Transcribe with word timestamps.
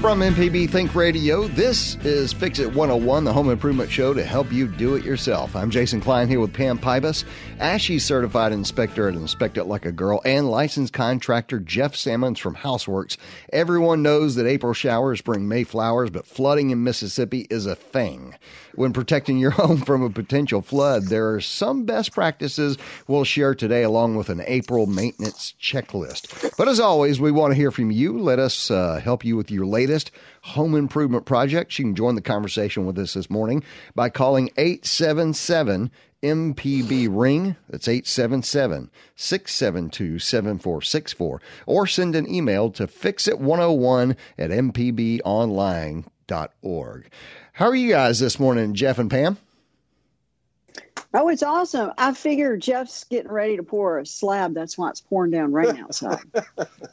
From 0.00 0.20
MPB 0.20 0.70
Think 0.70 0.94
Radio, 0.94 1.46
this 1.48 1.96
is 1.96 2.32
Fix 2.32 2.58
It 2.58 2.74
101, 2.74 3.24
the 3.24 3.34
home 3.34 3.50
improvement 3.50 3.90
show 3.90 4.14
to 4.14 4.24
help 4.24 4.50
you 4.50 4.66
do 4.66 4.94
it 4.94 5.04
yourself. 5.04 5.54
I'm 5.54 5.70
Jason 5.70 6.00
Klein 6.00 6.26
here 6.26 6.40
with 6.40 6.54
Pam 6.54 6.78
Pybus, 6.78 7.26
ASHI 7.58 8.00
certified 8.00 8.52
inspector 8.52 9.08
at 9.08 9.14
Inspect 9.14 9.58
It 9.58 9.64
Like 9.64 9.84
a 9.84 9.92
Girl, 9.92 10.22
and 10.24 10.50
licensed 10.50 10.94
contractor 10.94 11.60
Jeff 11.60 11.94
Sammons 11.94 12.38
from 12.38 12.56
Houseworks. 12.56 13.18
Everyone 13.52 14.00
knows 14.00 14.36
that 14.36 14.46
April 14.46 14.72
showers 14.72 15.20
bring 15.20 15.46
May 15.46 15.64
flowers, 15.64 16.08
but 16.08 16.24
flooding 16.24 16.70
in 16.70 16.82
Mississippi 16.82 17.46
is 17.50 17.66
a 17.66 17.74
thing. 17.74 18.34
When 18.76 18.94
protecting 18.94 19.36
your 19.36 19.50
home 19.50 19.82
from 19.82 20.02
a 20.02 20.08
potential 20.08 20.62
flood, 20.62 21.08
there 21.08 21.34
are 21.34 21.42
some 21.42 21.84
best 21.84 22.12
practices 22.12 22.78
we'll 23.06 23.24
share 23.24 23.54
today, 23.54 23.82
along 23.82 24.16
with 24.16 24.30
an 24.30 24.42
April 24.46 24.86
maintenance 24.86 25.52
checklist. 25.60 26.56
But 26.56 26.68
as 26.68 26.80
always, 26.80 27.20
we 27.20 27.30
want 27.32 27.50
to 27.50 27.56
hear 27.56 27.70
from 27.70 27.90
you. 27.90 28.18
Let 28.18 28.38
us 28.38 28.70
uh, 28.70 28.98
help 29.04 29.26
you 29.26 29.36
with 29.36 29.50
your 29.50 29.66
latest 29.66 29.89
home 30.42 30.74
improvement 30.74 31.26
projects. 31.26 31.78
You 31.78 31.86
can 31.86 31.94
join 31.94 32.14
the 32.14 32.20
conversation 32.20 32.84
with 32.86 32.98
us 32.98 33.14
this 33.14 33.30
morning 33.30 33.64
by 33.94 34.08
calling 34.08 34.50
877 34.56 35.90
MPB 36.22 37.08
Ring. 37.10 37.56
That's 37.68 37.88
877 37.88 38.90
672 39.16 40.18
7464. 40.18 41.42
Or 41.66 41.86
send 41.86 42.16
an 42.16 42.32
email 42.32 42.70
to 42.70 42.86
fixit101 42.86 44.16
at 44.38 44.50
mpbonline.org. 44.50 47.10
How 47.52 47.66
are 47.66 47.74
you 47.74 47.90
guys 47.90 48.20
this 48.20 48.40
morning, 48.40 48.72
Jeff 48.74 48.98
and 48.98 49.10
Pam? 49.10 49.36
Oh, 51.12 51.28
it's 51.28 51.42
awesome. 51.42 51.92
I 51.98 52.14
figure 52.14 52.56
Jeff's 52.56 53.02
getting 53.04 53.32
ready 53.32 53.56
to 53.56 53.64
pour 53.64 53.98
a 53.98 54.06
slab. 54.06 54.54
That's 54.54 54.78
why 54.78 54.90
it's 54.90 55.00
pouring 55.00 55.32
down 55.32 55.52
rain 55.52 55.76
outside. 55.80 56.20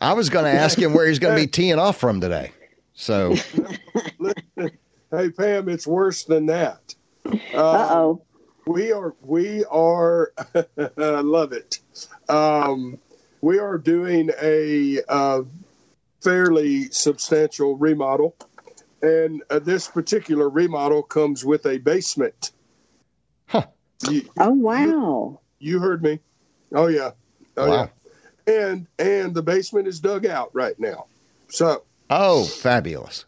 I 0.02 0.14
was 0.14 0.30
going 0.30 0.46
to 0.46 0.52
ask 0.52 0.78
him 0.78 0.94
where 0.94 1.08
he's 1.08 1.20
going 1.20 1.36
to 1.36 1.42
be 1.42 1.48
teeing 1.52 1.78
off 1.78 1.98
from 1.98 2.20
today. 2.20 2.52
So, 3.00 3.36
hey 5.12 5.30
Pam, 5.30 5.70
it's 5.70 5.86
worse 5.86 6.24
than 6.24 6.48
that. 6.48 6.96
Uh 7.54 7.88
oh. 7.92 8.22
We 8.66 8.92
are 8.92 9.14
we 9.22 9.64
are 9.66 10.34
I 10.56 11.22
love 11.22 11.54
it. 11.54 11.80
Um, 12.28 12.98
we 13.42 13.60
are 13.60 13.78
doing 13.78 14.32
a 14.42 15.00
uh, 15.08 15.44
fairly 16.24 16.90
substantial 16.90 17.78
remodel, 17.78 18.36
and 19.04 19.44
uh, 19.52 19.60
this 19.60 19.88
particular 19.88 20.50
remodel 20.50 21.04
comes 21.04 21.46
with 21.46 21.68
a 21.68 21.78
basement. 21.78 22.52
Huh. 23.46 23.68
You, 24.10 24.28
oh 24.40 24.50
wow! 24.50 25.40
You, 25.60 25.74
you, 25.74 25.80
heard 25.80 26.02
me. 26.02 26.20
Oh 26.74 26.88
yeah. 26.88 27.12
Oh 27.58 27.70
wow. 27.70 27.90
yeah. 28.48 28.54
And 28.54 28.88
and 28.98 29.36
the 29.36 29.44
basement 29.44 29.88
is 29.88 30.00
dug 30.00 30.26
out 30.26 30.50
right 30.54 30.78
now. 30.80 31.06
So 31.48 31.84
Oh, 32.10 32.46
fabulous. 32.46 33.26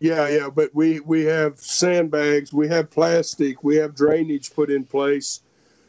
Yeah, 0.00 0.28
yeah, 0.28 0.50
but 0.50 0.74
we 0.74 1.00
we 1.00 1.24
have 1.24 1.58
sandbags, 1.60 2.52
we 2.52 2.66
have 2.68 2.90
plastic, 2.90 3.62
we 3.62 3.76
have 3.76 3.94
drainage 3.94 4.52
put 4.52 4.70
in 4.70 4.84
place. 4.84 5.40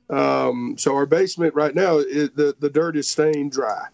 Um, 0.09 0.75
so 0.77 0.93
our 0.95 1.07
basement 1.07 1.55
right 1.55 1.73
now, 1.73 1.97
it, 1.97 2.35
the 2.35 2.55
the 2.59 2.69
dirt 2.69 2.95
is 2.95 3.09
staying 3.09 3.49
dry. 3.49 3.87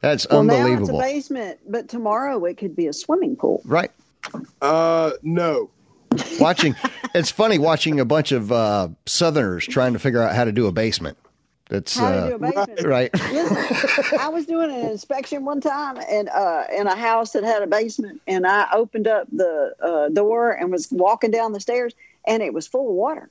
That's 0.00 0.26
well, 0.28 0.40
unbelievable. 0.40 0.98
Now 0.98 1.04
it's 1.04 1.10
a 1.10 1.14
basement, 1.14 1.58
but 1.68 1.88
tomorrow 1.88 2.44
it 2.46 2.56
could 2.56 2.74
be 2.74 2.86
a 2.88 2.92
swimming 2.92 3.36
pool. 3.36 3.62
Right. 3.64 3.92
Uh, 4.60 5.12
no. 5.22 5.70
Watching, 6.40 6.74
it's 7.14 7.30
funny 7.30 7.58
watching 7.58 8.00
a 8.00 8.04
bunch 8.04 8.32
of 8.32 8.50
uh, 8.50 8.88
Southerners 9.06 9.66
trying 9.66 9.92
to 9.92 9.98
figure 9.98 10.22
out 10.22 10.34
how 10.34 10.44
to 10.44 10.52
do 10.52 10.66
a 10.66 10.72
basement. 10.72 11.16
That's 11.70 11.96
how 11.96 12.06
uh, 12.06 12.24
to 12.24 12.28
do 12.30 12.34
a 12.34 12.38
basement. 12.38 12.82
right. 12.84 13.14
Listen, 13.32 14.18
I 14.18 14.28
was 14.28 14.44
doing 14.44 14.70
an 14.70 14.90
inspection 14.90 15.44
one 15.44 15.60
time 15.60 15.98
in 15.98 16.28
uh, 16.28 16.64
in 16.76 16.88
a 16.88 16.96
house 16.96 17.32
that 17.32 17.44
had 17.44 17.62
a 17.62 17.66
basement, 17.68 18.20
and 18.26 18.44
I 18.44 18.66
opened 18.74 19.06
up 19.06 19.28
the 19.30 19.72
uh, 19.80 20.08
door 20.08 20.50
and 20.50 20.72
was 20.72 20.90
walking 20.90 21.30
down 21.30 21.52
the 21.52 21.60
stairs, 21.60 21.94
and 22.26 22.42
it 22.42 22.52
was 22.52 22.66
full 22.66 22.88
of 22.88 22.94
water. 22.96 23.30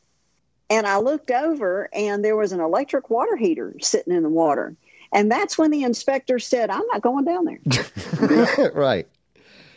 And 0.69 0.87
I 0.87 0.99
looked 0.99 1.31
over, 1.31 1.89
and 1.91 2.23
there 2.23 2.37
was 2.37 2.53
an 2.53 2.61
electric 2.61 3.09
water 3.09 3.35
heater 3.35 3.75
sitting 3.81 4.13
in 4.15 4.23
the 4.23 4.29
water. 4.29 4.75
And 5.11 5.31
that's 5.31 5.57
when 5.57 5.71
the 5.71 5.83
inspector 5.83 6.39
said, 6.39 6.69
"I'm 6.69 6.87
not 6.93 7.01
going 7.01 7.25
down 7.25 7.45
there." 7.45 8.71
right. 8.73 9.07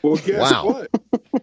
Well, 0.03 0.17
guess 0.17 0.53
Wow. 0.53 0.67
what? 0.67 0.91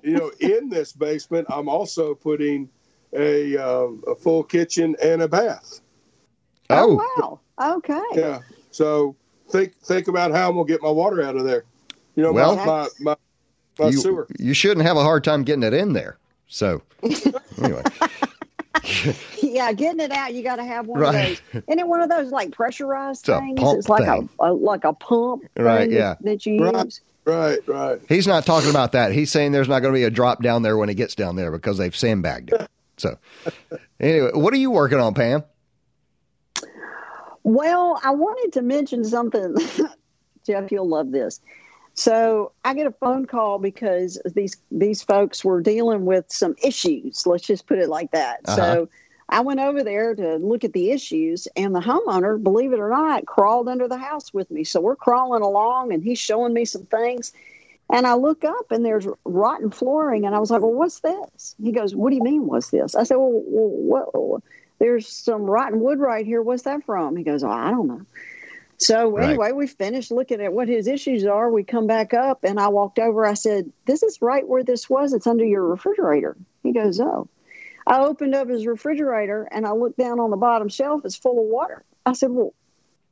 you 0.03 0.13
know, 0.13 0.31
in 0.39 0.69
this 0.69 0.93
basement, 0.93 1.47
I'm 1.49 1.67
also 1.67 2.13
putting 2.15 2.69
a 3.13 3.57
uh, 3.57 3.87
a 4.07 4.15
full 4.15 4.43
kitchen 4.43 4.95
and 5.03 5.21
a 5.21 5.27
bath. 5.27 5.81
Oh. 6.69 7.01
oh, 7.17 7.39
wow. 7.57 7.75
Okay. 7.77 8.01
Yeah. 8.13 8.39
So 8.71 9.15
think 9.49 9.75
think 9.81 10.07
about 10.07 10.31
how 10.31 10.49
I'm 10.49 10.55
gonna 10.55 10.67
get 10.67 10.81
my 10.81 10.89
water 10.91 11.21
out 11.23 11.35
of 11.35 11.43
there. 11.43 11.63
You 12.15 12.23
know, 12.23 12.31
Well- 12.31 12.55
my 12.55 12.65
my, 12.65 12.87
my, 12.99 13.15
my 13.79 13.87
you, 13.89 13.97
sewer. 13.99 14.27
you 14.37 14.53
shouldn't 14.53 14.85
have 14.85 14.97
a 14.97 15.03
hard 15.03 15.23
time 15.23 15.43
getting 15.43 15.63
it 15.63 15.73
in 15.73 15.93
there. 15.93 16.17
So, 16.47 16.81
anyway, 17.61 17.83
Yeah, 19.41 19.71
getting 19.73 19.99
it 19.99 20.11
out, 20.11 20.33
you 20.33 20.41
got 20.43 20.55
to 20.57 20.63
have 20.63 20.87
one 20.87 20.99
Right. 20.99 21.39
of 21.39 21.53
those. 21.53 21.63
Isn't 21.67 21.79
it 21.79 21.87
one 21.87 22.01
of 22.01 22.09
those 22.09 22.31
like 22.31 22.51
pressurized 22.51 23.27
It's 23.29 23.39
things? 23.39 23.59
it's 23.61 23.89
like 23.89 24.05
thing. 24.05 24.29
a, 24.39 24.51
a 24.51 24.53
like 24.53 24.83
a 24.83 24.93
pump, 24.93 25.43
Right, 25.57 25.89
yeah. 25.91 26.15
that, 26.15 26.23
that 26.23 26.45
you 26.45 26.63
Right. 26.63 26.85
use. 26.85 27.01
Right, 27.25 27.59
right. 27.67 27.99
he's 28.09 28.25
not 28.25 28.45
talking 28.45 28.71
about 28.71 28.93
that. 28.93 29.11
He's 29.11 29.29
saying 29.31 29.51
there's 29.51 29.67
not 29.69 29.81
going 29.81 29.93
to 29.93 29.97
be 29.99 30.03
a 30.05 30.09
drop 30.09 30.41
down 30.41 30.63
there 30.63 30.77
when 30.77 30.89
it 30.89 30.95
gets 30.95 31.13
down 31.13 31.35
there 31.35 31.51
because 31.51 31.77
they've 31.77 31.95
sandbagged 31.95 32.51
it. 32.53 32.67
So, 32.97 33.17
anyway, 33.99 34.31
what 34.33 34.51
are 34.53 34.57
you 34.57 34.71
working 34.71 34.99
on, 34.99 35.13
Pam? 35.13 35.43
Well, 37.43 37.99
I 38.03 38.11
wanted 38.11 38.53
to 38.53 38.61
mention 38.61 39.03
something. 39.03 39.55
Jeff, 40.45 40.71
you'll 40.71 40.87
love 40.87 41.11
this. 41.11 41.41
So 41.93 42.53
I 42.63 42.73
get 42.73 42.87
a 42.87 42.91
phone 42.91 43.25
call 43.25 43.59
because 43.59 44.21
these 44.33 44.55
these 44.71 45.03
folks 45.03 45.43
were 45.43 45.61
dealing 45.61 46.05
with 46.05 46.25
some 46.29 46.55
issues. 46.63 47.27
Let's 47.27 47.45
just 47.45 47.67
put 47.67 47.77
it 47.77 47.89
like 47.89 48.11
that. 48.11 48.39
Uh-huh. 48.45 48.55
So 48.55 48.89
I 49.29 49.41
went 49.41 49.59
over 49.59 49.83
there 49.83 50.15
to 50.15 50.37
look 50.37 50.63
at 50.63 50.73
the 50.73 50.91
issues, 50.91 51.47
and 51.55 51.75
the 51.75 51.81
homeowner, 51.81 52.41
believe 52.41 52.73
it 52.73 52.79
or 52.79 52.89
not, 52.89 53.25
crawled 53.25 53.67
under 53.67 53.87
the 53.87 53.97
house 53.97 54.33
with 54.33 54.49
me. 54.49 54.63
So 54.63 54.81
we're 54.81 54.95
crawling 54.95 55.43
along, 55.43 55.93
and 55.93 56.03
he's 56.03 56.19
showing 56.19 56.53
me 56.53 56.65
some 56.65 56.85
things. 56.85 57.33
And 57.91 58.07
I 58.07 58.13
look 58.13 58.43
up, 58.43 58.71
and 58.71 58.85
there's 58.85 59.07
rotten 59.25 59.69
flooring, 59.69 60.25
and 60.25 60.33
I 60.33 60.39
was 60.39 60.51
like, 60.51 60.61
"Well, 60.61 60.73
what's 60.73 61.01
this?" 61.01 61.55
He 61.61 61.71
goes, 61.71 61.95
"What 61.95 62.11
do 62.11 62.15
you 62.15 62.23
mean, 62.23 62.47
what's 62.47 62.69
this?" 62.69 62.95
I 62.95 63.03
said, 63.03 63.17
"Well, 63.17 63.43
well 63.45 64.09
what?" 64.13 64.43
There's 64.79 65.07
some 65.07 65.43
rotten 65.43 65.79
wood 65.79 65.99
right 65.99 66.25
here. 66.25 66.41
What's 66.41 66.63
that 66.63 66.85
from? 66.85 67.15
He 67.15 67.23
goes, 67.23 67.43
oh, 67.43 67.49
I 67.49 67.69
don't 67.69 67.87
know. 67.87 68.01
So 68.79 69.11
Right. 69.11 69.31
anyway, 69.31 69.51
we 69.51 69.67
finished 69.67 70.09
looking 70.09 70.41
at 70.41 70.53
what 70.53 70.69
his 70.69 70.87
issues 70.87 71.25
are. 71.25 71.51
We 71.51 71.63
come 71.63 71.85
back 71.85 72.13
up 72.13 72.45
and 72.45 72.59
I 72.59 72.69
walked 72.69 72.97
over. 72.97 73.25
I 73.25 73.33
said, 73.33 73.71
This 73.85 74.03
is 74.03 74.21
right 74.21 74.47
where 74.47 74.63
this 74.63 74.89
was. 74.89 75.11
It's 75.13 75.27
under 75.27 75.43
your 75.43 75.65
refrigerator. 75.65 76.37
He 76.63 76.71
goes, 76.71 76.99
Oh. 76.99 77.27
I 77.85 77.99
opened 78.01 78.35
up 78.35 78.47
his 78.47 78.65
refrigerator 78.65 79.47
and 79.51 79.65
I 79.65 79.71
looked 79.73 79.97
down 79.97 80.19
on 80.19 80.29
the 80.29 80.37
bottom 80.37 80.69
shelf. 80.69 81.01
It's 81.03 81.15
full 81.15 81.39
of 81.39 81.45
water. 81.45 81.83
I 82.05 82.13
said, 82.13 82.31
Well, 82.31 82.53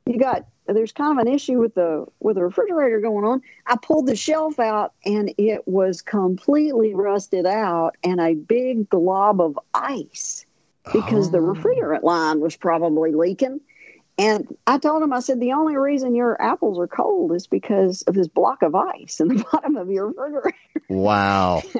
you 0.06 0.18
got 0.18 0.46
there's 0.66 0.92
kind 0.92 1.18
of 1.18 1.26
an 1.26 1.32
issue 1.32 1.58
with 1.58 1.74
the 1.74 2.06
with 2.18 2.36
the 2.36 2.44
refrigerator 2.44 3.00
going 3.00 3.24
on. 3.26 3.42
I 3.66 3.76
pulled 3.76 4.06
the 4.06 4.16
shelf 4.16 4.58
out 4.58 4.94
and 5.04 5.34
it 5.36 5.68
was 5.68 6.00
completely 6.00 6.94
rusted 6.94 7.44
out 7.44 7.96
and 8.02 8.20
a 8.20 8.34
big 8.34 8.88
glob 8.88 9.40
of 9.40 9.58
ice 9.74 10.46
because 10.92 11.30
the 11.30 11.38
Oh. 11.38 11.54
refrigerant 11.54 12.02
line 12.02 12.40
was 12.40 12.56
probably 12.56 13.12
leaking. 13.12 13.60
And 14.16 14.56
I 14.66 14.78
told 14.78 15.02
him, 15.02 15.12
I 15.12 15.20
said, 15.20 15.38
the 15.38 15.52
only 15.52 15.76
reason 15.76 16.14
your 16.14 16.40
apples 16.42 16.78
are 16.78 16.88
cold 16.88 17.32
is 17.32 17.46
because 17.46 18.02
of 18.02 18.14
this 18.14 18.26
block 18.26 18.62
of 18.62 18.74
ice 18.74 19.20
in 19.20 19.28
the 19.28 19.44
bottom 19.52 19.76
of 19.76 19.90
your 19.90 20.08
refrigerator. 20.08 20.56
Wow. 20.88 21.62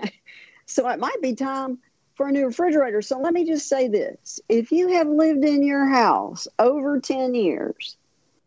So 0.71 0.87
it 0.91 1.01
might 1.01 1.23
be 1.23 1.35
time 1.35 1.79
for 2.15 2.29
a 2.29 2.31
new 2.31 2.45
refrigerator. 2.45 3.01
So 3.01 3.19
let 3.19 3.33
me 3.33 3.47
just 3.47 3.71
say 3.71 3.89
this 3.89 4.39
if 4.51 4.71
you 4.71 4.89
have 4.89 5.09
lived 5.09 5.43
in 5.43 5.63
your 5.63 5.87
house 5.87 6.47
over 6.59 7.01
10 7.01 7.35
years, 7.35 7.97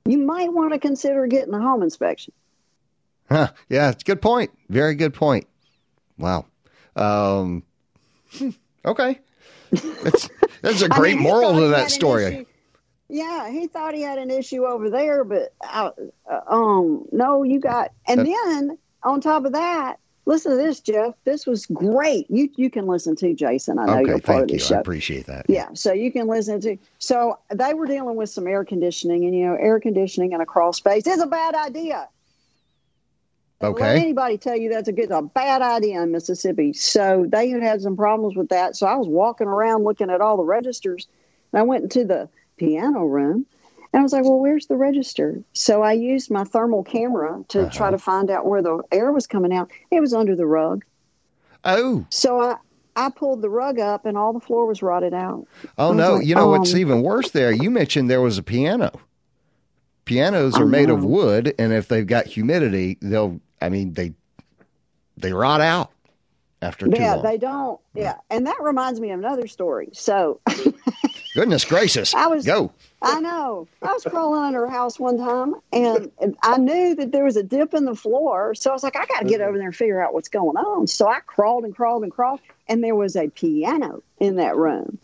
you 0.05 0.19
might 0.19 0.53
want 0.53 0.71
to 0.71 0.77
consider 0.79 1.25
getting 1.25 1.55
a 1.55 1.59
home 1.59 1.81
inspection. 1.81 2.31
Huh. 3.27 3.51
Yeah, 3.69 3.89
it's 3.89 4.03
a 4.03 4.05
good 4.05 4.21
point. 4.21 4.51
Very 4.69 4.93
good 4.93 5.15
point. 5.15 5.47
Wow. 6.19 6.45
Um, 6.95 7.63
hmm, 8.33 8.49
okay. 8.85 9.19
That's, 9.71 10.29
that's 10.61 10.81
a 10.81 10.89
great 10.89 11.15
mean, 11.15 11.23
moral 11.23 11.53
to 11.59 11.67
that 11.69 11.91
story. 11.91 12.25
issue- 12.25 12.45
Yeah, 13.09 13.49
he 13.49 13.67
thought 13.67 13.93
he 13.93 14.01
had 14.01 14.17
an 14.17 14.29
issue 14.31 14.65
over 14.65 14.89
there, 14.89 15.23
but 15.23 15.53
uh, 15.61 15.91
uh, 16.29 16.39
um, 16.47 17.05
no, 17.11 17.43
you 17.43 17.59
got. 17.59 17.91
And 18.07 18.21
Uh, 18.21 18.23
then 18.23 18.77
on 19.03 19.19
top 19.19 19.43
of 19.45 19.51
that, 19.51 19.97
listen 20.25 20.51
to 20.51 20.57
this, 20.57 20.79
Jeff. 20.79 21.15
This 21.25 21.45
was 21.45 21.65
great. 21.65 22.25
You 22.29 22.49
you 22.55 22.69
can 22.69 22.87
listen 22.87 23.15
to 23.17 23.33
Jason. 23.33 23.79
I 23.79 23.85
know 23.85 23.93
Okay, 23.99 24.01
you're 24.11 24.19
part 24.19 24.23
thank 24.23 24.41
of 24.43 24.47
the 24.49 24.53
you. 24.53 24.59
show. 24.59 24.75
I 24.75 24.79
appreciate 24.79 25.25
that. 25.25 25.45
Yeah, 25.49 25.69
so 25.73 25.91
you 25.91 26.11
can 26.11 26.27
listen 26.27 26.61
to. 26.61 26.77
So 26.99 27.37
they 27.53 27.73
were 27.73 27.85
dealing 27.87 28.15
with 28.15 28.29
some 28.29 28.47
air 28.47 28.63
conditioning, 28.63 29.25
and 29.25 29.35
you 29.35 29.45
know, 29.47 29.55
air 29.55 29.79
conditioning 29.79 30.31
in 30.31 30.39
a 30.39 30.45
crawl 30.45 30.71
space 30.71 31.05
is 31.07 31.19
a 31.21 31.27
bad 31.27 31.53
idea. 31.55 32.07
Let 33.61 33.97
anybody 33.97 34.37
tell 34.37 34.55
you 34.55 34.69
that's 34.69 34.87
a 34.87 34.91
good, 34.91 35.11
a 35.11 35.21
bad 35.21 35.61
idea 35.61 36.01
in 36.01 36.11
Mississippi. 36.11 36.73
So 36.73 37.25
they 37.27 37.49
had 37.49 37.61
had 37.61 37.81
some 37.81 37.95
problems 37.95 38.35
with 38.35 38.49
that. 38.49 38.75
So 38.75 38.87
I 38.87 38.95
was 38.95 39.07
walking 39.07 39.47
around 39.47 39.83
looking 39.83 40.09
at 40.09 40.21
all 40.21 40.37
the 40.37 40.43
registers, 40.43 41.07
and 41.51 41.59
I 41.59 41.63
went 41.63 41.83
into 41.83 42.05
the 42.05 42.29
piano 42.57 43.05
room, 43.05 43.45
and 43.93 43.99
I 43.99 44.03
was 44.03 44.13
like, 44.13 44.23
"Well, 44.23 44.39
where's 44.39 44.67
the 44.67 44.77
register?" 44.77 45.41
So 45.53 45.81
I 45.81 45.93
used 45.93 46.31
my 46.31 46.43
thermal 46.43 46.83
camera 46.83 47.43
to 47.49 47.69
try 47.69 47.91
to 47.91 47.97
find 47.97 48.29
out 48.29 48.45
where 48.45 48.61
the 48.61 48.81
air 48.91 49.11
was 49.11 49.27
coming 49.27 49.53
out. 49.53 49.71
It 49.91 49.99
was 49.99 50.13
under 50.13 50.35
the 50.35 50.45
rug. 50.45 50.83
Oh, 51.63 52.05
So 52.09 52.41
I 52.41 52.57
I 52.95 53.09
pulled 53.09 53.41
the 53.41 53.49
rug 53.49 53.79
up, 53.79 54.05
and 54.05 54.17
all 54.17 54.33
the 54.33 54.39
floor 54.39 54.65
was 54.65 54.81
rotted 54.81 55.13
out. 55.13 55.47
oh 55.77 55.93
no! 55.93 56.15
like, 56.15 56.25
you 56.25 56.35
know 56.35 56.47
what's 56.47 56.73
um, 56.73 56.79
even 56.79 57.01
worse? 57.01 57.31
There, 57.31 57.51
you 57.51 57.69
mentioned 57.69 58.09
there 58.09 58.21
was 58.21 58.37
a 58.37 58.43
piano. 58.43 58.91
Pianos 60.05 60.57
are 60.57 60.65
made 60.65 60.89
of 60.89 61.03
wood, 61.05 61.53
and 61.57 61.71
if 61.71 61.87
they've 61.87 62.07
got 62.07 62.25
humidity, 62.25 62.97
they'll. 63.01 63.39
I 63.61 63.69
mean, 63.69 63.93
they 63.93 64.13
they 65.17 65.33
rot 65.33 65.61
out 65.61 65.91
after 66.61 66.87
Yeah, 66.87 67.17
they 67.17 67.37
don't. 67.37 67.79
Yeah, 67.93 68.17
and 68.29 68.47
that 68.47 68.61
reminds 68.61 68.99
me 68.99 69.11
of 69.11 69.19
another 69.19 69.47
story. 69.47 69.89
So 69.93 70.39
Goodness 71.33 71.63
gracious! 71.63 72.13
I 72.13 72.27
was- 72.27 72.45
go. 72.45 72.71
I 73.03 73.19
know. 73.19 73.67
I 73.81 73.93
was 73.93 74.03
crawling 74.03 74.43
under 74.43 74.63
a 74.65 74.69
house 74.69 74.99
one 74.99 75.17
time 75.17 75.55
and 75.73 76.11
I 76.43 76.57
knew 76.57 76.93
that 76.93 77.11
there 77.11 77.23
was 77.23 77.35
a 77.35 77.41
dip 77.41 77.73
in 77.73 77.85
the 77.85 77.95
floor. 77.95 78.53
So 78.53 78.69
I 78.69 78.73
was 78.73 78.83
like, 78.83 78.95
I 78.95 79.07
got 79.07 79.21
to 79.21 79.25
get 79.25 79.39
mm-hmm. 79.39 79.49
over 79.49 79.57
there 79.57 79.67
and 79.67 79.75
figure 79.75 79.99
out 79.99 80.13
what's 80.13 80.29
going 80.29 80.55
on. 80.55 80.85
So 80.85 81.07
I 81.07 81.19
crawled 81.21 81.63
and 81.63 81.75
crawled 81.75 82.03
and 82.03 82.11
crawled, 82.11 82.41
and 82.67 82.83
there 82.83 82.93
was 82.93 83.15
a 83.15 83.27
piano 83.29 84.03
in 84.19 84.35
that 84.35 84.55
room. 84.55 84.99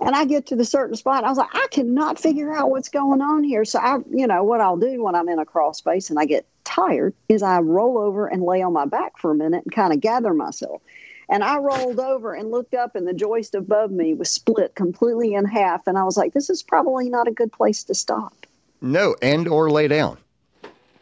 And 0.00 0.14
I 0.14 0.24
get 0.24 0.46
to 0.46 0.56
the 0.56 0.64
certain 0.64 0.94
spot. 0.94 1.24
I 1.24 1.28
was 1.28 1.38
like, 1.38 1.54
I 1.54 1.66
cannot 1.70 2.20
figure 2.20 2.52
out 2.52 2.70
what's 2.70 2.88
going 2.88 3.20
on 3.20 3.42
here. 3.42 3.64
So 3.64 3.80
I, 3.80 3.98
you 4.10 4.26
know, 4.26 4.44
what 4.44 4.60
I'll 4.60 4.76
do 4.76 5.02
when 5.02 5.14
I'm 5.14 5.28
in 5.28 5.40
a 5.40 5.44
crawl 5.44 5.74
space 5.74 6.08
and 6.08 6.18
I 6.18 6.24
get 6.24 6.46
tired 6.64 7.14
is 7.28 7.42
I 7.42 7.58
roll 7.58 7.98
over 7.98 8.28
and 8.28 8.42
lay 8.42 8.62
on 8.62 8.72
my 8.72 8.84
back 8.84 9.18
for 9.18 9.32
a 9.32 9.34
minute 9.34 9.64
and 9.64 9.74
kind 9.74 9.92
of 9.92 10.00
gather 10.00 10.32
myself. 10.32 10.82
And 11.28 11.44
I 11.44 11.58
rolled 11.58 12.00
over 12.00 12.32
and 12.32 12.50
looked 12.50 12.72
up, 12.72 12.96
and 12.96 13.06
the 13.06 13.12
joist 13.12 13.54
above 13.54 13.90
me 13.90 14.14
was 14.14 14.30
split 14.30 14.74
completely 14.74 15.34
in 15.34 15.44
half. 15.44 15.86
And 15.86 15.98
I 15.98 16.04
was 16.04 16.16
like, 16.16 16.32
this 16.32 16.48
is 16.48 16.62
probably 16.62 17.10
not 17.10 17.28
a 17.28 17.32
good 17.32 17.52
place 17.52 17.84
to 17.84 17.94
stop 17.94 18.34
No, 18.80 19.14
and 19.20 19.46
or 19.46 19.70
lay 19.70 19.88
down. 19.88 20.16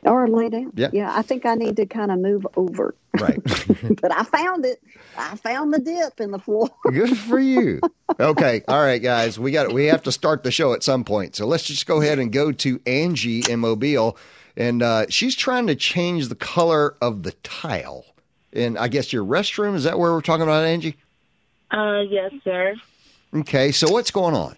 Or 0.07 0.29
lay 0.29 0.49
down. 0.49 0.73
Yeah. 0.75 0.91
Yeah, 0.93 1.13
I 1.15 1.23
think 1.23 1.45
I 1.45 1.55
need 1.55 1.77
to 1.77 1.87
kind 1.87 2.11
of 2.11 2.19
move 2.19 2.47
over. 2.57 2.95
Right. 3.21 3.43
but 4.01 4.13
I 4.13 4.23
found 4.25 4.65
it. 4.65 4.81
I 5.19 5.37
found 5.37 5.75
the 5.75 5.79
dip 5.79 6.21
in 6.21 6.31
the 6.31 6.39
floor. 6.39 6.71
Good 6.91 7.17
for 7.17 7.39
you. 7.39 7.81
Okay, 8.21 8.63
all 8.69 8.83
right, 8.83 9.03
guys, 9.03 9.39
we 9.39 9.51
got 9.51 9.73
we 9.73 9.87
have 9.87 10.03
to 10.05 10.13
start 10.13 10.43
the 10.43 10.51
show 10.51 10.73
at 10.73 10.83
some 10.83 11.05
point. 11.05 11.37
So 11.37 11.47
let's 11.47 11.65
just 11.65 11.87
go 11.87 12.01
ahead 12.01 12.19
and 12.19 12.33
go 12.33 12.53
to 12.53 12.81
Angie 12.87 13.43
in 13.49 13.61
Mobile, 13.61 14.17
and 14.57 14.83
uh, 14.83 15.07
she's 15.09 15.35
trying 15.35 15.67
to 15.67 15.75
change 15.75 16.29
the 16.29 16.35
color 16.35 16.95
of 17.01 17.23
the 17.23 17.33
tile. 17.43 18.05
And 18.53 18.79
I 18.79 18.89
guess 18.89 19.13
your 19.13 19.25
restroom 19.25 19.75
is 19.75 19.85
that 19.85 19.99
where 19.99 20.13
we're 20.13 20.23
talking 20.23 20.45
about, 20.45 20.65
Angie? 20.65 20.97
Uh, 21.71 22.01
yes, 22.09 22.33
sir. 22.45 22.75
Okay, 23.35 23.73
so 23.73 23.91
what's 23.91 24.11
going 24.11 24.35
on? 24.35 24.57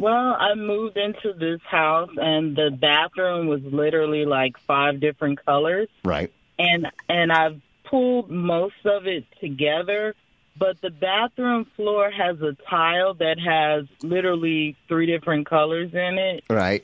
Well, 0.00 0.34
I 0.40 0.54
moved 0.54 0.96
into 0.96 1.34
this 1.38 1.60
house, 1.68 2.08
and 2.16 2.56
the 2.56 2.70
bathroom 2.70 3.48
was 3.48 3.60
literally 3.62 4.24
like 4.24 4.58
five 4.66 4.98
different 4.98 5.44
colors, 5.44 5.88
Right. 6.04 6.32
and 6.58 6.86
and 7.08 7.30
I've 7.30 7.60
pulled 7.84 8.30
most 8.30 8.86
of 8.86 9.06
it 9.06 9.24
together. 9.40 10.14
But 10.56 10.80
the 10.80 10.90
bathroom 10.90 11.66
floor 11.76 12.10
has 12.10 12.40
a 12.40 12.56
tile 12.68 13.14
that 13.14 13.38
has 13.38 13.84
literally 14.02 14.76
three 14.88 15.06
different 15.06 15.46
colors 15.46 15.90
in 15.92 16.18
it, 16.18 16.44
Right. 16.48 16.82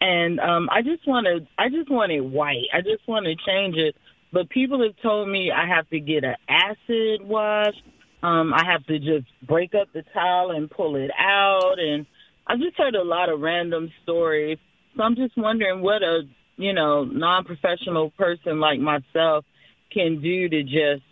and 0.00 0.38
um, 0.38 0.68
I 0.70 0.82
just 0.82 1.06
want 1.06 1.26
to 1.26 1.46
I 1.58 1.70
just 1.70 1.90
want 1.90 2.12
it 2.12 2.20
white. 2.20 2.66
I 2.72 2.82
just 2.82 3.08
want 3.08 3.24
to 3.26 3.34
change 3.34 3.76
it. 3.76 3.96
But 4.30 4.48
people 4.50 4.82
have 4.82 4.96
told 5.02 5.28
me 5.28 5.50
I 5.50 5.66
have 5.66 5.88
to 5.90 6.00
get 6.00 6.24
an 6.24 6.36
acid 6.48 7.22
wash. 7.22 7.74
Um, 8.22 8.54
I 8.54 8.64
have 8.64 8.84
to 8.86 8.98
just 8.98 9.26
break 9.42 9.74
up 9.74 9.88
the 9.92 10.02
tile 10.14 10.50
and 10.50 10.70
pull 10.70 10.96
it 10.96 11.10
out, 11.18 11.78
and 11.78 12.06
I've 12.46 12.58
just 12.58 12.76
heard 12.76 12.94
a 12.94 13.02
lot 13.02 13.28
of 13.28 13.40
random 13.40 13.90
stories. 14.02 14.58
So 14.96 15.02
I'm 15.02 15.16
just 15.16 15.36
wondering 15.36 15.82
what 15.82 16.02
a 16.02 16.22
you 16.56 16.72
know 16.72 17.04
non-professional 17.04 18.10
person 18.10 18.60
like 18.60 18.80
myself 18.80 19.44
can 19.90 20.20
do 20.20 20.48
to 20.48 20.62
just 20.62 21.02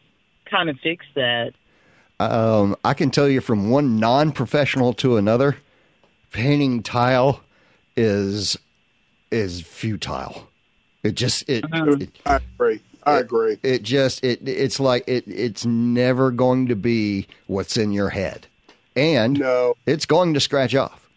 kind 0.50 0.68
of 0.68 0.78
fix 0.82 1.04
that. 1.14 1.52
Um, 2.18 2.76
I 2.84 2.92
can 2.94 3.10
tell 3.10 3.28
you 3.28 3.40
from 3.40 3.70
one 3.70 3.98
non-professional 3.98 4.92
to 4.94 5.16
another, 5.16 5.56
painting 6.32 6.82
tile 6.82 7.40
is 7.96 8.58
is 9.30 9.62
futile. 9.62 10.48
It 11.02 11.14
just 11.14 11.48
it, 11.48 11.64
it 11.72 12.18
I 12.26 12.36
agree. 12.36 12.80
I 13.04 13.18
agree. 13.18 13.58
it 13.62 13.82
just 13.82 14.22
it 14.22 14.46
it's 14.46 14.78
like 14.78 15.04
it 15.06 15.24
it's 15.26 15.64
never 15.64 16.30
going 16.30 16.68
to 16.68 16.76
be 16.76 17.26
what's 17.46 17.78
in 17.78 17.92
your 17.92 18.10
head 18.10 18.46
and 18.94 19.38
No, 19.38 19.74
it's 19.86 20.04
going 20.04 20.34
to 20.34 20.40
scratch 20.40 20.74
off 20.74 21.08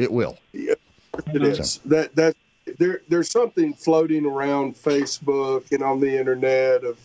it 0.00 0.10
will 0.12 0.38
it 0.52 1.42
is. 1.42 1.78
That 1.84 2.14
that 2.16 2.36
there 2.78 3.02
there's 3.08 3.30
something 3.30 3.74
floating 3.74 4.26
around 4.26 4.74
Facebook 4.74 5.72
and 5.72 5.82
on 5.82 6.00
the 6.00 6.18
internet 6.18 6.84
of 6.84 6.98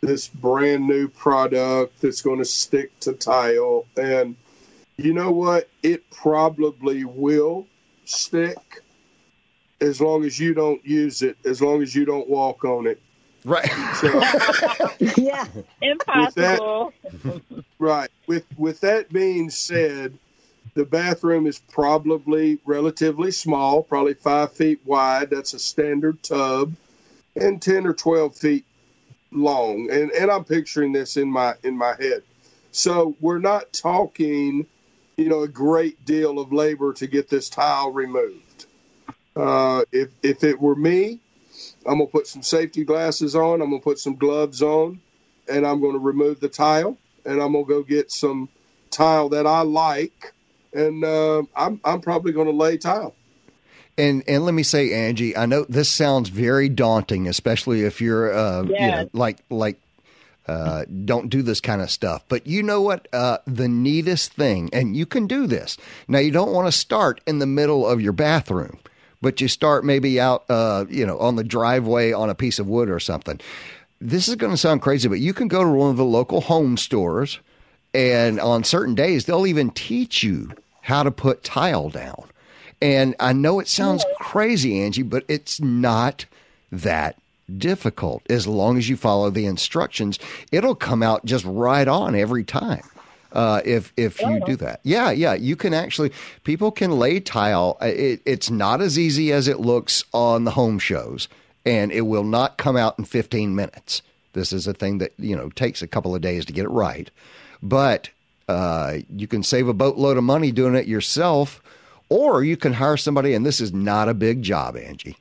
this 0.00 0.28
brand 0.28 0.86
new 0.86 1.08
product 1.08 2.00
that's 2.00 2.22
going 2.22 2.38
to 2.38 2.44
stick 2.44 2.98
to 3.00 3.12
tile 3.12 3.84
and 3.98 4.34
you 4.96 5.12
know 5.12 5.30
what 5.30 5.68
it 5.82 6.08
probably 6.10 7.04
will 7.04 7.66
stick 8.06 8.82
as 9.82 10.00
long 10.00 10.24
as 10.24 10.38
you 10.38 10.54
don't 10.54 10.84
use 10.86 11.20
it 11.20 11.36
as 11.44 11.60
long 11.60 11.82
as 11.82 11.94
you 11.94 12.06
don't 12.06 12.28
walk 12.30 12.64
on 12.64 12.86
it 12.86 12.98
right 13.44 13.70
so 13.96 14.08
yeah. 15.16 15.46
Impossible. 15.82 16.92
Right. 17.78 18.10
With 18.26 18.44
with 18.58 18.80
that 18.80 19.10
being 19.10 19.50
said, 19.50 20.16
the 20.74 20.84
bathroom 20.84 21.46
is 21.46 21.58
probably 21.58 22.58
relatively 22.64 23.30
small, 23.30 23.82
probably 23.82 24.14
five 24.14 24.52
feet 24.52 24.80
wide. 24.84 25.30
That's 25.30 25.54
a 25.54 25.58
standard 25.58 26.22
tub, 26.22 26.74
and 27.36 27.60
ten 27.60 27.86
or 27.86 27.94
twelve 27.94 28.36
feet 28.36 28.64
long. 29.32 29.90
And 29.90 30.10
and 30.12 30.30
I'm 30.30 30.44
picturing 30.44 30.92
this 30.92 31.16
in 31.16 31.30
my 31.30 31.54
in 31.64 31.76
my 31.76 31.94
head. 31.98 32.22
So 32.72 33.16
we're 33.20 33.38
not 33.38 33.72
talking, 33.72 34.66
you 35.16 35.28
know, 35.28 35.42
a 35.42 35.48
great 35.48 36.04
deal 36.04 36.38
of 36.38 36.52
labor 36.52 36.92
to 36.94 37.06
get 37.06 37.28
this 37.28 37.48
tile 37.48 37.92
removed. 37.92 38.66
Uh, 39.36 39.84
if 39.92 40.10
if 40.22 40.44
it 40.44 40.60
were 40.60 40.76
me, 40.76 41.20
I'm 41.86 41.98
gonna 41.98 42.06
put 42.06 42.26
some 42.26 42.42
safety 42.42 42.84
glasses 42.84 43.34
on. 43.36 43.62
I'm 43.62 43.70
gonna 43.70 43.82
put 43.82 43.98
some 43.98 44.16
gloves 44.16 44.62
on, 44.62 45.00
and 45.48 45.66
I'm 45.66 45.80
gonna 45.80 45.98
remove 45.98 46.40
the 46.40 46.48
tile 46.48 46.96
and 47.24 47.40
I'm 47.40 47.52
gonna 47.52 47.64
go 47.64 47.82
get 47.82 48.10
some 48.10 48.48
tile 48.90 49.28
that 49.30 49.46
I 49.46 49.62
like, 49.62 50.32
and 50.72 51.04
uh, 51.04 51.42
I'm 51.56 51.80
I'm 51.84 52.00
probably 52.00 52.32
gonna 52.32 52.50
lay 52.50 52.76
tile. 52.78 53.14
and 53.98 54.22
and 54.28 54.44
let 54.44 54.54
me 54.54 54.62
say 54.62 54.92
angie 54.92 55.36
i 55.36 55.44
know 55.46 55.64
this 55.68 55.88
sounds 55.88 56.28
very 56.28 56.68
daunting 56.68 57.26
especially 57.28 57.82
if 57.82 58.00
you're 58.00 58.32
uh 58.32 58.62
you 58.62 58.90
know 58.90 59.10
like 59.12 59.38
like 59.50 59.80
uh, 60.46 60.84
don't 61.04 61.28
do 61.30 61.42
this 61.42 61.60
kind 61.60 61.80
of 61.80 61.90
stuff. 61.92 62.24
But 62.28 62.44
you 62.44 62.60
know 62.62 62.80
what? 62.80 63.06
Uh, 63.12 63.38
the 63.46 63.68
neatest 63.68 64.32
thing, 64.32 64.68
and 64.72 64.96
you 64.96 65.06
can 65.06 65.28
do 65.28 65.46
this. 65.46 65.76
Now, 66.08 66.18
you 66.18 66.32
don't 66.32 66.50
want 66.52 66.66
to 66.66 66.72
start 66.72 67.20
in 67.24 67.38
the 67.38 67.46
middle 67.46 67.86
of 67.86 68.00
your 68.00 68.12
bathroom, 68.12 68.80
but 69.22 69.40
you 69.40 69.46
start 69.46 69.84
maybe 69.84 70.18
out, 70.18 70.44
uh, 70.48 70.86
you 70.88 71.06
know, 71.06 71.18
on 71.20 71.36
the 71.36 71.44
driveway 71.44 72.10
on 72.12 72.30
a 72.30 72.34
piece 72.34 72.58
of 72.58 72.66
wood 72.66 72.90
or 72.90 72.98
something. 72.98 73.38
This 74.00 74.26
is 74.26 74.34
going 74.34 74.50
to 74.52 74.56
sound 74.56 74.82
crazy, 74.82 75.08
but 75.08 75.20
you 75.20 75.32
can 75.32 75.46
go 75.46 75.62
to 75.62 75.70
one 75.70 75.90
of 75.90 75.96
the 75.98 76.04
local 76.04 76.40
home 76.40 76.76
stores, 76.76 77.38
and 77.94 78.40
on 78.40 78.64
certain 78.64 78.94
days, 78.94 79.24
they'll 79.24 79.46
even 79.46 79.70
teach 79.70 80.22
you 80.22 80.50
how 80.82 81.02
to 81.02 81.10
put 81.10 81.44
tile 81.44 81.88
down. 81.88 82.28
And 82.82 83.14
I 83.20 83.32
know 83.32 83.60
it 83.60 83.68
sounds 83.68 84.04
crazy, 84.18 84.80
Angie, 84.80 85.02
but 85.02 85.24
it's 85.28 85.60
not 85.60 86.24
that 86.72 87.16
difficult. 87.58 88.22
As 88.30 88.46
long 88.46 88.78
as 88.78 88.88
you 88.88 88.96
follow 88.96 89.30
the 89.30 89.46
instructions, 89.46 90.18
it'll 90.50 90.74
come 90.74 91.02
out 91.02 91.24
just 91.24 91.44
right 91.44 91.86
on 91.86 92.14
every 92.14 92.44
time. 92.44 92.82
Uh, 93.32 93.60
if 93.64 93.92
if 93.96 94.20
you 94.20 94.40
do 94.44 94.56
that, 94.56 94.80
yeah, 94.82 95.10
yeah, 95.10 95.34
you 95.34 95.54
can 95.54 95.72
actually 95.72 96.10
people 96.42 96.72
can 96.72 96.98
lay 96.98 97.20
tile. 97.20 97.78
It, 97.80 98.20
it's 98.24 98.50
not 98.50 98.80
as 98.80 98.98
easy 98.98 99.32
as 99.32 99.46
it 99.46 99.60
looks 99.60 100.02
on 100.12 100.44
the 100.44 100.50
home 100.50 100.80
shows, 100.80 101.28
and 101.64 101.92
it 101.92 102.02
will 102.02 102.24
not 102.24 102.58
come 102.58 102.76
out 102.76 102.98
in 102.98 103.04
15 103.04 103.54
minutes. 103.54 104.02
This 104.32 104.52
is 104.52 104.66
a 104.66 104.72
thing 104.72 104.98
that 104.98 105.12
you 105.16 105.36
know 105.36 105.48
takes 105.50 105.80
a 105.80 105.86
couple 105.86 106.12
of 106.12 106.22
days 106.22 106.44
to 106.46 106.52
get 106.52 106.64
it 106.64 106.70
right, 106.70 107.08
but 107.62 108.10
uh, 108.48 108.98
you 109.14 109.26
can 109.26 109.42
save 109.42 109.68
a 109.68 109.74
boatload 109.74 110.16
of 110.16 110.24
money 110.24 110.52
doing 110.52 110.74
it 110.74 110.86
yourself, 110.86 111.62
or 112.08 112.42
you 112.42 112.56
can 112.56 112.72
hire 112.74 112.96
somebody. 112.96 113.34
And 113.34 113.46
this 113.46 113.60
is 113.60 113.72
not 113.72 114.08
a 114.08 114.14
big 114.14 114.42
job, 114.42 114.76
Angie. 114.76 115.16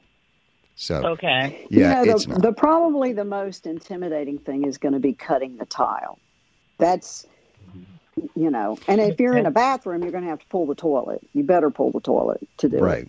So 0.76 1.04
Okay. 1.04 1.68
yeah, 1.70 2.02
you 2.02 2.08
know, 2.08 2.12
it's 2.12 2.26
the, 2.26 2.32
not. 2.32 2.42
the 2.42 2.54
probably 2.54 3.14
the 3.14 3.26
most 3.26 3.68
intimidating 3.68 4.40
thing 4.40 4.66
is 4.66 4.78
going 4.78 4.94
to 4.94 5.00
be 5.00 5.14
cutting 5.14 5.58
the 5.58 5.66
tile. 5.66 6.20
That's 6.80 7.26
you 8.36 8.50
know, 8.50 8.78
and 8.88 9.00
if 9.02 9.20
you're 9.20 9.38
in 9.38 9.46
a 9.46 9.52
bathroom, 9.52 10.04
you're 10.04 10.12
going 10.12 10.24
to 10.26 10.30
have 10.30 10.40
to 10.40 10.48
pull 10.48 10.66
the 10.66 10.76
toilet. 10.76 11.22
You 11.34 11.44
better 11.44 11.70
pull 11.70 11.92
the 11.92 12.02
toilet 12.02 12.42
to 12.58 12.70
do 12.70 12.90
it. 12.90 13.02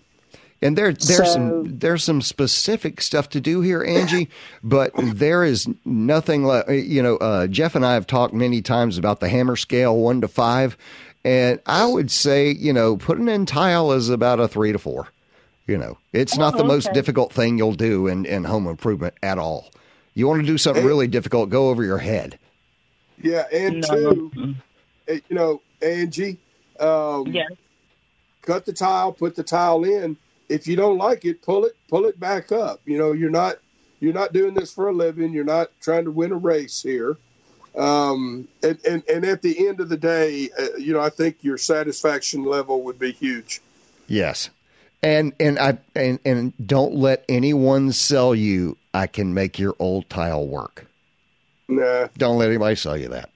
Right. 0.61 0.67
And 0.67 0.77
there, 0.77 0.93
there's 0.93 1.17
So- 1.17 1.33
some 1.33 1.79
there's 1.79 2.03
some 2.03 2.21
specific 2.21 3.01
stuff 3.01 3.29
to 3.29 3.41
do 3.41 3.61
here, 3.61 3.83
Angie, 3.83 4.29
but 4.63 4.91
there 4.97 5.43
is 5.43 5.67
nothing 5.85 6.43
like 6.43 6.65
you 6.69 7.01
know. 7.01 7.17
Uh, 7.17 7.47
Jeff 7.47 7.75
and 7.75 7.85
I 7.85 7.93
have 7.95 8.07
talked 8.07 8.33
many 8.33 8.61
times 8.61 8.97
about 8.97 9.19
the 9.19 9.29
hammer 9.29 9.55
scale 9.55 9.97
one 9.97 10.21
to 10.21 10.27
five, 10.27 10.77
and 11.25 11.59
I 11.65 11.85
would 11.85 12.11
say 12.11 12.51
you 12.51 12.73
know 12.73 12.97
putting 12.97 13.27
in 13.27 13.45
tile 13.45 13.91
is 13.91 14.09
about 14.09 14.39
a 14.39 14.47
three 14.47 14.71
to 14.71 14.79
four. 14.79 15.07
You 15.67 15.77
know, 15.77 15.97
it's 16.13 16.37
not 16.37 16.57
the 16.57 16.63
Oh, 16.63 16.67
most 16.67 16.91
difficult 16.93 17.31
thing 17.31 17.57
you'll 17.57 17.73
do 17.73 18.07
in 18.07 18.25
in 18.25 18.43
home 18.43 18.67
improvement 18.67 19.13
at 19.23 19.37
all. 19.37 19.71
You 20.13 20.27
want 20.27 20.41
to 20.41 20.45
do 20.47 20.57
something 20.57 20.85
really 20.85 21.07
difficult, 21.07 21.49
go 21.49 21.69
over 21.69 21.83
your 21.83 21.99
head. 21.99 22.37
Yeah, 23.21 23.45
and 23.53 23.85
No. 23.89 23.95
two, 24.13 24.55
eh, 25.07 25.19
you 25.29 25.35
know, 25.35 25.61
Angie, 25.81 26.37
um, 26.79 27.27
Yes. 27.27 27.51
cut 28.41 28.65
the 28.65 28.73
tile, 28.73 29.13
put 29.13 29.35
the 29.35 29.43
tile 29.43 29.83
in. 29.85 30.17
If 30.51 30.67
you 30.67 30.75
don't 30.75 30.97
like 30.97 31.25
it, 31.25 31.41
pull 31.41 31.65
it, 31.65 31.75
pull 31.89 32.05
it 32.05 32.19
back 32.19 32.51
up. 32.51 32.81
You 32.85 32.97
know, 32.97 33.11
you're 33.13 33.29
not 33.29 33.57
you're 33.99 34.13
not 34.13 34.33
doing 34.33 34.53
this 34.53 34.73
for 34.73 34.89
a 34.89 34.93
living. 34.93 35.31
You're 35.33 35.43
not 35.43 35.69
trying 35.81 36.05
to 36.05 36.11
win 36.11 36.31
a 36.31 36.35
race 36.35 36.81
here. 36.81 37.17
Um, 37.77 38.47
and, 38.63 38.77
and 38.85 39.03
and 39.07 39.25
at 39.25 39.41
the 39.41 39.67
end 39.67 39.79
of 39.79 39.89
the 39.89 39.97
day, 39.97 40.49
uh, 40.59 40.75
you 40.77 40.93
know, 40.93 40.99
I 40.99 41.09
think 41.09 41.37
your 41.43 41.57
satisfaction 41.57 42.43
level 42.43 42.81
would 42.83 42.99
be 42.99 43.11
huge. 43.11 43.61
Yes. 44.07 44.49
And 45.01 45.33
and 45.39 45.57
I 45.57 45.77
and 45.95 46.19
and 46.25 46.53
don't 46.67 46.95
let 46.95 47.23
anyone 47.29 47.91
sell 47.93 48.35
you 48.35 48.77
I 48.93 49.07
can 49.07 49.33
make 49.33 49.57
your 49.57 49.75
old 49.79 50.09
tile 50.09 50.45
work. 50.45 50.85
Nah, 51.69 52.09
Don't 52.17 52.37
let 52.37 52.49
anybody 52.49 52.75
sell 52.75 52.97
you 52.97 53.07
that. 53.07 53.29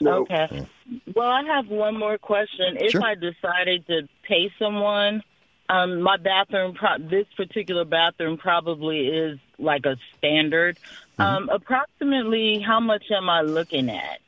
no. 0.00 0.22
Okay. 0.22 0.66
Well, 1.14 1.28
I 1.30 1.44
have 1.44 1.68
one 1.68 1.96
more 1.96 2.18
question. 2.18 2.76
If 2.80 2.90
Sure. 2.90 3.02
I 3.04 3.14
decided 3.14 3.86
to 3.86 4.08
pay 4.24 4.52
someone, 4.58 5.22
um, 5.68 6.00
my 6.02 6.16
bathroom, 6.16 6.74
pro- 6.74 6.98
this 6.98 7.26
particular 7.36 7.84
bathroom 7.84 8.36
probably 8.36 9.06
is 9.08 9.38
like 9.58 9.86
a 9.86 9.96
standard. 10.18 10.78
Mm-hmm. 11.18 11.22
Um, 11.22 11.48
approximately 11.50 12.60
how 12.60 12.80
much 12.80 13.04
am 13.10 13.28
I 13.30 13.40
looking 13.42 13.88
at? 13.88 14.20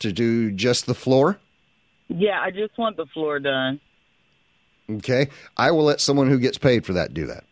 To 0.00 0.12
do 0.12 0.50
just 0.52 0.86
the 0.86 0.94
floor? 0.94 1.38
Yeah, 2.08 2.40
I 2.40 2.50
just 2.50 2.76
want 2.78 2.96
the 2.96 3.06
floor 3.06 3.40
done. 3.40 3.80
Okay. 4.90 5.28
I 5.56 5.70
will 5.72 5.84
let 5.84 6.00
someone 6.00 6.28
who 6.28 6.38
gets 6.38 6.56
paid 6.58 6.86
for 6.86 6.92
that 6.94 7.12
do 7.12 7.26
that. 7.26 7.44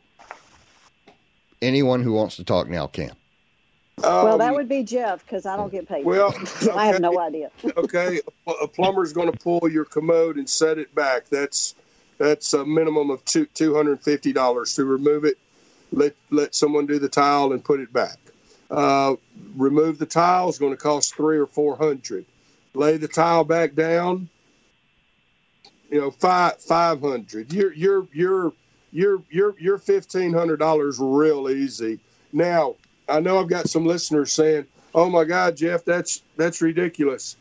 Anyone 1.63 2.03
who 2.03 2.13
wants 2.13 2.37
to 2.37 2.45
talk 2.45 2.69
now 2.69 2.87
can. 2.87 3.13
well, 3.99 4.39
that 4.39 4.51
Um, 4.51 4.55
would 4.57 4.69
be 4.69 4.83
Jeff 4.83 5.25
because 5.25 5.47
I 5.47 5.57
don't 5.57 5.73
get 5.73 5.89
paid. 5.89 6.05
Well, 6.05 6.35
I 6.75 6.87
have 6.87 7.01
no 7.01 7.19
idea. 7.19 7.51
okay, 7.77 8.21
a 8.47 8.51
a 8.51 8.69
plumber's 8.69 9.13
going 9.13 9.33
to 9.33 9.39
pull 9.39 9.69
your 9.71 9.85
commode 9.87 10.37
and 10.37 10.49
set 10.49 10.79
it 10.79 10.95
back. 10.95 11.29
That's 11.31 11.75
that's 12.19 12.53
a 12.55 12.65
minimum 12.65 13.11
of 13.11 13.25
two 13.25 13.47
two 13.47 13.75
hundred 13.75 13.93
and 13.93 14.03
fifty 14.03 14.33
dollars 14.33 14.75
to 14.77 14.85
remove 14.85 15.25
it. 15.25 15.39
Let 15.93 16.15
let 16.31 16.55
someone 16.55 16.87
do 16.87 16.99
the 16.99 17.09
tile 17.09 17.53
and 17.53 17.65
put 17.65 17.81
it 17.81 17.93
back. 17.93 18.19
Uh, 18.71 19.17
remove 19.57 19.99
the 19.99 20.07
tile 20.07 20.49
is 20.49 20.59
going 20.59 20.73
to 20.73 20.77
cost 20.77 21.15
three 21.15 21.39
or 21.39 21.47
four 21.47 21.77
hundred. 21.77 22.25
Lay 22.75 22.97
the 22.97 23.09
tile 23.09 23.45
back 23.45 23.75
down. 23.75 24.29
You 25.91 26.01
know, 26.01 26.11
five 26.11 26.61
five 26.61 27.01
hundred. 27.01 27.53
You're 27.53 27.73
you're 27.73 28.09
you're 28.13 28.53
you're 28.93 29.23
you're 29.31 29.55
you're 29.59 29.79
fifteen 29.79 30.33
hundred 30.33 30.59
dollars 30.59 30.99
real 30.99 31.49
easy. 31.49 32.01
Now 32.33 32.75
I 33.09 33.21
know 33.21 33.39
I've 33.39 33.49
got 33.49 33.69
some 33.69 33.87
listeners 33.87 34.33
saying, 34.33 34.67
"Oh 34.95 35.09
my 35.09 35.25
God, 35.25 35.57
Jeff, 35.57 35.85
that's 35.85 36.23
that's 36.37 36.61
ridiculous." 36.61 37.37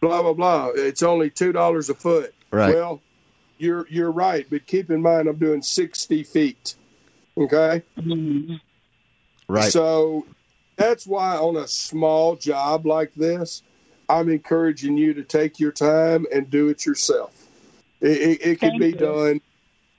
Blah 0.00 0.22
blah 0.22 0.32
blah. 0.32 0.70
It's 0.74 1.02
only 1.02 1.28
two 1.28 1.52
dollars 1.52 1.90
a 1.90 1.94
foot. 1.94 2.34
Right. 2.50 2.74
Well, 2.74 3.02
you're 3.60 3.86
you're 3.88 4.10
right, 4.10 4.46
but 4.48 4.66
keep 4.66 4.90
in 4.90 5.02
mind 5.02 5.28
I'm 5.28 5.36
doing 5.36 5.62
sixty 5.62 6.22
feet. 6.22 6.74
Okay. 7.36 7.82
Mhm. 7.98 8.60
Right. 9.48 9.72
So 9.72 10.26
that's 10.76 11.06
why 11.06 11.36
on 11.36 11.56
a 11.56 11.68
small 11.68 12.36
job 12.36 12.86
like 12.86 13.12
this, 13.14 13.62
I'm 14.08 14.28
encouraging 14.28 14.96
you 14.96 15.14
to 15.14 15.22
take 15.22 15.60
your 15.60 15.72
time 15.72 16.26
and 16.32 16.50
do 16.50 16.68
it 16.68 16.86
yourself. 16.86 17.34
It, 18.00 18.08
it, 18.08 18.46
it 18.46 18.60
can 18.60 18.78
be 18.78 18.88
you. 18.88 18.92
done, 18.92 19.40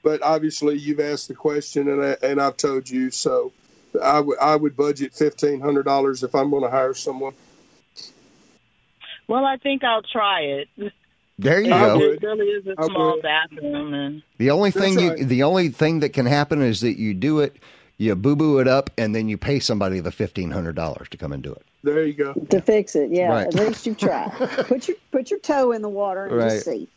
but 0.04 0.24
obviously 0.24 0.78
you've 0.78 1.00
asked 1.00 1.28
the 1.28 1.36
question 1.36 1.88
and 1.90 2.04
I, 2.04 2.18
and 2.24 2.42
I've 2.42 2.58
told 2.58 2.90
you. 2.90 3.12
So 3.12 3.52
I 4.02 4.20
would 4.20 4.40
I 4.40 4.56
would 4.56 4.76
budget 4.76 5.14
fifteen 5.14 5.60
hundred 5.60 5.84
dollars 5.84 6.24
if 6.24 6.34
I'm 6.34 6.50
going 6.50 6.64
to 6.64 6.70
hire 6.70 6.94
someone. 6.94 7.34
Well, 9.28 9.46
I 9.46 9.58
think 9.58 9.84
I'll 9.84 10.02
try 10.02 10.42
it. 10.42 10.68
There 11.42 11.62
you 11.62 11.74
I 11.74 11.80
go. 11.88 11.98
would. 11.98 12.24
It 12.24 12.24
really 12.26 12.48
is 12.48 12.68
a 12.68 12.76
I 12.78 12.86
small 12.86 13.14
would. 13.14 13.22
bathroom, 13.22 13.94
and 13.94 14.24
The 14.38 14.52
only 14.52 14.72
thing 14.72 14.96
That's 14.96 15.04
you 15.04 15.10
right. 15.12 15.28
the 15.28 15.44
only 15.44 15.70
thing 15.70 16.00
that 16.02 16.10
can 16.10 16.26
happen 16.26 16.62
is 16.62 16.82
that 16.82 16.98
you 16.98 17.14
do 17.14 17.40
it, 17.40 17.58
you 17.98 18.16
boo 18.16 18.36
boo 18.36 18.60
it 18.60 18.68
up, 18.68 18.90
and 18.98 19.14
then 19.16 19.28
you 19.28 19.38
pay 19.38 19.60
somebody 19.60 20.00
the 20.00 20.12
fifteen 20.12 20.52
hundred 20.52 20.76
dollars 20.76 21.10
to 21.10 21.18
come 21.18 21.32
and 21.34 21.44
do 21.44 21.52
it. 21.54 21.64
There 21.84 22.06
you 22.06 22.14
go. 22.14 22.34
To 22.34 22.62
fix 22.62 22.96
it, 22.96 23.12
yeah. 23.12 23.30
Right. 23.30 23.48
At 23.48 23.56
least 23.56 23.86
you 23.88 23.96
try. 23.96 24.30
put 24.68 24.88
your 24.88 24.98
put 25.12 25.32
your 25.32 25.40
toe 25.40 25.72
in 25.72 25.82
the 25.82 25.90
water 25.90 26.26
and 26.26 26.36
Right. 26.38 26.50
just 26.52 26.66
see. 26.66 26.88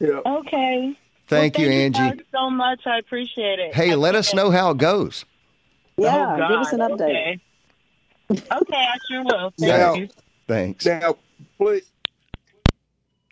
Yeah. 0.00 0.20
okay. 0.26 0.96
Thank 1.28 1.56
Well, 1.58 1.66
you, 1.66 1.70
thank 1.72 1.98
Angie. 1.98 2.16
guys 2.18 2.26
so 2.32 2.50
much. 2.50 2.86
I 2.86 2.98
appreciate 2.98 3.58
it. 3.58 3.74
Hey, 3.74 3.92
I 3.92 3.94
let 3.96 4.14
us 4.14 4.28
appreciate 4.28 4.44
know 4.44 4.50
how 4.52 4.70
it 4.70 4.78
goes. 4.78 5.24
Yeah, 5.96 6.34
Oh, 6.34 6.48
give 6.48 6.60
us 6.60 6.72
an 6.72 6.80
update. 6.80 7.40
Okay. 8.30 8.42
okay, 8.52 8.76
I 8.76 8.96
sure 9.10 9.24
will. 9.24 9.52
Thank 9.58 9.70
Now- 9.72 9.94
you. 9.94 10.08
Thanks. 10.46 10.86
Now, 10.86 11.16
please. 11.58 11.82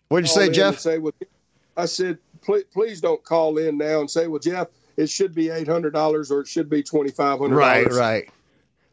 What'd 0.09 0.29
you 0.29 0.33
say, 0.33 0.49
Jeff? 0.49 0.79
Say, 0.79 0.99
well, 0.99 1.13
I 1.77 1.85
said, 1.85 2.17
please, 2.41 2.65
please 2.73 3.01
don't 3.01 3.23
call 3.23 3.57
in 3.57 3.77
now 3.77 3.99
and 3.99 4.09
say, 4.09 4.27
well, 4.27 4.39
Jeff, 4.39 4.67
it 4.97 5.09
should 5.09 5.33
be 5.33 5.49
eight 5.49 5.67
hundred 5.67 5.93
dollars 5.93 6.31
or 6.31 6.41
it 6.41 6.47
should 6.47 6.69
be 6.69 6.83
twenty 6.83 7.11
five 7.11 7.39
hundred 7.39 7.55
Right, 7.55 7.91
right. 7.91 8.29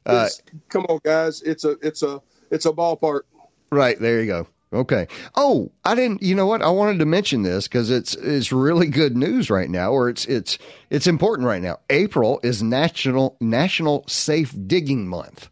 Uh, 0.04 0.28
come 0.68 0.84
on, 0.88 0.98
guys. 1.04 1.42
It's 1.42 1.64
a 1.64 1.76
it's 1.82 2.02
a 2.02 2.20
it's 2.50 2.66
a 2.66 2.72
ballpark. 2.72 3.22
Right 3.70 3.98
there 4.00 4.20
you 4.20 4.26
go. 4.26 4.46
Okay. 4.72 5.06
Oh, 5.34 5.70
I 5.84 5.94
didn't. 5.94 6.22
You 6.22 6.34
know 6.34 6.46
what? 6.46 6.62
I 6.62 6.70
wanted 6.70 6.98
to 7.00 7.06
mention 7.06 7.42
this 7.42 7.68
because 7.68 7.90
it's 7.90 8.14
it's 8.14 8.50
really 8.52 8.88
good 8.88 9.16
news 9.16 9.50
right 9.50 9.68
now, 9.68 9.92
or 9.92 10.08
it's 10.08 10.24
it's 10.24 10.58
it's 10.90 11.06
important 11.06 11.46
right 11.46 11.62
now. 11.62 11.78
April 11.90 12.40
is 12.42 12.62
National 12.62 13.36
National 13.40 14.04
Safe 14.08 14.54
Digging 14.66 15.06
Month. 15.06 15.50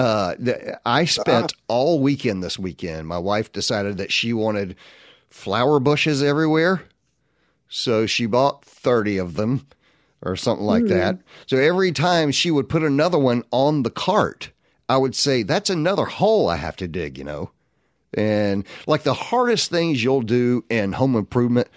Uh, 0.00 0.34
the, 0.38 0.80
I 0.86 1.04
spent 1.04 1.52
all 1.68 2.00
weekend 2.00 2.42
this 2.42 2.58
weekend. 2.58 3.06
My 3.06 3.18
wife 3.18 3.52
decided 3.52 3.98
that 3.98 4.10
she 4.10 4.32
wanted 4.32 4.76
flower 5.28 5.78
bushes 5.78 6.22
everywhere, 6.22 6.82
so 7.68 8.06
she 8.06 8.24
bought 8.24 8.64
thirty 8.64 9.18
of 9.18 9.34
them 9.34 9.66
or 10.22 10.36
something 10.36 10.64
like 10.64 10.84
that. 10.86 11.18
So 11.46 11.58
every 11.58 11.92
time 11.92 12.30
she 12.30 12.50
would 12.50 12.68
put 12.68 12.82
another 12.82 13.18
one 13.18 13.44
on 13.50 13.82
the 13.82 13.90
cart, 13.90 14.50
I 14.88 14.96
would 14.96 15.14
say, 15.14 15.42
That's 15.42 15.70
another 15.70 16.06
hole 16.06 16.48
I 16.48 16.56
have 16.56 16.76
to 16.76 16.88
dig, 16.88 17.18
you 17.18 17.24
know? 17.24 17.50
And 18.14 18.64
like 18.86 19.02
the 19.02 19.14
hardest 19.14 19.70
things 19.70 20.02
you'll 20.02 20.22
do 20.22 20.64
in 20.70 20.92
home 20.92 21.14
improvement 21.14 21.68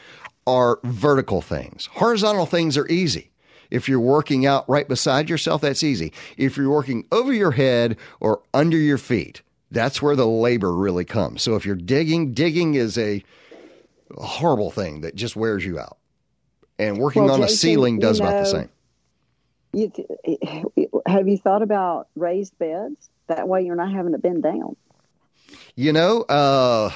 are 0.48 0.80
vertical 0.84 1.42
things. 1.42 1.88
Horizontal 1.94 2.46
things 2.46 2.78
are 2.78 2.88
easy. 2.88 3.32
If 3.74 3.90
you're 3.90 4.00
working 4.00 4.46
out 4.46 4.70
right 4.70 4.88
beside 4.88 5.32
yourself, 5.32 5.62
that's 5.62 5.82
easy. 5.82 6.14
If 6.38 6.58
you're 6.58 6.70
working 6.70 7.08
over 7.12 7.34
your 7.34 7.50
head 7.50 7.98
or 8.20 8.44
under 8.54 8.78
your 8.78 9.00
feet, 9.00 9.42
that's 9.72 10.00
where 10.00 10.16
the 10.16 10.28
labor 10.28 10.72
really 10.72 11.06
comes. 11.06 11.42
So 11.42 11.56
if 11.56 11.66
you're 11.66 11.76
digging, 11.76 12.36
digging 12.36 12.76
is 12.76 13.00
a 13.00 13.24
horrible 14.16 14.70
thing 14.70 15.02
that 15.02 15.16
just 15.16 15.36
wears 15.36 15.66
you 15.66 15.80
out. 15.80 15.98
And 16.78 17.00
working 17.00 17.24
Well, 17.24 17.34
on 17.34 17.40
a 17.40 17.46
Jason, 17.46 17.58
ceiling 17.58 17.96
you 17.96 18.02
does 18.02 18.20
about 18.20 18.44
the 18.44 18.46
same. 18.46 18.70
You, 19.74 19.92
have 21.08 21.28
you 21.28 21.40
thought 21.40 21.64
about 21.64 22.10
raised 22.16 22.56
beds? 22.60 23.10
That 23.26 23.48
way, 23.48 23.64
you're 23.66 23.76
not 23.76 23.92
having 23.92 24.12
to 24.12 24.20
bend 24.20 24.44
down. 24.44 24.76
You 25.76 25.94
know, 25.94 26.22
uh, 26.24 26.92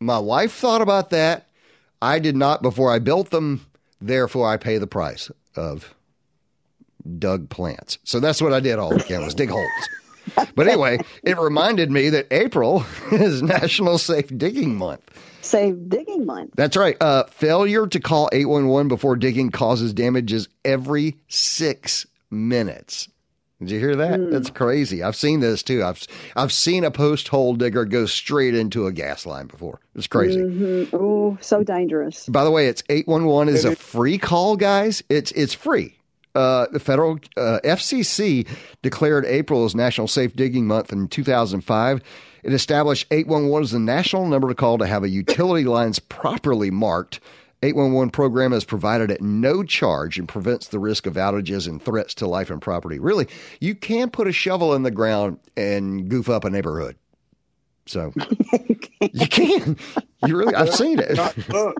my 0.00 0.18
wife 0.18 0.54
thought 0.54 0.80
about 0.80 1.10
that. 1.10 1.48
I 2.00 2.18
did 2.18 2.34
not 2.36 2.62
before 2.62 2.90
I 2.90 2.98
built 2.98 3.28
them. 3.28 3.66
Therefore, 4.00 4.48
I 4.48 4.56
pay 4.56 4.78
the 4.78 4.86
price 4.86 5.30
of 5.54 5.94
dug 7.18 7.48
plants. 7.48 7.98
So 8.04 8.20
that's 8.20 8.40
what 8.42 8.52
I 8.52 8.60
did 8.60 8.78
all 8.78 8.90
weekend 8.90 9.24
was 9.24 9.34
dig 9.34 9.50
holes. 9.50 9.68
But 10.54 10.68
anyway, 10.68 10.98
it 11.22 11.38
reminded 11.38 11.90
me 11.90 12.10
that 12.10 12.26
April 12.30 12.84
is 13.12 13.42
National 13.42 13.98
Safe 13.98 14.28
Digging 14.36 14.76
Month. 14.76 15.02
Safe 15.40 15.74
digging 15.88 16.26
month. 16.26 16.50
That's 16.56 16.76
right. 16.76 16.96
Uh, 17.00 17.24
failure 17.24 17.86
to 17.86 18.00
call 18.00 18.28
811 18.32 18.88
before 18.88 19.16
digging 19.16 19.50
causes 19.50 19.94
damages 19.94 20.48
every 20.64 21.16
six 21.28 22.06
minutes. 22.30 23.08
Did 23.60 23.70
you 23.70 23.78
hear 23.80 23.96
that? 23.96 24.30
That's 24.30 24.50
crazy. 24.50 25.02
I've 25.02 25.16
seen 25.16 25.40
this 25.40 25.62
too. 25.62 25.82
I've 25.82 26.00
I've 26.36 26.52
seen 26.52 26.84
a 26.84 26.90
post 26.92 27.26
hole 27.28 27.54
digger 27.56 27.84
go 27.86 28.06
straight 28.06 28.54
into 28.54 28.86
a 28.86 28.92
gas 28.92 29.26
line 29.26 29.46
before. 29.46 29.80
It's 29.96 30.06
crazy. 30.06 30.40
hmm 30.40 30.84
Oh, 30.92 31.38
so 31.40 31.64
dangerous. 31.64 32.28
By 32.28 32.44
the 32.44 32.50
way, 32.52 32.68
it's 32.68 32.84
811 32.88 33.54
is 33.54 33.64
a 33.64 33.74
free 33.74 34.18
call, 34.18 34.56
guys. 34.56 35.02
It's 35.08 35.32
it's 35.32 35.54
free. 35.54 35.97
Uh, 36.34 36.66
the 36.72 36.80
federal 36.80 37.18
uh, 37.36 37.58
FCC 37.64 38.46
declared 38.82 39.24
April 39.26 39.64
as 39.64 39.74
National 39.74 40.06
Safe 40.06 40.34
Digging 40.36 40.66
Month 40.66 40.92
in 40.92 41.08
2005. 41.08 42.02
It 42.44 42.52
established 42.52 43.06
811 43.10 43.64
as 43.64 43.70
the 43.72 43.78
national 43.78 44.26
number 44.26 44.48
to 44.48 44.54
call 44.54 44.78
to 44.78 44.86
have 44.86 45.02
a 45.02 45.08
utility 45.08 45.64
lines 45.64 45.98
properly 45.98 46.70
marked 46.70 47.20
811 47.62 48.10
program 48.10 48.52
is 48.52 48.64
provided 48.64 49.10
at 49.10 49.20
no 49.20 49.64
charge 49.64 50.18
and 50.18 50.28
prevents 50.28 50.68
the 50.68 50.78
risk 50.78 51.06
of 51.06 51.14
outages 51.14 51.66
and 51.66 51.82
threats 51.82 52.14
to 52.14 52.26
life 52.28 52.50
and 52.50 52.62
property. 52.62 52.98
Really, 53.00 53.26
you 53.60 53.74
can 53.74 54.10
put 54.10 54.28
a 54.28 54.32
shovel 54.32 54.74
in 54.74 54.84
the 54.84 54.92
ground 54.92 55.40
and 55.56 56.08
goof 56.08 56.28
up 56.28 56.44
a 56.44 56.50
neighborhood. 56.50 56.96
So 57.86 58.12
you 59.00 59.26
can. 59.26 59.76
You 60.24 60.36
really, 60.36 60.54
I've 60.54 60.74
seen 60.74 61.00
it. 61.00 61.18
look, 61.48 61.76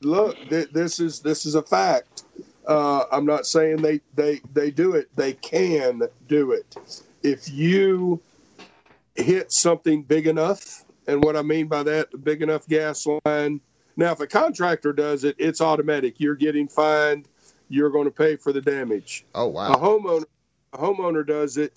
look, 0.00 0.38
this 0.48 0.98
is 0.98 1.20
this 1.20 1.44
is 1.44 1.56
a 1.56 1.62
fact. 1.62 2.22
Uh, 2.66 3.04
I'm 3.10 3.26
not 3.26 3.46
saying 3.46 3.82
they, 3.82 4.00
they 4.14 4.40
they 4.52 4.70
do 4.70 4.94
it. 4.94 5.08
They 5.16 5.32
can 5.32 6.02
do 6.28 6.52
it 6.52 6.76
if 7.22 7.50
you 7.50 8.20
hit 9.14 9.52
something 9.52 10.02
big 10.02 10.26
enough. 10.26 10.84
And 11.06 11.22
what 11.24 11.36
I 11.36 11.42
mean 11.42 11.66
by 11.66 11.82
that, 11.82 12.08
big 12.22 12.42
enough 12.42 12.66
gas 12.68 13.06
line. 13.24 13.60
Now, 13.96 14.12
if 14.12 14.20
a 14.20 14.26
contractor 14.26 14.92
does 14.92 15.24
it, 15.24 15.36
it's 15.38 15.60
automatic. 15.60 16.14
You're 16.18 16.36
getting 16.36 16.68
fined. 16.68 17.28
You're 17.68 17.90
going 17.90 18.04
to 18.04 18.12
pay 18.12 18.36
for 18.36 18.52
the 18.52 18.60
damage. 18.60 19.24
Oh 19.34 19.48
wow! 19.48 19.72
A 19.72 19.76
homeowner, 19.76 20.24
a 20.72 20.78
homeowner 20.78 21.26
does 21.26 21.56
it. 21.56 21.72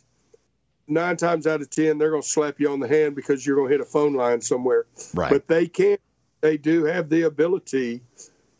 Nine 0.87 1.17
times 1.17 1.47
out 1.47 1.61
of 1.61 1.69
ten, 1.71 1.97
they're 1.97 2.11
going 2.11 2.21
to 2.21 2.27
slap 2.27 2.59
you 2.59 2.71
on 2.71 2.79
the 2.79 2.87
hand 2.87 3.15
because 3.15 3.45
you're 3.45 3.55
going 3.55 3.69
to 3.69 3.73
hit 3.73 3.81
a 3.81 3.89
phone 3.89 4.13
line 4.13 4.39
somewhere. 4.41 4.85
Right. 5.15 5.31
But 5.31 5.47
they 5.47 5.67
can. 5.67 5.97
They 6.41 6.57
do 6.57 6.83
have 6.83 7.09
the 7.09 7.23
ability 7.23 8.01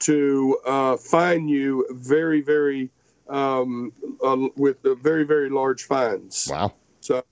to 0.05 0.57
uh, 0.65 0.97
fine 0.97 1.47
you 1.47 1.85
very, 1.91 2.41
very 2.41 2.89
um, 3.27 3.91
uh, 4.23 4.37
with 4.55 4.77
very, 5.01 5.23
very 5.23 5.49
large 5.49 5.83
fines. 5.83 6.47
Wow. 6.49 6.73
So 7.01 7.23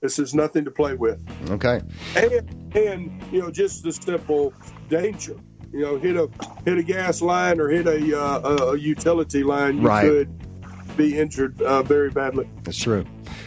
this 0.00 0.18
is 0.18 0.34
nothing 0.34 0.64
to 0.64 0.70
play 0.70 0.94
with. 0.94 1.20
Okay. 1.50 1.82
And 2.16 2.74
and 2.76 3.22
you 3.32 3.40
know 3.40 3.50
just 3.50 3.82
the 3.82 3.92
simple 3.92 4.52
danger. 4.88 5.36
You 5.72 5.80
know, 5.82 5.98
hit 5.98 6.16
a 6.16 6.28
hit 6.64 6.78
a 6.78 6.82
gas 6.82 7.22
line 7.22 7.60
or 7.60 7.68
hit 7.68 7.86
a 7.86 8.18
uh, 8.20 8.40
a, 8.40 8.54
a 8.72 8.78
utility 8.78 9.42
line, 9.44 9.78
you 9.78 9.86
Right. 9.86 10.04
could 10.04 10.96
be 10.96 11.18
injured 11.18 11.60
uh, 11.62 11.82
very 11.82 12.10
badly. 12.10 12.48
That's 12.64 12.78
true. 12.78 13.04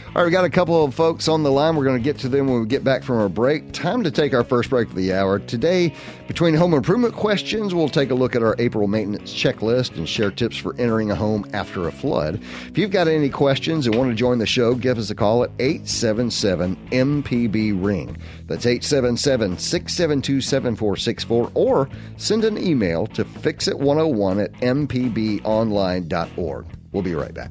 All 0.08 0.22
right, 0.22 0.26
we 0.26 0.30
got 0.30 0.44
a 0.44 0.50
couple 0.50 0.84
of 0.84 0.94
folks 0.94 1.26
on 1.26 1.42
the 1.42 1.50
line. 1.50 1.74
We're 1.74 1.84
going 1.84 2.00
to 2.00 2.04
get 2.04 2.18
to 2.20 2.28
them 2.28 2.46
when 2.46 2.60
we 2.60 2.66
get 2.66 2.84
back 2.84 3.02
from 3.02 3.18
our 3.18 3.28
break. 3.28 3.72
Time 3.72 4.04
to 4.04 4.12
take 4.12 4.32
our 4.32 4.44
first 4.44 4.70
break 4.70 4.88
of 4.88 4.94
the 4.94 5.12
hour. 5.12 5.40
Today, 5.40 5.92
between 6.28 6.54
home 6.54 6.72
improvement 6.72 7.14
questions, 7.14 7.74
we'll 7.74 7.88
take 7.88 8.10
a 8.10 8.14
look 8.14 8.36
at 8.36 8.42
our 8.42 8.54
April 8.60 8.86
maintenance 8.86 9.34
checklist 9.34 9.96
and 9.96 10.08
share 10.08 10.30
tips 10.30 10.56
for 10.56 10.76
entering 10.76 11.10
a 11.10 11.16
home 11.16 11.44
after 11.52 11.88
a 11.88 11.92
flood. 11.92 12.40
If 12.68 12.78
you've 12.78 12.92
got 12.92 13.08
any 13.08 13.28
questions 13.28 13.88
and 13.88 13.96
want 13.96 14.10
to 14.10 14.14
join 14.14 14.38
the 14.38 14.46
show, 14.46 14.76
give 14.76 14.98
us 14.98 15.10
a 15.10 15.16
call 15.16 15.42
at 15.42 15.50
877 15.58 16.76
MPB 16.92 17.84
Ring. 17.84 18.16
That's 18.46 18.66
877 18.66 19.58
672 19.58 20.40
7464 20.40 21.50
or 21.54 21.88
send 22.16 22.44
an 22.44 22.56
email 22.56 23.08
to 23.08 23.24
fixit101 23.24 24.44
at 24.44 24.52
mpbonline.org. 24.52 26.66
We'll 26.92 27.02
be 27.02 27.16
right 27.16 27.34
back. 27.34 27.50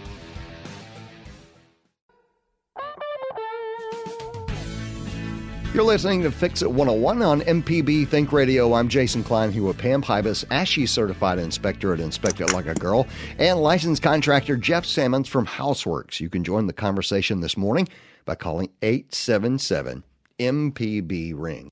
You're 5.73 5.83
listening 5.83 6.21
to 6.23 6.31
Fix 6.31 6.61
It 6.63 6.69
101 6.69 7.21
on 7.21 7.39
MPB 7.39 8.05
Think 8.05 8.33
Radio. 8.33 8.73
I'm 8.73 8.89
Jason 8.89 9.23
Klein 9.23 9.53
here 9.53 9.63
with 9.63 9.77
Pam 9.77 10.01
Pybus, 10.01 10.43
ASHI 10.47 10.85
certified 10.85 11.39
inspector 11.39 11.93
at 11.93 12.01
Inspect 12.01 12.41
It 12.41 12.51
Like 12.51 12.65
a 12.65 12.73
Girl, 12.73 13.07
and 13.39 13.57
licensed 13.57 14.03
contractor 14.03 14.57
Jeff 14.57 14.85
Sammons 14.85 15.29
from 15.29 15.45
Houseworks. 15.45 16.19
You 16.19 16.29
can 16.29 16.43
join 16.43 16.67
the 16.67 16.73
conversation 16.73 17.39
this 17.39 17.55
morning 17.55 17.87
by 18.25 18.35
calling 18.35 18.69
877 18.81 20.03
MPB 20.39 21.33
Ring. 21.37 21.69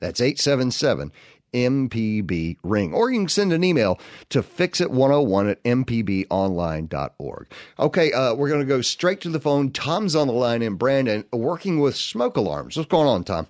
That's 0.00 0.22
877 0.22 1.12
MPB 1.52 2.58
Ring. 2.62 2.92
Or 2.92 3.10
you 3.10 3.20
can 3.20 3.28
send 3.28 3.52
an 3.52 3.64
email 3.64 3.98
to 4.30 4.42
fixit101 4.42 5.50
at 5.50 5.62
mpbonline.org. 5.64 7.46
Okay, 7.78 8.12
uh, 8.12 8.34
we're 8.34 8.48
going 8.48 8.60
to 8.60 8.66
go 8.66 8.80
straight 8.80 9.20
to 9.22 9.30
the 9.30 9.40
phone. 9.40 9.70
Tom's 9.70 10.14
on 10.16 10.26
the 10.26 10.32
line 10.32 10.62
in 10.62 10.74
Brandon 10.74 11.24
working 11.32 11.80
with 11.80 11.96
smoke 11.96 12.36
alarms. 12.36 12.76
What's 12.76 12.88
going 12.88 13.08
on, 13.08 13.24
Tom? 13.24 13.46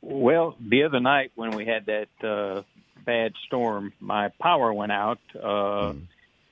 Well, 0.00 0.56
the 0.60 0.82
other 0.82 1.00
night 1.00 1.30
when 1.36 1.52
we 1.52 1.64
had 1.64 1.86
that 1.86 2.08
uh, 2.28 2.62
bad 3.04 3.34
storm, 3.46 3.92
my 4.00 4.28
power 4.40 4.72
went 4.72 4.92
out, 4.92 5.20
uh, 5.40 5.92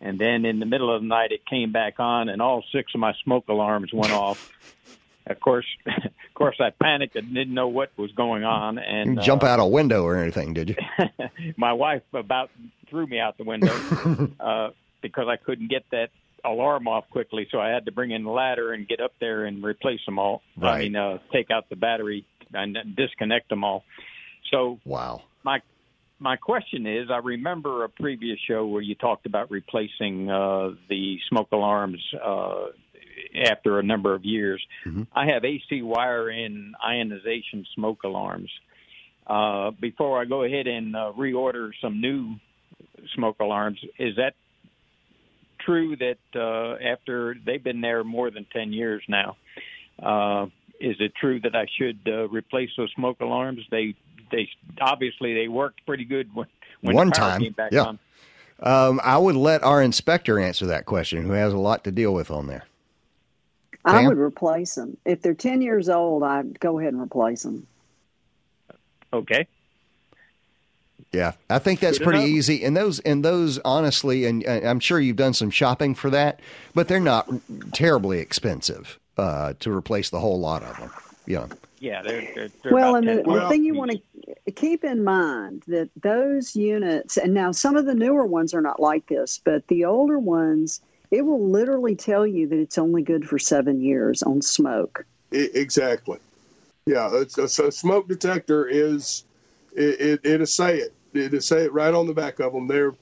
and 0.00 0.18
then 0.18 0.44
in 0.44 0.60
the 0.60 0.66
middle 0.66 0.94
of 0.94 1.02
the 1.02 1.08
night 1.08 1.32
it 1.32 1.44
came 1.46 1.72
back 1.72 1.98
on, 1.98 2.28
and 2.28 2.40
all 2.40 2.64
six 2.72 2.94
of 2.94 3.00
my 3.00 3.12
smoke 3.24 3.48
alarms 3.48 3.92
went 3.92 4.12
off. 4.12 4.52
Of 5.26 5.38
course, 5.40 5.66
of 5.86 6.34
course, 6.34 6.56
I 6.60 6.70
panicked 6.70 7.16
and 7.16 7.34
didn't 7.34 7.54
know 7.54 7.68
what 7.68 7.90
was 7.96 8.10
going 8.12 8.44
on, 8.44 8.78
and 8.78 9.18
uh, 9.18 9.22
Jump 9.22 9.44
out 9.44 9.60
a 9.60 9.66
window 9.66 10.04
or 10.04 10.16
anything, 10.16 10.54
did 10.54 10.70
you? 10.70 10.76
my 11.56 11.72
wife 11.72 12.02
about 12.12 12.50
threw 12.88 13.06
me 13.06 13.20
out 13.20 13.38
the 13.38 13.44
window 13.44 13.72
uh, 14.40 14.70
because 15.02 15.26
I 15.28 15.36
couldn't 15.36 15.70
get 15.70 15.84
that 15.92 16.08
alarm 16.44 16.88
off 16.88 17.04
quickly. 17.10 17.46
So 17.50 17.60
I 17.60 17.68
had 17.68 17.84
to 17.84 17.92
bring 17.92 18.10
in 18.10 18.24
the 18.24 18.30
ladder 18.30 18.72
and 18.72 18.88
get 18.88 19.00
up 19.00 19.12
there 19.20 19.44
and 19.44 19.62
replace 19.62 20.00
them 20.06 20.18
all. 20.18 20.42
Right. 20.56 20.74
I 20.74 20.78
mean, 20.80 20.96
uh, 20.96 21.18
take 21.32 21.50
out 21.50 21.68
the 21.68 21.76
battery 21.76 22.24
and 22.52 22.76
disconnect 22.96 23.48
them 23.48 23.62
all. 23.62 23.84
So 24.50 24.80
Wow. 24.84 25.22
my 25.44 25.60
my 26.18 26.36
question 26.36 26.86
is, 26.86 27.08
I 27.10 27.18
remember 27.18 27.84
a 27.84 27.88
previous 27.88 28.38
show 28.46 28.66
where 28.66 28.82
you 28.82 28.94
talked 28.94 29.24
about 29.24 29.50
replacing 29.50 30.30
uh, 30.30 30.70
the 30.88 31.18
smoke 31.28 31.48
alarms 31.52 32.02
uh, 32.22 32.66
after 33.34 33.78
a 33.78 33.82
number 33.82 34.14
of 34.14 34.24
years. 34.24 34.64
I 35.12 35.26
have 35.26 35.44
AC 35.44 35.82
wire 35.82 36.30
in 36.30 36.74
ionization 36.84 37.66
smoke 37.74 38.02
alarms. 38.04 38.50
Uh, 39.26 39.70
before 39.70 40.20
I 40.20 40.24
go 40.24 40.42
ahead 40.42 40.66
and 40.66 40.96
uh, 40.96 41.12
reorder 41.16 41.70
some 41.80 42.00
new 42.00 42.34
smoke 43.14 43.36
alarms, 43.40 43.78
is 43.98 44.16
that 44.16 44.34
true 45.64 45.96
that 45.96 46.18
uh, 46.34 46.82
after 46.84 47.36
they've 47.44 47.62
been 47.62 47.80
there 47.80 48.02
more 48.02 48.30
than 48.30 48.46
10 48.52 48.72
years 48.72 49.02
now, 49.08 49.36
uh, 50.02 50.46
is 50.80 50.96
it 50.98 51.12
true 51.14 51.40
that 51.40 51.54
I 51.54 51.66
should 51.78 52.00
uh, 52.06 52.28
replace 52.28 52.70
those 52.76 52.90
smoke 52.94 53.20
alarms? 53.20 53.60
They 53.70 53.94
they 54.32 54.48
obviously 54.80 55.34
they 55.34 55.48
worked 55.48 55.84
pretty 55.86 56.04
good 56.04 56.34
when 56.34 56.46
when 56.80 56.96
One 56.96 57.10
time, 57.10 57.42
came 57.42 57.52
back 57.52 57.72
yeah. 57.72 57.84
on. 57.84 57.98
Um, 58.62 59.00
I 59.02 59.18
would 59.18 59.36
let 59.36 59.62
our 59.62 59.82
inspector 59.82 60.38
answer 60.38 60.66
that 60.66 60.86
question, 60.86 61.22
who 61.22 61.32
has 61.32 61.52
a 61.52 61.58
lot 61.58 61.84
to 61.84 61.92
deal 61.92 62.12
with 62.12 62.30
on 62.30 62.46
there. 62.46 62.64
I 63.84 64.06
would 64.06 64.18
replace 64.18 64.74
them. 64.74 64.96
If 65.04 65.22
they're 65.22 65.34
10 65.34 65.62
years 65.62 65.88
old, 65.88 66.22
I'd 66.22 66.60
go 66.60 66.78
ahead 66.78 66.92
and 66.92 67.02
replace 67.02 67.42
them. 67.42 67.66
Okay. 69.12 69.46
Yeah, 71.12 71.32
I 71.48 71.58
think 71.58 71.80
that's 71.80 71.98
Good 71.98 72.04
pretty 72.04 72.20
enough. 72.20 72.30
easy. 72.30 72.64
And 72.64 72.76
those, 72.76 73.00
and 73.00 73.24
those, 73.24 73.58
honestly, 73.64 74.26
and 74.26 74.46
uh, 74.46 74.60
I'm 74.62 74.78
sure 74.78 75.00
you've 75.00 75.16
done 75.16 75.34
some 75.34 75.50
shopping 75.50 75.94
for 75.94 76.08
that, 76.10 76.40
but 76.74 76.86
they're 76.86 77.00
not 77.00 77.28
terribly 77.72 78.20
expensive 78.20 78.98
uh, 79.16 79.54
to 79.60 79.72
replace 79.72 80.10
the 80.10 80.20
whole 80.20 80.38
lot 80.38 80.62
of 80.62 80.78
them. 80.78 80.90
Yeah, 81.26 81.46
Yeah, 81.80 82.02
they're, 82.02 82.28
they're, 82.34 82.48
they're 82.62 82.72
well, 82.72 82.94
and 82.94 83.08
the, 83.08 83.22
10 83.22 83.24
the 83.24 83.48
thing 83.48 83.64
you 83.64 83.74
want 83.74 83.92
to 83.92 84.52
keep 84.52 84.84
in 84.84 85.02
mind 85.02 85.64
that 85.66 85.90
those 86.00 86.54
units, 86.54 87.16
and 87.16 87.34
now 87.34 87.50
some 87.52 87.76
of 87.76 87.86
the 87.86 87.94
newer 87.94 88.26
ones 88.26 88.54
are 88.54 88.60
not 88.60 88.78
like 88.78 89.06
this, 89.08 89.40
but 89.42 89.66
the 89.68 89.84
older 89.84 90.18
ones, 90.18 90.80
it 91.10 91.22
will 91.22 91.48
literally 91.48 91.96
tell 91.96 92.26
you 92.26 92.48
that 92.48 92.58
it's 92.58 92.78
only 92.78 93.02
good 93.02 93.26
for 93.26 93.38
seven 93.38 93.80
years 93.80 94.22
on 94.22 94.42
smoke. 94.42 95.04
I, 95.32 95.50
exactly. 95.54 96.18
Yeah, 96.86 97.10
it's, 97.12 97.38
a, 97.38 97.48
so 97.48 97.70
smoke 97.70 98.08
detector 98.08 98.66
is 98.66 99.24
it, 99.74 100.00
it 100.00 100.20
it'll 100.24 100.46
say 100.46 100.78
it. 100.78 100.94
It'll 101.14 101.40
say 101.40 101.64
it 101.64 101.72
right 101.72 101.92
on 101.92 102.06
the 102.06 102.14
back 102.14 102.40
of 102.40 102.52
them. 102.52 102.66
They're 102.66 102.94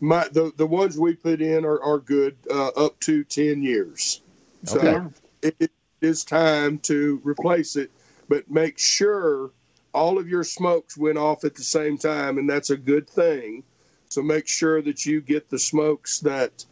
my 0.00 0.28
the 0.28 0.52
the 0.56 0.66
ones 0.66 0.98
we 0.98 1.14
put 1.14 1.40
in 1.40 1.64
are 1.64 1.82
are 1.82 1.98
good 1.98 2.36
uh, 2.50 2.68
up 2.68 2.98
to 3.00 3.24
ten 3.24 3.62
years. 3.62 4.20
So 4.64 4.78
Okay. 4.78 5.16
it, 5.42 5.56
it 5.58 5.70
is 6.00 6.24
time 6.24 6.78
to 6.80 7.20
replace 7.24 7.76
it, 7.76 7.90
but 8.28 8.50
make 8.50 8.78
sure 8.78 9.50
all 9.92 10.18
of 10.18 10.28
your 10.28 10.44
smokes 10.44 10.96
went 10.96 11.18
off 11.18 11.44
at 11.44 11.54
the 11.54 11.62
same 11.62 11.96
time, 11.98 12.38
and 12.38 12.48
that's 12.48 12.70
a 12.70 12.76
good 12.76 13.08
thing. 13.08 13.62
So 14.08 14.22
make 14.22 14.46
sure 14.46 14.82
that 14.82 15.06
you 15.06 15.20
get 15.20 15.50
the 15.50 15.58
smokes 15.58 16.20
that 16.20 16.64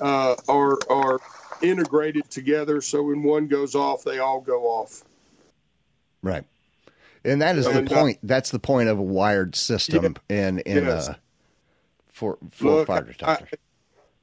uh, 0.00 0.36
are 0.48 0.78
are 0.88 1.20
integrated 1.62 2.30
together. 2.30 2.80
So 2.80 3.02
when 3.02 3.22
one 3.22 3.46
goes 3.46 3.74
off, 3.74 4.04
they 4.04 4.18
all 4.18 4.40
go 4.40 4.64
off. 4.64 5.02
right. 6.22 6.44
And 7.22 7.42
that 7.42 7.56
is 7.58 7.66
the 7.66 7.82
uh, 7.84 7.86
point. 7.86 8.18
That's 8.22 8.50
the 8.50 8.58
point 8.58 8.88
of 8.88 8.98
a 8.98 9.02
wired 9.02 9.54
system 9.54 10.16
in 10.28 10.60
in 10.60 10.84
Yes. 10.84 11.10
uh, 11.10 11.14
for 12.12 12.38
for 12.50 12.64
Look, 12.64 12.86
fire 12.86 13.00
I, 13.00 13.06
detector. 13.06 13.58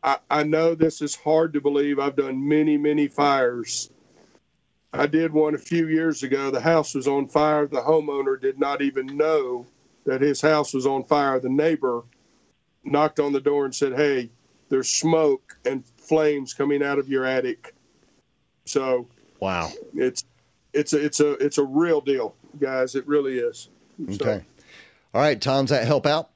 I, 0.04 0.18
I 0.30 0.44
know 0.44 0.74
this 0.74 1.02
is 1.02 1.16
hard 1.16 1.54
to 1.54 1.62
believe. 1.62 2.00
I've 2.00 2.16
done 2.16 2.48
many, 2.48 2.78
many 2.78 3.08
fires. 3.08 3.92
I 4.94 5.06
did 5.06 5.32
one 5.32 5.54
a 5.54 5.60
few 5.60 5.88
years 5.88 6.24
ago. 6.24 6.50
The 6.50 6.62
house 6.62 6.96
was 6.96 7.08
on 7.08 7.28
fire. 7.28 7.68
The 7.68 7.82
homeowner 7.82 8.40
did 8.40 8.58
not 8.60 8.82
even 8.82 9.06
know 9.18 9.66
that 10.06 10.22
his 10.22 10.42
house 10.42 10.74
was 10.74 10.88
on 10.88 11.04
fire. 11.04 11.40
The 11.40 11.50
neighbor 11.50 12.04
knocked 12.84 13.20
on 13.20 13.34
the 13.34 13.42
door 13.42 13.66
and 13.66 13.76
said, 13.76 13.94
Hey, 13.94 14.32
there's 14.70 14.90
smoke 14.90 15.58
and 15.66 15.84
flames 15.98 16.54
coming 16.54 16.84
out 16.84 17.00
of 17.00 17.10
your 17.10 17.26
attic. 17.26 17.74
So 18.66 19.08
wow, 19.40 19.72
it's 19.94 20.26
it's 20.74 20.94
a 20.94 21.04
it's 21.04 21.20
a 21.20 21.32
it's 21.34 21.58
a 21.58 21.64
real 21.64 22.02
deal, 22.02 22.36
guys. 22.60 22.96
It 22.96 23.08
really 23.08 23.40
is. 23.40 23.70
Okay. 24.04 24.16
So, 24.18 24.42
All 25.14 25.22
right, 25.22 25.40
Tom, 25.40 25.66
does 25.66 25.72
that 25.72 25.88
help 25.88 26.06
out? 26.06 26.30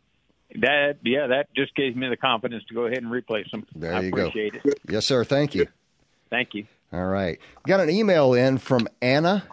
That 0.56 0.98
yeah, 1.04 1.28
that 1.28 1.54
just 1.56 1.76
gave 1.76 1.96
me 1.96 2.10
the 2.10 2.18
confidence 2.18 2.64
to 2.66 2.74
go 2.74 2.86
ahead 2.86 3.00
and 3.00 3.12
replace 3.12 3.50
them. 3.52 3.66
There 3.76 3.94
I 3.94 4.02
you 4.02 4.10
appreciate 4.10 4.54
go. 4.54 4.70
It. 4.70 4.80
Yes, 4.90 5.06
sir. 5.06 5.24
Thank 5.24 5.56
you. 5.56 5.68
Thank 6.30 6.54
you. 6.54 6.66
All 6.92 7.06
right. 7.06 7.40
Got 7.66 7.80
an 7.80 7.90
email 7.90 8.34
in 8.34 8.58
from 8.58 8.88
Anna, 9.02 9.44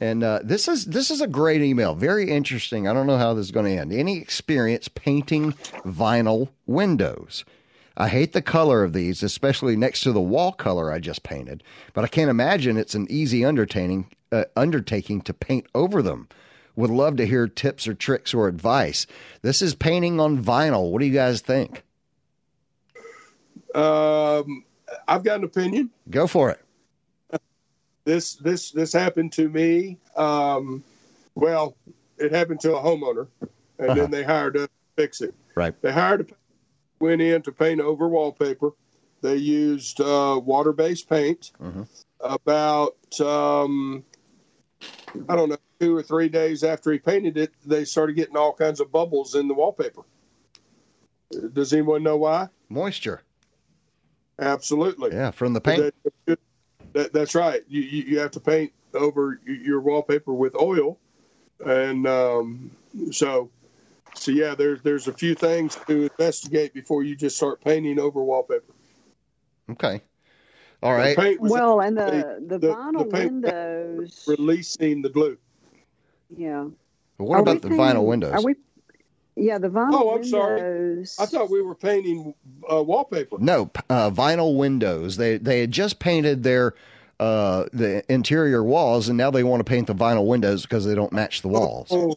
and 0.00 0.24
uh, 0.24 0.40
this 0.42 0.66
is 0.66 0.86
this 0.86 1.10
is 1.10 1.20
a 1.20 1.28
great 1.28 1.62
email. 1.62 1.94
Very 1.94 2.30
interesting. 2.30 2.88
I 2.88 2.92
don't 2.92 3.06
know 3.06 3.18
how 3.18 3.34
this 3.34 3.46
is 3.46 3.52
going 3.52 3.66
to 3.66 3.80
end. 3.80 3.92
Any 3.92 4.18
experience 4.18 4.88
painting 4.88 5.52
vinyl 5.84 6.48
windows? 6.66 7.44
I 8.00 8.08
hate 8.08 8.32
the 8.32 8.40
color 8.40 8.84
of 8.84 8.92
these, 8.92 9.24
especially 9.24 9.74
next 9.76 10.02
to 10.02 10.12
the 10.12 10.20
wall 10.20 10.52
color 10.52 10.92
I 10.92 11.00
just 11.00 11.24
painted. 11.24 11.64
But 11.92 12.04
I 12.04 12.06
can't 12.06 12.30
imagine 12.30 12.76
it's 12.76 12.94
an 12.94 13.08
easy 13.10 13.44
undertaking 13.44 14.06
uh, 14.30 14.44
undertaking 14.56 15.22
to 15.22 15.34
paint 15.34 15.66
over 15.74 16.00
them. 16.00 16.28
Would 16.76 16.90
love 16.90 17.16
to 17.16 17.26
hear 17.26 17.48
tips 17.48 17.88
or 17.88 17.94
tricks 17.94 18.32
or 18.32 18.46
advice. 18.46 19.06
This 19.42 19.60
is 19.60 19.74
painting 19.74 20.20
on 20.20 20.42
vinyl. 20.42 20.92
What 20.92 21.00
do 21.00 21.06
you 21.06 21.12
guys 21.12 21.40
think? 21.40 21.82
Um, 23.74 24.64
I've 25.08 25.24
got 25.24 25.38
an 25.38 25.44
opinion. 25.44 25.90
Go 26.08 26.28
for 26.28 26.50
it. 26.50 27.40
This 28.04 28.36
this 28.36 28.70
this 28.70 28.92
happened 28.92 29.32
to 29.32 29.48
me. 29.48 29.98
Um, 30.14 30.84
well, 31.34 31.76
it 32.16 32.32
happened 32.32 32.60
to 32.60 32.76
a 32.76 32.80
homeowner, 32.80 33.26
and 33.78 33.90
uh-huh. 33.90 33.94
then 33.94 34.10
they 34.10 34.22
hired 34.22 34.56
us 34.56 34.68
to 34.68 35.02
fix 35.02 35.20
it. 35.20 35.34
Right. 35.56 35.74
They 35.82 35.92
hired 35.92 36.20
a 36.20 36.24
went 37.00 37.20
in 37.20 37.42
to 37.42 37.52
paint 37.52 37.80
over 37.80 38.08
wallpaper. 38.08 38.70
They 39.20 39.36
used 39.36 40.00
uh, 40.00 40.40
water 40.44 40.72
based 40.72 41.08
paint. 41.08 41.52
Mm-hmm. 41.60 41.82
About, 42.20 43.20
um, 43.20 44.04
I 45.28 45.36
don't 45.36 45.48
know, 45.48 45.56
two 45.78 45.96
or 45.96 46.02
three 46.02 46.28
days 46.28 46.64
after 46.64 46.90
he 46.90 46.98
painted 46.98 47.36
it, 47.36 47.52
they 47.64 47.84
started 47.84 48.14
getting 48.14 48.36
all 48.36 48.52
kinds 48.52 48.80
of 48.80 48.90
bubbles 48.90 49.34
in 49.34 49.46
the 49.46 49.54
wallpaper. 49.54 50.02
Does 51.52 51.72
anyone 51.72 52.02
know 52.02 52.16
why? 52.16 52.48
Moisture. 52.68 53.22
Absolutely. 54.40 55.12
Yeah, 55.12 55.30
from 55.30 55.52
the 55.52 55.60
paint. 55.60 55.94
That, 56.26 56.38
that, 56.92 57.12
that's 57.12 57.34
right. 57.34 57.62
You, 57.68 57.82
you, 57.82 58.02
you 58.04 58.18
have 58.18 58.30
to 58.32 58.40
paint 58.40 58.72
over 58.94 59.40
your 59.44 59.80
wallpaper 59.80 60.32
with 60.32 60.56
oil, 60.56 60.98
and 61.64 62.06
um, 62.06 62.70
so 63.10 63.50
so 64.18 64.30
yeah, 64.32 64.54
there's 64.54 64.82
there's 64.82 65.08
a 65.08 65.12
few 65.12 65.34
things 65.34 65.76
to 65.86 66.02
investigate 66.02 66.74
before 66.74 67.02
you 67.02 67.16
just 67.16 67.36
start 67.36 67.62
painting 67.62 67.98
over 67.98 68.22
wallpaper. 68.22 68.74
Okay. 69.70 70.02
All 70.82 70.94
right. 70.94 71.38
Well, 71.40 71.80
and 71.80 71.96
the 71.96 72.42
the, 72.46 72.58
the 72.58 72.68
vinyl 72.68 73.10
the 73.10 73.24
windows 73.24 74.24
releasing 74.26 75.02
the 75.02 75.08
glue. 75.08 75.38
Yeah. 76.36 76.66
what 77.16 77.36
are 77.36 77.40
about 77.40 77.62
the 77.62 77.68
painting, 77.68 77.78
vinyl 77.78 78.06
windows? 78.06 78.32
Are 78.32 78.42
we? 78.42 78.54
Yeah, 79.34 79.58
the 79.58 79.68
vinyl. 79.68 79.92
Oh, 79.92 80.08
I'm 80.10 80.20
windows. 80.20 80.30
sorry. 81.12 81.26
I 81.26 81.26
thought 81.26 81.50
we 81.50 81.62
were 81.62 81.74
painting 81.74 82.34
uh, 82.70 82.82
wallpaper. 82.82 83.38
No, 83.38 83.70
uh, 83.88 84.10
vinyl 84.10 84.56
windows. 84.56 85.16
They 85.16 85.38
they 85.38 85.60
had 85.60 85.72
just 85.72 85.98
painted 85.98 86.42
their 86.42 86.74
uh, 87.20 87.64
the 87.72 88.04
interior 88.12 88.62
walls, 88.62 89.08
and 89.08 89.16
now 89.18 89.30
they 89.30 89.42
want 89.42 89.60
to 89.60 89.64
paint 89.64 89.88
the 89.88 89.94
vinyl 89.94 90.26
windows 90.26 90.62
because 90.62 90.84
they 90.84 90.94
don't 90.94 91.12
match 91.12 91.42
the 91.42 91.48
walls. 91.48 91.88
Oh, 91.90 92.16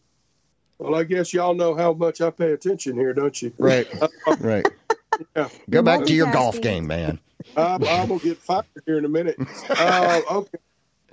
well, 0.82 0.96
I 0.96 1.04
guess 1.04 1.32
y'all 1.32 1.54
know 1.54 1.76
how 1.76 1.94
much 1.94 2.22
I 2.22 2.32
pay 2.32 2.54
attention 2.54 2.96
here, 2.96 3.14
don't 3.14 3.40
you? 3.40 3.54
Right. 3.60 3.88
right. 4.40 4.66
Yeah. 5.36 5.48
Go 5.70 5.84
back 5.84 6.06
to 6.06 6.14
your 6.14 6.32
golf 6.32 6.60
game, 6.60 6.88
man. 6.88 7.20
I'm, 7.56 7.84
I'm 7.84 8.08
gonna 8.08 8.20
get 8.20 8.38
fired 8.38 8.66
here 8.88 8.98
in 8.98 9.06
a 9.06 9.10
minute. 9.10 9.38
Uh, 9.70 10.22
okay. 10.32 10.58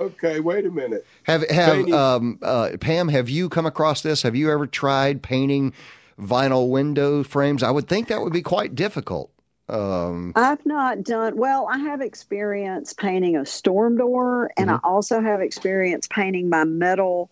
Okay, 0.00 0.38
wait 0.38 0.64
a 0.64 0.70
minute. 0.70 1.04
Have 1.24 1.48
have 1.50 1.90
um, 1.90 2.38
uh, 2.40 2.70
Pam? 2.80 3.08
Have 3.08 3.28
you 3.28 3.48
come 3.48 3.66
across 3.66 4.00
this? 4.02 4.22
Have 4.22 4.36
you 4.36 4.50
ever 4.52 4.64
tried 4.64 5.22
painting 5.22 5.72
vinyl 6.20 6.70
window 6.70 7.24
frames? 7.24 7.64
I 7.64 7.72
would 7.72 7.88
think 7.88 8.06
that 8.08 8.22
would 8.22 8.32
be 8.32 8.42
quite 8.42 8.76
difficult. 8.76 9.32
Um, 9.68 10.32
I've 10.36 10.64
not 10.64 11.02
done 11.02 11.36
well. 11.36 11.66
I 11.68 11.78
have 11.78 12.00
experience 12.00 12.92
painting 12.92 13.36
a 13.36 13.44
storm 13.44 13.96
door, 13.96 14.52
and 14.56 14.70
mm-hmm. 14.70 14.86
I 14.86 14.88
also 14.88 15.20
have 15.20 15.40
experience 15.40 16.06
painting 16.06 16.48
my 16.48 16.62
metal 16.62 17.28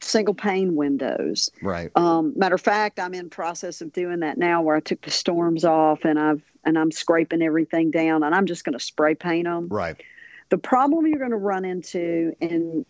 single 0.00 0.34
pane 0.34 0.74
windows. 0.74 1.50
Right. 1.62 1.90
Um, 1.94 2.32
matter 2.36 2.54
of 2.54 2.60
fact, 2.60 2.98
I'm 2.98 3.14
in 3.14 3.30
process 3.30 3.80
of 3.80 3.92
doing 3.92 4.20
that 4.20 4.38
now, 4.38 4.62
where 4.62 4.76
I 4.76 4.80
took 4.80 5.00
the 5.02 5.10
storms 5.10 5.64
off 5.64 6.04
and 6.04 6.18
I've 6.18 6.42
and 6.64 6.78
I'm 6.78 6.90
scraping 6.90 7.42
everything 7.42 7.90
down, 7.90 8.22
and 8.22 8.34
I'm 8.34 8.46
just 8.46 8.64
going 8.64 8.74
to 8.74 8.84
spray 8.84 9.14
paint 9.14 9.46
them. 9.46 9.68
Right. 9.68 10.02
The 10.50 10.58
problem 10.58 11.06
you're 11.06 11.18
going 11.18 11.30
to 11.30 11.36
run 11.36 11.64
into 11.64 12.34
in 12.40 12.84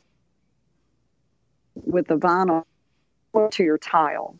with 1.74 2.08
the 2.08 2.16
vinyl 2.16 2.64
to 3.52 3.62
your 3.62 3.78
tile. 3.78 4.36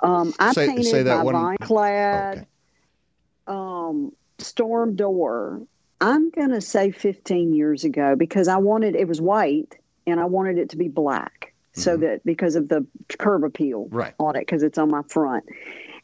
Um, 0.00 0.32
I 0.38 0.52
say, 0.52 0.66
painted 0.66 0.84
say 0.84 1.04
my 1.04 1.22
one... 1.22 1.56
clad 1.58 2.38
okay. 2.38 2.46
um, 3.46 4.12
storm 4.38 4.96
door. 4.96 5.62
I'm 6.00 6.30
going 6.30 6.50
to 6.50 6.60
say 6.60 6.90
15 6.90 7.54
years 7.54 7.84
ago 7.84 8.16
because 8.16 8.48
I 8.48 8.56
wanted 8.56 8.96
it 8.96 9.06
was 9.06 9.20
white 9.20 9.78
and 10.06 10.18
I 10.18 10.24
wanted 10.24 10.58
it 10.58 10.70
to 10.70 10.76
be 10.76 10.88
black 10.88 11.51
so 11.74 11.92
mm-hmm. 11.92 12.02
that 12.02 12.24
because 12.24 12.56
of 12.56 12.68
the 12.68 12.86
curb 13.18 13.44
appeal 13.44 13.88
right. 13.90 14.14
on 14.18 14.36
it 14.36 14.40
because 14.40 14.62
it's 14.62 14.78
on 14.78 14.90
my 14.90 15.02
front 15.02 15.44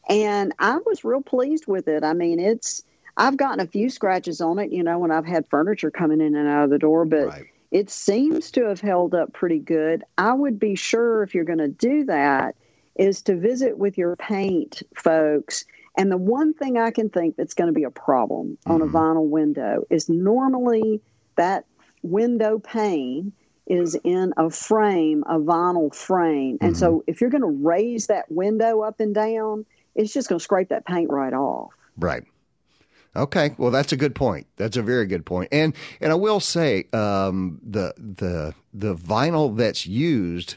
and 0.07 0.53
i 0.59 0.77
was 0.85 1.03
real 1.03 1.21
pleased 1.21 1.67
with 1.67 1.87
it 1.87 2.03
i 2.03 2.13
mean 2.13 2.39
it's 2.39 2.83
i've 3.17 3.37
gotten 3.37 3.59
a 3.59 3.67
few 3.67 3.89
scratches 3.89 4.41
on 4.41 4.59
it 4.59 4.71
you 4.71 4.83
know 4.83 4.97
when 4.97 5.11
i've 5.11 5.25
had 5.25 5.47
furniture 5.47 5.91
coming 5.91 6.21
in 6.21 6.35
and 6.35 6.47
out 6.47 6.63
of 6.63 6.69
the 6.69 6.79
door 6.79 7.05
but 7.05 7.27
right. 7.27 7.45
it 7.71 7.89
seems 7.89 8.51
to 8.51 8.65
have 8.65 8.81
held 8.81 9.13
up 9.13 9.31
pretty 9.33 9.59
good 9.59 10.03
i 10.17 10.33
would 10.33 10.59
be 10.59 10.75
sure 10.75 11.23
if 11.23 11.35
you're 11.35 11.43
going 11.43 11.59
to 11.59 11.67
do 11.67 12.05
that 12.05 12.55
is 12.95 13.21
to 13.21 13.35
visit 13.35 13.77
with 13.77 13.97
your 13.97 14.15
paint 14.15 14.81
folks 14.95 15.65
and 15.97 16.11
the 16.11 16.17
one 16.17 16.53
thing 16.53 16.77
i 16.77 16.91
can 16.91 17.09
think 17.09 17.35
that's 17.35 17.53
going 17.53 17.67
to 17.67 17.73
be 17.73 17.83
a 17.83 17.91
problem 17.91 18.57
mm-hmm. 18.61 18.71
on 18.71 18.81
a 18.81 18.85
mm-hmm. 18.85 18.95
vinyl 18.95 19.27
window 19.27 19.85
is 19.89 20.09
normally 20.09 21.01
that 21.35 21.65
window 22.01 22.59
pane 22.59 23.33
is 23.69 23.95
in 24.03 24.33
a 24.35 24.49
frame, 24.49 25.23
a 25.27 25.37
vinyl 25.39 25.93
frame. 25.93 26.57
And 26.59 26.73
mm-hmm. 26.73 26.79
so 26.79 27.03
if 27.07 27.21
you're 27.21 27.29
going 27.29 27.41
to 27.41 27.65
raise 27.65 28.07
that 28.07 28.29
window 28.31 28.81
up 28.81 28.99
and 28.99 29.13
down, 29.13 29.65
it's 29.95 30.13
just 30.13 30.27
going 30.27 30.39
to 30.39 30.43
scrape 30.43 30.69
that 30.69 30.85
paint 30.85 31.09
right 31.09 31.33
off. 31.33 31.71
Right. 31.97 32.23
Okay, 33.15 33.55
well 33.57 33.71
that's 33.71 33.91
a 33.91 33.97
good 33.97 34.13
point. 34.13 34.47
That's 34.55 34.77
a 34.77 34.83
very 34.83 35.07
good 35.07 35.25
point. 35.25 35.49
And 35.51 35.73
and 35.99 36.11
I 36.11 36.15
will 36.15 36.39
say 36.39 36.85
um, 36.93 37.59
the 37.63 37.93
the 37.97 38.53
the 38.73 38.95
vinyl 38.95 39.57
that's 39.57 39.85
used 39.85 40.55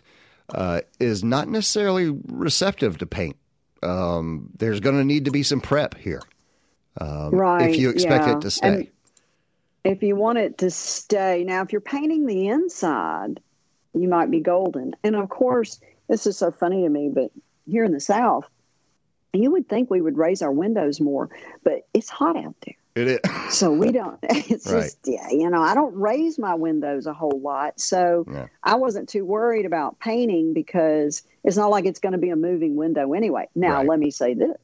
uh, 0.55 0.83
is 1.01 1.25
not 1.25 1.48
necessarily 1.48 2.11
receptive 2.27 2.98
to 2.98 3.07
paint. 3.07 3.37
Um, 3.83 4.51
there's 4.59 4.81
going 4.81 4.96
to 4.96 5.05
need 5.05 5.25
to 5.25 5.31
be 5.31 5.42
some 5.42 5.61
prep 5.61 5.96
here, 5.96 6.22
um, 7.01 7.31
right? 7.31 7.70
If 7.70 7.79
you 7.79 7.90
expect 7.90 8.27
yeah. 8.27 8.37
it 8.37 8.40
to 8.42 8.51
stay. 8.51 8.68
And, 8.68 8.88
if 9.85 10.03
you 10.03 10.16
want 10.16 10.38
it 10.38 10.59
to 10.59 10.71
stay, 10.71 11.45
now 11.45 11.62
if 11.62 11.73
you're 11.73 11.81
painting 11.81 12.27
the 12.27 12.49
inside, 12.49 13.40
you 13.95 14.09
might 14.09 14.31
be 14.31 14.40
golden. 14.40 14.95
And 15.03 15.16
of 15.16 15.29
course, 15.29 15.81
this 16.09 16.27
is 16.27 16.37
so 16.37 16.51
funny 16.51 16.83
to 16.83 16.88
me, 16.88 17.11
but 17.12 17.31
here 17.66 17.85
in 17.85 17.92
the 17.92 18.01
South, 18.01 18.49
you 19.33 19.51
would 19.51 19.68
think 19.68 19.90
we 19.90 20.01
would 20.01 20.16
raise 20.16 20.42
our 20.42 20.53
windows 20.53 21.01
more, 21.01 21.31
but 21.64 21.87
it's 21.95 22.11
hot 22.11 22.37
out 22.37 22.55
there. 22.64 22.77
It 22.95 23.23
is. 23.25 23.59
so 23.59 23.73
we 23.73 23.90
don't, 23.90 24.18
it's 24.23 24.71
right. 24.71 24.83
just, 24.83 24.99
yeah, 25.05 25.31
you 25.31 25.49
know, 25.49 25.62
I 25.62 25.75
don't 25.75 25.95
raise 25.95 26.38
my 26.38 26.55
windows 26.55 27.07
a 27.07 27.14
whole 27.14 27.40
lot. 27.40 27.81
So 27.81 28.27
yeah. 28.31 28.49
I 28.62 28.75
wasn't 28.75 29.09
too 29.09 29.25
worried 29.25 29.64
about 29.64 29.99
painting 29.99 30.53
because 30.53 31.23
it's 31.42 31.57
not 31.57 31.71
like 31.71 31.87
it's 31.87 32.01
going 32.01 32.12
to 32.12 32.18
be 32.18 32.29
a 32.29 32.37
moving 32.37 32.77
window 32.77 33.14
anyway. 33.14 33.49
Now, 33.55 33.77
right. 33.77 33.88
let 33.88 33.99
me 33.99 34.11
say 34.11 34.35
this 34.35 34.59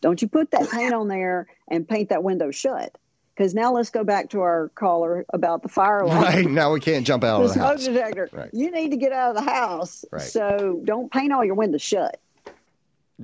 don't 0.00 0.20
you 0.20 0.28
put 0.28 0.50
that 0.52 0.70
paint 0.70 0.94
on 0.94 1.08
there 1.08 1.46
and 1.68 1.88
paint 1.88 2.10
that 2.10 2.22
window 2.22 2.50
shut 2.50 2.96
because 3.36 3.54
now 3.54 3.72
let's 3.72 3.90
go 3.90 4.02
back 4.02 4.30
to 4.30 4.40
our 4.40 4.70
caller 4.74 5.26
about 5.32 5.62
the 5.62 5.68
fire 5.68 6.00
alarm. 6.00 6.22
Right 6.22 6.46
now 6.46 6.72
we 6.72 6.80
can't 6.80 7.06
jump 7.06 7.22
out 7.22 7.38
the 7.38 7.44
of 7.44 7.48
the 7.48 7.54
smoke 7.54 7.66
house. 7.66 7.84
detector. 7.84 8.30
Right. 8.32 8.50
You 8.52 8.70
need 8.70 8.90
to 8.92 8.96
get 8.96 9.12
out 9.12 9.36
of 9.36 9.44
the 9.44 9.50
house. 9.50 10.04
Right. 10.10 10.22
So 10.22 10.80
don't 10.84 11.12
paint 11.12 11.32
all 11.32 11.44
your 11.44 11.54
windows 11.54 11.82
shut. 11.82 12.18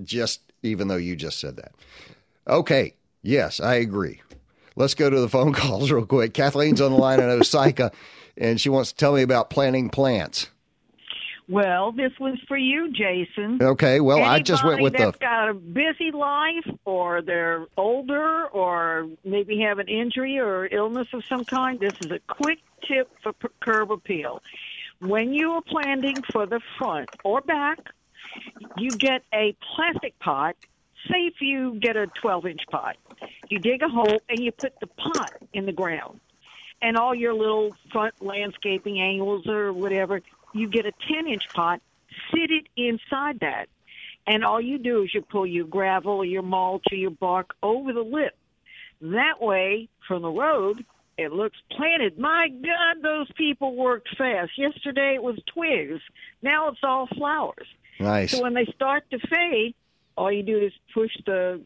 Just 0.03 0.41
even 0.63 0.89
though 0.89 0.97
you 0.97 1.17
just 1.17 1.41
said 1.41 1.57
that. 1.57 1.73
Okay. 2.47 2.95
Yes, 3.23 3.61
I 3.61 3.75
agree. 3.77 4.21
Let's 4.77 4.95
go 4.95 5.09
to 5.09 5.21
the 5.21 5.29
phone 5.29 5.53
calls 5.55 5.91
real 5.91 6.07
quick. 6.07 6.35
Kathleen's 6.35 6.81
on 6.81 6.93
the 6.93 6.99
line 6.99 7.21
in 7.21 7.27
Osyka, 7.27 7.93
and 8.37 8.61
she 8.61 8.69
wants 8.69 8.91
to 8.91 8.97
tell 8.97 9.15
me 9.15 9.23
about 9.23 9.51
planting 9.51 9.91
plants. 9.91 10.49
Well, 11.53 11.93
this 11.93 12.13
one's 12.19 12.41
for 12.49 12.57
you, 12.57 12.91
Jason. 12.93 13.59
Okay, 13.61 14.01
well, 14.01 14.17
Anybody 14.17 14.41
I 14.41 14.43
just 14.43 14.65
went 14.65 14.81
with 14.81 14.95
that's 14.95 15.19
the. 15.19 15.19
got 15.19 15.51
a 15.51 15.55
busy 15.55 16.11
life, 16.11 16.67
or 16.87 17.21
they're 17.21 17.67
older, 17.77 18.47
or 18.47 19.07
maybe 19.23 19.61
have 19.61 19.79
an 19.79 19.87
injury 19.87 20.39
or 20.39 20.67
illness 20.73 21.09
of 21.13 21.23
some 21.29 21.45
kind. 21.45 21.79
This 21.79 21.93
is 22.01 22.11
a 22.11 22.21
quick 22.21 22.59
tip 22.89 23.11
for 23.23 23.35
p- 23.35 23.49
curb 23.61 23.93
appeal. 23.93 24.41
When 25.01 25.35
you 25.35 25.51
are 25.51 25.61
planting 25.61 26.23
for 26.33 26.47
the 26.47 26.61
front 26.79 27.11
or 27.23 27.43
back, 27.43 27.81
you 28.79 28.97
get 28.97 29.23
a 29.35 29.55
plastic 29.77 30.19
pot. 30.21 30.57
Say 31.11 31.27
if 31.27 31.35
you 31.43 31.79
get 31.81 31.99
a 31.99 32.07
12 32.23 32.47
inch 32.47 32.63
pot, 32.71 32.97
you 33.51 33.59
dig 33.59 33.83
a 33.83 33.91
hole 33.91 34.23
and 34.31 34.39
you 34.39 34.53
put 34.53 34.73
the 34.81 34.87
pot 34.87 35.35
in 35.53 35.67
the 35.67 35.73
ground 35.73 36.19
and 36.81 36.97
all 36.97 37.15
your 37.15 37.35
little 37.35 37.77
front 37.93 38.15
landscaping 38.23 39.01
angles 39.01 39.47
or 39.47 39.73
whatever, 39.73 40.23
you 40.53 40.69
get 40.69 40.87
a 40.87 40.93
10 41.09 41.27
inch 41.27 41.49
pot, 41.51 41.81
sit 42.31 42.51
it 42.51 42.67
inside 42.77 43.41
that. 43.41 43.67
And 44.27 44.45
all 44.45 44.61
you 44.61 44.79
do 44.79 45.03
is 45.03 45.15
you 45.15 45.23
pull 45.23 45.47
your 45.47 45.67
gravel 45.67 46.13
or 46.13 46.25
your 46.25 46.43
mulch 46.43 46.85
or 46.91 46.97
your 46.97 47.11
bark 47.11 47.55
over 47.63 47.93
the 47.93 48.03
lip. 48.03 48.37
That 49.01 49.41
way, 49.41 49.89
from 50.07 50.23
the 50.23 50.31
road, 50.31 50.85
it 51.19 51.33
looks 51.33 51.59
planted. 51.73 52.19
My 52.19 52.49
God, 52.49 53.03
those 53.03 53.31
people 53.33 53.75
worked 53.75 54.09
fast. 54.17 54.53
Yesterday 54.57 55.15
it 55.17 55.23
was 55.23 55.39
twigs. 55.53 56.01
Now 56.41 56.69
it's 56.69 56.79
all 56.83 57.09
flowers. 57.09 57.67
Nice. 57.99 58.31
So 58.31 58.43
when 58.43 58.55
they 58.55 58.67
start 58.75 59.05
to 59.11 59.19
fade, 59.19 59.75
all 60.17 60.31
you 60.31 60.43
do 60.43 60.59
is 60.59 60.73
push 60.95 61.11
the, 61.27 61.61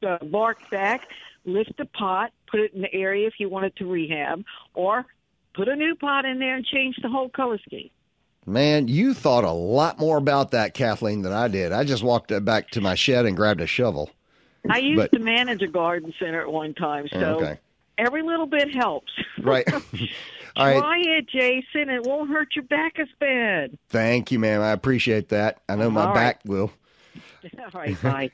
the 0.00 0.18
bark 0.22 0.58
back, 0.70 1.08
lift 1.44 1.76
the 1.78 1.86
pot, 1.86 2.32
put 2.50 2.60
it 2.60 2.74
in 2.74 2.82
the 2.82 2.92
area 2.92 3.26
if 3.26 3.34
you 3.38 3.48
want 3.48 3.66
it 3.66 3.76
to 3.76 3.86
rehab, 3.86 4.44
or 4.74 5.06
put 5.54 5.68
a 5.68 5.76
new 5.76 5.94
pot 5.94 6.24
in 6.24 6.38
there 6.38 6.56
and 6.56 6.64
change 6.64 6.96
the 7.02 7.08
whole 7.08 7.28
color 7.28 7.58
scheme. 7.66 7.90
Man, 8.44 8.88
you 8.88 9.14
thought 9.14 9.44
a 9.44 9.52
lot 9.52 9.98
more 9.98 10.16
about 10.16 10.50
that, 10.50 10.74
Kathleen, 10.74 11.22
than 11.22 11.32
I 11.32 11.46
did. 11.48 11.72
I 11.72 11.84
just 11.84 12.02
walked 12.02 12.32
back 12.44 12.70
to 12.70 12.80
my 12.80 12.94
shed 12.96 13.24
and 13.24 13.36
grabbed 13.36 13.60
a 13.60 13.66
shovel. 13.66 14.10
I 14.68 14.78
used 14.78 14.96
But- 14.96 15.12
to 15.12 15.18
manage 15.20 15.62
a 15.62 15.68
garden 15.68 16.12
center 16.18 16.40
at 16.40 16.50
one 16.52 16.74
time, 16.74 17.06
so 17.12 17.36
Okay. 17.40 17.58
every 17.98 18.22
little 18.22 18.46
bit 18.46 18.74
helps. 18.74 19.12
Right. 19.40 19.66
All 20.56 20.66
right. 20.66 20.78
Try 20.78 20.98
it, 21.00 21.28
Jason. 21.28 21.88
It 21.88 22.02
won't 22.04 22.30
hurt 22.30 22.48
your 22.54 22.64
back 22.64 22.98
as 22.98 23.08
bad. 23.18 23.78
Thank 23.88 24.30
you, 24.32 24.38
ma'am. 24.38 24.60
I 24.60 24.72
appreciate 24.72 25.28
that. 25.30 25.58
I 25.68 25.76
know 25.76 25.90
my 25.90 26.06
All 26.06 26.14
back 26.14 26.40
right. 26.44 26.46
will. 26.46 26.72
All 27.58 27.80
right, 27.80 28.02
bye. 28.02 28.30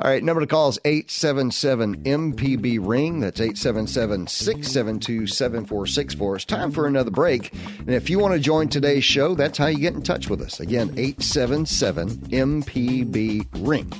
All 0.00 0.08
right, 0.08 0.22
number 0.22 0.40
to 0.40 0.46
call 0.46 0.68
is 0.68 0.78
877 0.84 2.04
MPB 2.04 2.78
Ring. 2.80 3.18
That's 3.18 3.40
877 3.40 4.28
672 4.28 5.26
7464. 5.26 6.36
It's 6.36 6.44
time 6.44 6.70
for 6.70 6.86
another 6.86 7.10
break. 7.10 7.52
And 7.80 7.90
if 7.90 8.08
you 8.08 8.20
want 8.20 8.34
to 8.34 8.40
join 8.40 8.68
today's 8.68 9.02
show, 9.02 9.34
that's 9.34 9.58
how 9.58 9.66
you 9.66 9.78
get 9.78 9.94
in 9.94 10.02
touch 10.02 10.30
with 10.30 10.40
us. 10.40 10.60
Again, 10.60 10.90
877 10.96 12.10
MPB 12.10 13.48
Ring. 13.54 13.92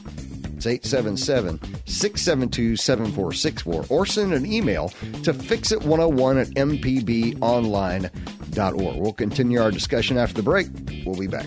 It's 0.56 0.68
877 0.68 1.58
672 1.86 2.76
7464. 2.76 3.86
Or 3.88 4.06
send 4.06 4.32
an 4.34 4.46
email 4.46 4.90
to 5.24 5.32
fixit101 5.32 6.40
at 6.40 6.46
mpbonline.org. 6.50 9.00
We'll 9.00 9.12
continue 9.12 9.60
our 9.60 9.72
discussion 9.72 10.16
after 10.16 10.34
the 10.34 10.44
break. 10.44 10.68
We'll 11.04 11.18
be 11.18 11.26
back. 11.26 11.46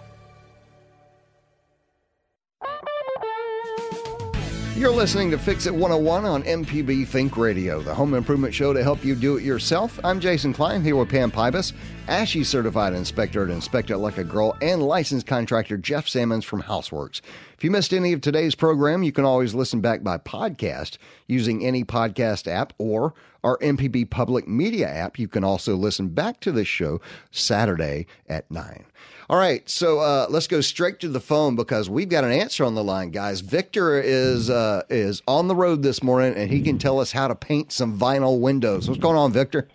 You're 4.81 4.89
listening 4.89 5.29
to 5.29 5.37
Fix 5.37 5.67
It 5.67 5.75
101 5.75 6.25
on 6.25 6.41
MPB 6.41 7.05
Think 7.07 7.37
Radio, 7.37 7.81
the 7.81 7.93
home 7.93 8.15
improvement 8.15 8.51
show 8.51 8.73
to 8.73 8.81
help 8.81 9.05
you 9.05 9.13
do 9.13 9.37
it 9.37 9.43
yourself. 9.43 9.99
I'm 10.03 10.19
Jason 10.19 10.53
Klein 10.53 10.83
here 10.83 10.95
with 10.95 11.09
Pam 11.09 11.29
Pybus, 11.29 11.73
ASHI 12.07 12.43
certified 12.43 12.93
inspector 12.93 13.43
at 13.43 13.51
Inspect 13.51 13.91
It 13.91 13.99
Like 13.99 14.17
a 14.17 14.23
Girl, 14.23 14.57
and 14.59 14.81
licensed 14.81 15.27
contractor 15.27 15.77
Jeff 15.77 16.07
Sammons 16.07 16.45
from 16.45 16.63
Houseworks. 16.63 17.21
If 17.55 17.63
you 17.63 17.69
missed 17.69 17.93
any 17.93 18.11
of 18.11 18.21
today's 18.21 18.55
program, 18.55 19.03
you 19.03 19.11
can 19.11 19.23
always 19.23 19.53
listen 19.53 19.81
back 19.81 20.01
by 20.01 20.17
podcast 20.17 20.97
using 21.27 21.63
any 21.63 21.83
podcast 21.83 22.47
app 22.47 22.73
or 22.79 23.13
our 23.43 23.59
MPB 23.59 24.09
Public 24.09 24.47
Media 24.47 24.89
app. 24.89 25.19
You 25.19 25.27
can 25.27 25.43
also 25.43 25.75
listen 25.75 26.07
back 26.07 26.39
to 26.39 26.51
this 26.51 26.67
show 26.67 26.99
Saturday 27.29 28.07
at 28.27 28.49
9. 28.49 28.83
All 29.31 29.37
right, 29.37 29.67
so 29.69 29.99
uh, 29.99 30.25
let's 30.29 30.47
go 30.47 30.59
straight 30.59 30.99
to 30.99 31.07
the 31.07 31.21
phone 31.21 31.55
because 31.55 31.89
we've 31.89 32.09
got 32.09 32.25
an 32.25 32.33
answer 32.33 32.65
on 32.65 32.75
the 32.75 32.83
line, 32.83 33.11
guys. 33.11 33.39
Victor 33.39 33.97
is 33.97 34.49
uh, 34.49 34.81
is 34.89 35.21
on 35.25 35.47
the 35.47 35.55
road 35.55 35.83
this 35.83 36.03
morning, 36.03 36.33
and 36.35 36.51
he 36.51 36.61
can 36.61 36.77
tell 36.77 36.99
us 36.99 37.13
how 37.13 37.29
to 37.29 37.35
paint 37.35 37.71
some 37.71 37.97
vinyl 37.97 38.41
windows. 38.41 38.89
What's 38.89 38.99
going 38.99 39.15
on, 39.15 39.31
Victor? 39.31 39.69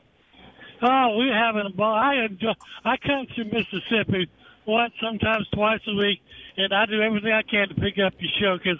Oh, 0.82 1.16
we're 1.16 1.32
having 1.32 1.62
a 1.64 1.74
ball. 1.74 1.94
I 1.94 2.16
enjoy. 2.16 2.52
I 2.84 2.98
come 2.98 3.26
to 3.34 3.44
Mississippi 3.44 4.28
once, 4.66 4.92
sometimes 5.02 5.48
twice 5.54 5.80
a 5.88 5.94
week, 5.94 6.20
and 6.58 6.74
I 6.74 6.84
do 6.84 7.00
everything 7.00 7.32
I 7.32 7.40
can 7.40 7.70
to 7.70 7.74
pick 7.76 7.94
up 7.98 8.12
your 8.18 8.32
show 8.38 8.58
because 8.58 8.78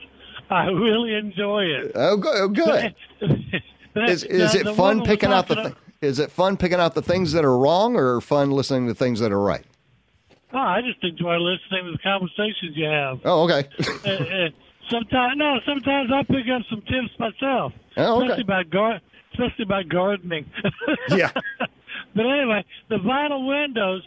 I 0.51 0.65
really 0.67 1.15
enjoy 1.15 1.63
it. 1.65 1.93
Oh, 1.95 2.19
good. 2.19 2.37
Oh, 2.37 2.49
good. 2.49 2.95
Is 4.11 4.25
is 4.25 4.53
Now, 4.55 4.73
it 4.73 4.77
fun 4.77 5.05
picking 5.05 5.33
out 5.33 5.49
the? 5.49 5.55
Th- 5.55 5.75
is 6.03 6.19
it 6.19 6.31
fun 6.31 6.59
picking 6.59 6.79
out 6.79 6.95
the 6.95 7.01
things 7.01 7.33
that 7.33 7.47
are 7.47 7.57
wrong, 7.57 7.97
or 7.97 8.21
fun 8.21 8.51
listening 8.51 8.89
to 8.89 8.95
things 8.95 9.21
that 9.21 9.33
are 9.33 9.41
right? 9.41 9.65
Oh, 10.53 10.59
I 10.59 10.81
just 10.81 11.03
enjoy 11.03 11.37
listening 11.37 11.87
to 11.87 11.93
the 11.93 11.99
conversations 11.99 12.77
you 12.77 12.87
have. 12.87 13.19
Oh, 13.25 13.45
okay. 13.45 13.69
sometimes, 14.91 15.37
no, 15.37 15.59
sometimes 15.67 16.11
I 16.13 16.23
pick 16.23 16.47
up 16.55 16.63
some 16.71 16.83
tips 16.83 17.11
myself, 17.19 17.73
Oh, 17.97 18.17
okay. 18.19 18.27
especially 18.27 18.43
about 18.45 18.71
gar- 18.71 19.01
especially 19.33 19.65
about 19.65 19.89
gardening. 19.89 20.49
yeah. 21.11 21.31
But 22.15 22.27
anyway, 22.27 22.65
the 22.89 22.97
vinyl 22.97 23.47
windows, 23.47 24.03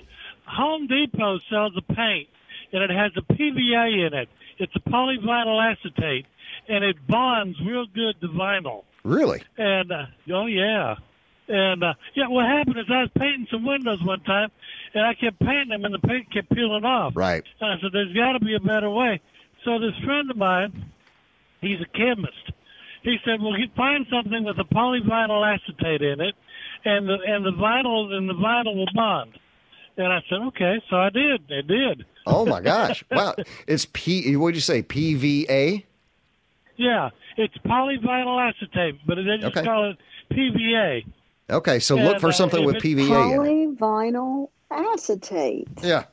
Home 0.47 0.88
Depot 0.88 1.39
sells 1.49 1.73
a 1.78 1.93
paint, 1.93 2.28
and 2.71 2.84
it 2.84 2.89
has 2.89 3.12
a 3.17 3.34
PVA 3.34 4.08
in 4.08 4.13
it. 4.13 4.30
It's 4.58 4.73
a 4.75 4.89
polyvinyl 4.89 5.71
acetate, 5.71 6.25
and 6.67 6.84
it 6.84 6.95
bonds 7.08 7.58
real 7.65 7.86
good 7.93 8.19
to 8.21 8.28
vinyl. 8.30 8.84
Really? 9.04 9.41
And 9.58 9.91
uh, 9.91 10.06
oh 10.34 10.45
yeah, 10.47 10.95
and 11.50 11.84
uh, 11.84 11.94
yeah. 12.16 12.28
What 12.28 12.46
happened 12.46 12.78
is 12.80 12.86
I 12.90 13.02
was 13.02 13.10
painting 13.18 13.48
some 13.52 13.66
windows 13.66 14.00
one 14.04 14.22
time, 14.22 14.50
and 14.94 15.04
I 15.06 15.14
kept 15.16 15.40
painting 15.40 15.70
them, 15.70 15.84
and 15.86 15.94
the 15.94 16.00
paint 16.08 16.32
kept 16.32 16.50
peeling 16.52 16.86
off. 16.86 17.14
Right. 17.16 17.44
And 17.60 17.72
I 17.72 17.76
said, 17.82 17.92
"There's 17.92 18.14
got 18.14 18.34
to 18.34 18.40
be 18.40 18.56
a 18.56 18.60
better 18.60 18.90
way." 18.90 19.20
So 19.66 19.80
this 19.80 19.94
friend 20.06 20.30
of 20.32 20.38
mine, 20.38 20.92
he's 21.62 21.80
a 21.82 21.98
chemist. 21.98 22.52
He 23.04 23.18
said, 23.26 23.42
"Well, 23.42 23.54
he 23.54 23.66
find 23.76 24.06
something 24.12 24.44
with 24.46 24.58
a 24.60 24.64
polyvinyl 24.74 25.44
acetate 25.56 26.02
in 26.02 26.22
it, 26.22 26.36
and 26.86 27.08
the 27.10 27.18
and 27.28 27.46
the 27.46 27.52
vinyl 27.52 28.14
and 28.14 28.30
the 28.30 28.34
vinyl 28.36 28.76
will 28.76 28.94
bond." 28.94 29.38
And 29.98 30.08
I 30.08 30.20
said, 30.30 30.40
"Okay." 30.50 30.82
So 30.90 30.98
I 30.98 31.10
did. 31.10 31.42
It 31.50 31.68
did. 31.68 32.06
Oh 32.26 32.46
my 32.46 32.62
gosh! 32.72 33.04
Wow, 33.12 33.36
it's 33.68 33.86
P. 33.92 34.36
What 34.38 34.50
did 34.52 34.56
you 34.58 34.62
say? 34.62 34.84
PVA. 34.84 35.84
Yeah, 36.78 37.10
it's 37.36 37.58
polyvinyl 37.66 38.40
acetate, 38.50 39.00
but 39.06 39.16
they 39.16 39.24
just 39.38 39.58
Okay. 39.58 39.64
call 39.66 39.92
it 39.92 39.98
PVA. 40.32 41.06
Okay, 41.50 41.80
so 41.80 41.96
Yeah, 41.96 42.06
look 42.06 42.20
for 42.20 42.32
something 42.32 42.64
with 42.64 42.78
PVA 42.78 43.00
in 43.34 43.72
it. 43.72 43.80
Polyvinyl 43.80 44.50
acetate. 44.72 45.68
Yeah. 45.82 46.04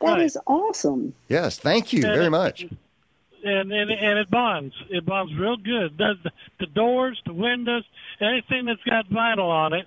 That 0.00 0.20
is 0.20 0.36
awesome. 0.46 1.14
Yes. 1.28 1.58
Thank 1.58 1.92
you 1.92 2.02
Yeah. 2.02 2.14
very 2.14 2.28
much. 2.28 2.62
and 2.62 3.72
and, 3.72 3.90
and 3.90 4.18
it 4.18 4.30
bonds. 4.30 4.74
It 4.90 5.04
bonds 5.06 5.32
real 5.38 5.56
good. 5.56 5.96
Does 5.96 6.16
the, 6.22 6.30
the 6.60 6.66
doors, 6.66 7.20
the 7.26 7.32
windows, 7.32 7.84
anything 8.20 8.66
that's 8.66 8.82
got 8.84 9.08
vinyl 9.08 9.48
on 9.48 9.72
it, 9.72 9.86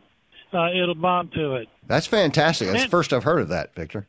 uh, 0.54 0.70
it'll 0.72 0.96
bond 0.96 1.32
to 1.34 1.56
it. 1.56 1.68
That's 1.86 2.08
fantastic. 2.08 2.70
That's 2.70 2.84
the 2.84 2.90
first 2.90 3.14
I've 3.14 3.24
heard 3.24 3.42
of 3.42 3.50
that, 3.50 3.76
Victor. 3.76 4.08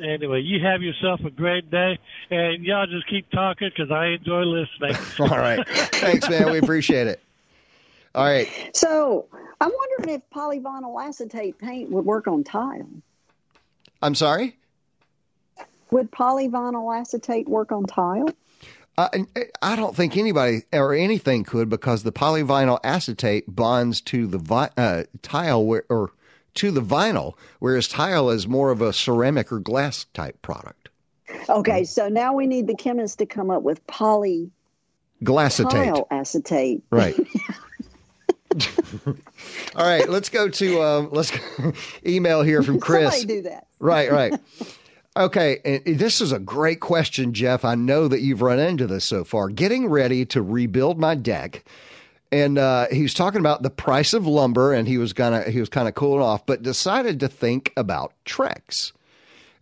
Anyway, 0.00 0.40
you 0.42 0.64
have 0.64 0.80
yourself 0.80 1.20
a 1.24 1.30
great 1.30 1.70
day, 1.72 1.98
and 2.30 2.62
y'all 2.64 2.86
just 2.86 3.08
keep 3.08 3.28
talking 3.30 3.68
because 3.74 3.90
I 3.90 4.06
enjoy 4.06 4.42
listening. 4.42 4.96
All 5.30 5.38
right. 5.38 5.66
Thanks, 5.68 6.28
man. 6.30 6.50
We 6.52 6.58
appreciate 6.58 7.08
it. 7.08 7.20
All 8.14 8.24
right. 8.24 8.48
So 8.74 9.26
I'm 9.60 9.72
wondering 9.74 10.16
if 10.16 10.30
polyvinyl 10.30 11.04
acetate 11.04 11.58
paint 11.58 11.90
would 11.90 12.04
work 12.04 12.28
on 12.28 12.44
tile. 12.44 12.88
I'm 14.00 14.14
sorry. 14.14 14.56
Would 15.90 16.10
polyvinyl 16.12 16.98
acetate 16.98 17.48
work 17.48 17.72
on 17.72 17.84
tile? 17.84 18.28
I, 18.96 19.24
I 19.62 19.76
don't 19.76 19.94
think 19.94 20.16
anybody 20.16 20.62
or 20.72 20.92
anything 20.92 21.44
could 21.44 21.68
because 21.68 22.02
the 22.02 22.12
polyvinyl 22.12 22.80
acetate 22.82 23.44
bonds 23.46 24.00
to 24.02 24.26
the 24.26 24.38
vi- 24.38 24.70
uh, 24.76 25.04
tile 25.22 25.64
where, 25.64 25.84
or 25.88 26.10
to 26.54 26.72
the 26.72 26.80
vinyl, 26.80 27.34
whereas 27.60 27.86
tile 27.86 28.28
is 28.30 28.48
more 28.48 28.70
of 28.70 28.82
a 28.82 28.92
ceramic 28.92 29.52
or 29.52 29.60
glass 29.60 30.06
type 30.14 30.42
product. 30.42 30.88
Okay, 31.48 31.84
so 31.84 32.08
now 32.08 32.32
we 32.32 32.46
need 32.46 32.66
the 32.66 32.74
chemist 32.74 33.18
to 33.20 33.26
come 33.26 33.50
up 33.50 33.62
with 33.62 33.86
poly 33.86 34.50
Glassetate. 35.22 36.06
acetate. 36.10 36.82
Right. 36.90 37.16
All 39.76 39.86
right, 39.86 40.08
let's 40.08 40.28
go 40.28 40.48
to 40.48 40.82
um, 40.82 41.08
let's 41.12 41.30
go, 41.30 41.72
email 42.06 42.42
here 42.42 42.62
from 42.62 42.80
Chris. 42.80 43.14
Somebody 43.14 43.40
do 43.40 43.42
that. 43.42 43.66
Right, 43.78 44.10
right. 44.10 44.34
Okay, 45.16 45.58
and 45.64 45.98
this 45.98 46.20
is 46.20 46.30
a 46.30 46.38
great 46.38 46.78
question, 46.78 47.32
Jeff. 47.32 47.64
I 47.64 47.74
know 47.74 48.06
that 48.06 48.20
you've 48.20 48.40
run 48.40 48.60
into 48.60 48.86
this 48.86 49.04
so 49.04 49.24
far. 49.24 49.48
Getting 49.48 49.88
ready 49.88 50.24
to 50.26 50.40
rebuild 50.40 50.96
my 50.96 51.16
deck, 51.16 51.64
and 52.30 52.56
uh, 52.56 52.86
he 52.92 53.02
was 53.02 53.14
talking 53.14 53.40
about 53.40 53.64
the 53.64 53.70
price 53.70 54.12
of 54.12 54.28
lumber, 54.28 54.72
and 54.72 54.86
he 54.86 54.96
was 54.96 55.12
gonna 55.12 55.50
he 55.50 55.58
was 55.58 55.68
kind 55.68 55.88
of 55.88 55.96
cooling 55.96 56.22
off, 56.22 56.46
but 56.46 56.62
decided 56.62 57.18
to 57.18 57.26
think 57.28 57.72
about 57.76 58.12
Trex. 58.24 58.92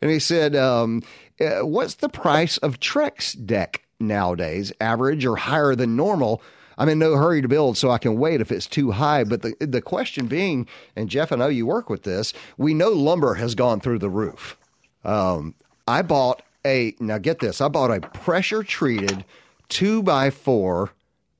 And 0.03 0.11
he 0.11 0.19
said, 0.19 0.55
um, 0.55 1.03
uh, 1.41 1.61
"What's 1.61 1.95
the 1.95 2.11
price 2.11 2.59
of 2.59 2.79
Trex 2.79 3.35
deck 3.47 3.83
nowadays? 3.99 4.75
Average 4.79 5.25
or 5.25 5.37
higher 5.37 5.75
than 5.75 5.97
normal?" 5.97 6.43
I'm 6.79 6.89
in 6.89 6.99
no 6.99 7.17
hurry 7.17 7.41
to 7.43 7.49
build, 7.49 7.77
so 7.79 7.91
I 7.91 7.99
can 7.99 8.19
wait 8.19 8.41
if 8.41 8.53
it's 8.53 8.67
too 8.67 8.91
high. 8.91 9.25
But 9.25 9.43
the 9.43 9.55
the 9.61 9.81
question 9.81 10.27
being, 10.27 10.67
and 10.95 11.09
Jeff, 11.09 11.33
I 11.33 11.37
know 11.37 11.49
you 11.49 11.67
work 11.67 11.89
with 11.89 12.03
this. 12.03 12.33
We 12.59 12.75
know 12.75 12.91
lumber 12.91 13.35
has 13.35 13.55
gone 13.55 13.81
through 13.81 13.99
the 14.01 14.11
roof. 14.11 14.57
Um, 15.05 15.55
I 15.89 16.03
bought 16.03 16.43
a 16.65 16.95
now 17.01 17.19
get 17.19 17.39
this. 17.39 17.61
I 17.61 17.69
bought 17.69 17.91
a 17.91 18.01
pressure 18.01 18.63
treated 18.63 19.25
two 19.69 20.03
by 20.03 20.31
four, 20.31 20.91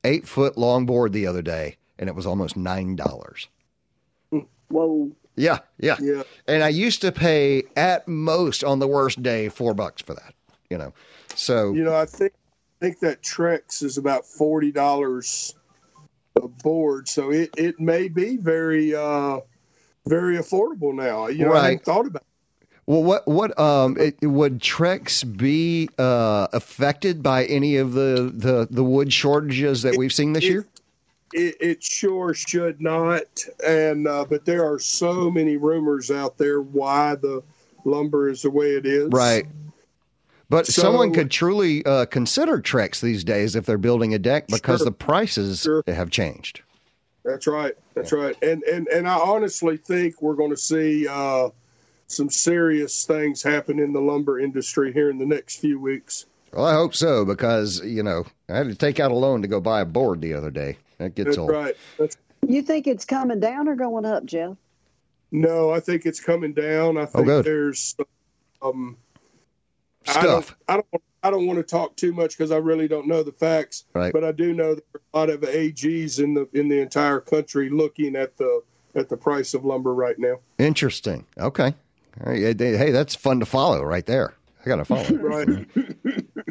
eight 0.05 0.27
foot 0.27 0.57
long 0.57 0.87
board 0.87 1.13
the 1.13 1.27
other 1.27 1.43
day, 1.43 1.77
and 1.99 2.09
it 2.09 2.15
was 2.15 2.27
almost 2.27 2.57
nine 2.57 2.97
dollars. 2.97 3.49
Whoa. 4.69 5.13
Yeah, 5.39 5.59
yeah, 5.79 5.97
Yeah. 6.01 6.23
And 6.49 6.63
I 6.65 6.69
used 6.69 7.03
to 7.03 7.13
pay 7.13 7.65
at 7.77 8.09
most 8.09 8.65
on 8.65 8.79
the 8.79 8.89
worst 8.89 9.23
day 9.23 9.51
four 9.51 9.75
bucks 9.75 10.01
for 10.01 10.15
that. 10.15 10.35
You 10.71 10.79
know, 10.79 10.95
so 11.35 11.75
You 11.75 11.85
know, 11.85 11.95
I 11.95 12.07
think 12.07 12.33
think 12.81 13.01
that 13.01 13.23
Trex 13.23 13.83
is 13.83 13.99
about 13.99 14.27
forty 14.27 14.73
dollars 14.73 15.55
a 16.37 16.49
board, 16.49 17.09
so 17.09 17.31
it, 17.31 17.51
it 17.57 17.81
may 17.81 18.09
be 18.09 18.37
very 18.37 18.95
uh 18.95 19.41
very 20.07 20.37
affordable 20.37 20.95
now. 20.95 21.27
You 21.27 21.47
know, 21.47 21.55
I 21.55 21.65
hadn't 21.65 21.85
thought 21.85 22.07
about 22.07 22.23
Well, 22.87 23.03
what 23.03 23.27
what 23.27 23.59
um 23.59 23.97
it, 23.99 24.17
would 24.23 24.61
Trex 24.61 25.25
be 25.37 25.89
uh, 25.99 26.49
affected 26.53 27.23
by 27.23 27.45
any 27.47 27.77
of 27.77 27.93
the, 27.93 28.33
the 28.35 28.69
the 28.71 28.85
wood 28.85 29.13
shortages 29.13 29.83
that 29.83 29.97
we've 29.97 30.13
seen 30.13 30.33
this 30.33 30.45
it. 30.45 30.51
year? 30.51 30.67
it. 31.33 31.57
It 31.61 31.83
sure 31.83 32.35
should 32.35 32.81
not, 32.81 33.25
and 33.67 34.07
uh, 34.07 34.25
but 34.29 34.45
there 34.45 34.65
are 34.71 34.79
so 34.79 35.31
many 35.31 35.57
rumors 35.57 36.11
out 36.11 36.39
there 36.39 36.61
why 36.61 37.17
the 37.17 37.43
lumber 37.85 38.29
is 38.29 38.43
the 38.43 38.51
way 38.51 38.71
it 38.71 38.87
is. 38.87 39.09
Right. 39.11 39.47
But 40.49 40.67
So- 40.67 40.83
someone 40.83 41.13
could 41.13 41.31
truly 41.31 41.85
uh, 41.85 42.07
consider 42.07 42.59
Trex 42.61 43.01
these 43.01 43.25
days 43.25 43.57
if 43.57 43.67
they're 43.67 43.79
building 43.79 44.15
a 44.15 44.19
deck 44.19 44.47
because 44.47 44.79
Sure. 44.81 44.85
the 44.85 44.93
prices 44.93 45.63
Sure. 45.63 45.83
have 45.87 46.11
changed. 46.11 46.63
That's 47.25 47.47
right. 47.49 47.75
That's 47.95 48.13
right. 48.13 48.37
And 48.43 48.63
and 48.65 48.87
and 48.89 49.09
I 49.09 49.17
honestly 49.17 49.77
think 49.77 50.23
we're 50.23 50.35
going 50.37 50.51
to 50.53 50.57
see 50.57 51.09
uh, 51.09 51.49
some 52.07 52.31
serious 52.31 53.05
things 53.05 53.43
happen 53.43 53.81
in 53.81 53.93
the 53.93 54.01
lumber 54.01 54.39
industry 54.39 54.93
here 54.93 55.11
in 55.11 55.19
the 55.19 55.27
next 55.27 55.57
few 55.59 55.81
weeks. 55.81 56.27
Well, 56.53 56.65
I 56.65 56.75
hope 56.75 56.95
so 56.95 57.25
because 57.25 57.83
you 57.85 58.05
know 58.05 58.25
I 58.49 58.59
had 58.59 58.69
to 58.69 58.77
take 58.77 59.01
out 59.01 59.11
a 59.11 59.15
loan 59.17 59.43
to 59.43 59.49
go 59.49 59.61
buy 59.61 59.81
a 59.81 59.85
board 59.85 60.21
the 60.21 60.35
other 60.35 60.53
day. 60.53 60.79
That 60.99 61.17
gets 61.17 61.27
That's 61.31 61.39
old. 61.39 61.51
right. 61.51 61.77
That's, 61.99 62.17
You 62.47 62.63
think 62.63 62.87
it's 62.87 63.05
coming 63.05 63.41
down 63.41 63.67
or 63.67 63.75
going 63.75 64.05
up, 64.05 64.25
Jeff? 64.25 64.57
no, 65.33 65.71
I 65.71 65.81
think 65.81 66.07
it's 66.07 66.21
coming 66.21 66.53
down. 66.53 66.97
I 66.97 67.07
think 67.07 67.27
Oh, 67.29 67.43
there's 67.43 67.97
um, 68.63 68.97
I 70.09 70.23
don't, 70.23 70.43
Stuff. 70.45 70.57
I 70.69 70.75
don't. 70.75 70.87
I 71.23 71.31
don't 71.31 71.47
want 71.47 71.59
to 71.59 71.65
talk 71.65 71.97
too 71.97 72.13
much 72.13 72.37
because 72.39 72.53
I 72.53 72.57
really 72.59 72.87
don't 72.87 73.09
know 73.09 73.23
the 73.25 73.33
facts. 73.33 73.85
Right. 73.95 74.13
But 74.13 74.23
I 74.23 74.31
do 74.31 74.53
know 74.53 74.75
there 74.77 74.85
are 74.95 75.01
a 75.13 75.19
lot 75.19 75.31
of 75.31 75.41
AGs 75.41 76.23
in 76.23 76.35
the 76.35 76.49
in 76.53 76.69
the 76.69 76.79
entire 76.81 77.19
country 77.21 77.69
looking 77.69 78.15
at 78.15 78.37
the 78.37 78.63
at 78.95 79.09
the 79.09 79.17
price 79.17 79.53
of 79.55 79.65
lumber 79.65 79.93
right 79.95 80.19
now. 80.19 80.37
Interesting. 80.59 81.27
Okay. 81.39 81.75
All 82.25 82.33
right. 82.33 82.59
Hey, 82.59 82.91
that's 82.93 83.15
fun 83.15 83.41
to 83.41 83.47
follow 83.47 83.83
right 83.83 84.07
there. 84.07 84.35
I 84.65 84.69
got 84.69 84.77
to 84.77 84.85
follow. 84.85 85.03
it. 85.03 85.21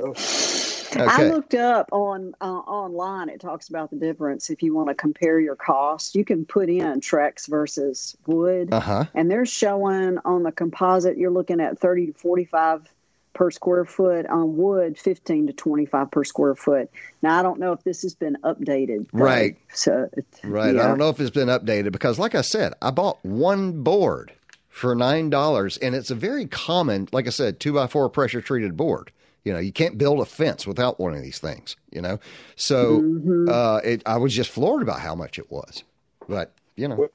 Right. 0.05 0.15
I 0.97 1.27
looked 1.27 1.55
up 1.55 1.89
on 1.91 2.33
uh, 2.39 2.45
online. 2.45 3.27
It 3.29 3.41
talks 3.41 3.67
about 3.69 3.89
the 3.89 3.97
difference. 3.97 4.49
If 4.49 4.63
you 4.63 4.73
want 4.73 4.87
to 4.89 4.95
compare 4.95 5.39
your 5.39 5.55
costs, 5.55 6.15
you 6.15 6.23
can 6.23 6.45
put 6.45 6.69
in 6.69 7.01
Trex 7.01 7.47
versus 7.49 8.15
wood, 8.27 8.69
Uh 8.71 8.79
huh. 8.79 9.05
and 9.13 9.29
they're 9.29 9.45
showing 9.45 10.19
on 10.23 10.43
the 10.43 10.51
composite 10.53 11.17
you're 11.17 11.31
looking 11.31 11.59
at 11.59 11.79
thirty 11.79 12.07
to 12.07 12.13
forty-five 12.13 12.87
per 13.35 13.51
square 13.51 13.85
foot. 13.85 14.25
On 14.25 14.57
wood, 14.57 14.97
fifteen 14.97 15.45
to 15.45 15.53
twenty-five 15.53 16.09
per 16.09 16.23
square 16.23 16.55
foot. 16.55 16.89
Now 17.21 17.37
I 17.39 17.43
don't 17.43 17.59
know 17.59 17.71
if 17.73 17.83
this 17.83 18.01
has 18.01 18.15
been 18.15 18.37
updated. 18.43 19.05
though. 19.13 19.19
Right. 19.23 19.57
So 19.73 20.09
it- 20.13 20.25
Right. 20.43 20.75
I 20.75 20.87
don't 20.87 20.97
know 20.97 21.09
if 21.09 21.19
it's 21.19 21.29
been 21.29 21.49
updated 21.49 21.91
because, 21.91 22.17
like 22.17 22.33
I 22.33 22.41
said, 22.41 22.73
I 22.81 22.89
bought 22.89 23.23
one 23.23 23.83
board 23.83 24.31
for 24.69 24.95
nine 24.95 25.29
dollars, 25.29 25.77
and 25.77 25.93
it's 25.93 26.09
a 26.09 26.15
very 26.15 26.47
common, 26.47 27.07
like 27.11 27.27
I 27.27 27.29
said, 27.29 27.59
two 27.59 27.73
by 27.73 27.85
four 27.87 28.09
pressure 28.09 28.41
treated 28.41 28.75
board. 28.75 29.11
You 29.43 29.53
know, 29.53 29.59
you 29.59 29.71
can't 29.71 29.97
build 29.97 30.19
a 30.21 30.25
fence 30.25 30.65
without 30.65 30.99
one 30.99 31.13
of 31.13 31.21
these 31.21 31.37
things. 31.37 31.75
You 31.91 32.01
know, 32.01 32.19
so 32.55 32.99
Mm-hmm. 33.01 33.47
uh, 33.49 33.77
it, 33.83 34.01
I 34.05 34.17
was 34.17 34.33
just 34.33 34.49
floored 34.49 34.81
about 34.81 34.99
how 35.01 35.13
much 35.13 35.37
it 35.37 35.51
was. 35.51 35.83
But 36.27 36.51
you 36.75 36.87
know, 36.87 37.09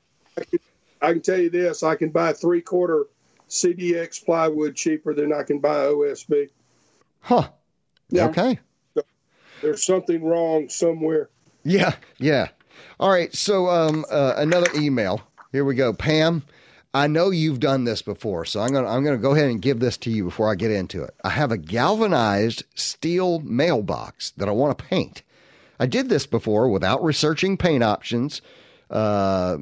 I 1.02 1.12
can 1.12 1.20
tell 1.22 1.38
you 1.38 1.50
this: 1.50 1.82
I 1.82 1.96
can 1.96 2.10
buy 2.10 2.32
three 2.32 2.60
quarter 2.60 3.06
CDX 3.50 4.24
plywood 4.24 4.74
cheaper 4.74 5.12
than 5.12 5.32
I 5.32 5.42
can 5.42 5.58
buy 5.58 5.86
OSB. 5.86 6.48
huh? 7.20 7.48
Yeah. 8.08 8.28
Okay. 8.28 8.58
There's 9.60 9.84
something 9.84 10.24
wrong 10.24 10.70
somewhere. 10.70 11.28
Yeah, 11.64 11.94
yeah. 12.18 12.48
All 12.98 13.10
right. 13.10 13.34
So, 13.34 13.68
um, 13.68 14.06
uh, 14.10 14.34
another 14.38 14.68
email. 14.74 15.20
Here 15.52 15.64
we 15.66 15.74
go, 15.74 15.92
Pam. 15.92 16.44
I 16.94 17.06
know 17.06 17.30
you've 17.30 17.60
done 17.60 17.84
this 17.84 18.00
before, 18.02 18.44
so 18.46 18.60
I'm 18.60 18.72
gonna 18.72 18.88
I'm 18.88 19.04
gonna 19.04 19.18
go 19.18 19.32
ahead 19.32 19.50
and 19.50 19.60
give 19.60 19.78
this 19.78 19.96
to 19.98 20.10
you 20.10 20.24
before 20.24 20.50
I 20.50 20.54
get 20.54 20.70
into 20.70 21.04
it. 21.04 21.14
I 21.22 21.30
have 21.30 21.52
a 21.52 21.58
galvanized 21.58 22.64
steel 22.74 23.40
mailbox 23.40 24.30
that 24.32 24.48
I 24.48 24.52
want 24.52 24.76
to 24.76 24.84
paint. 24.84 25.22
I 25.78 25.86
did 25.86 26.08
this 26.08 26.26
before 26.26 26.68
without 26.68 27.04
researching 27.04 27.56
paint 27.56 27.84
options. 27.84 28.42
Uh, 28.88 29.58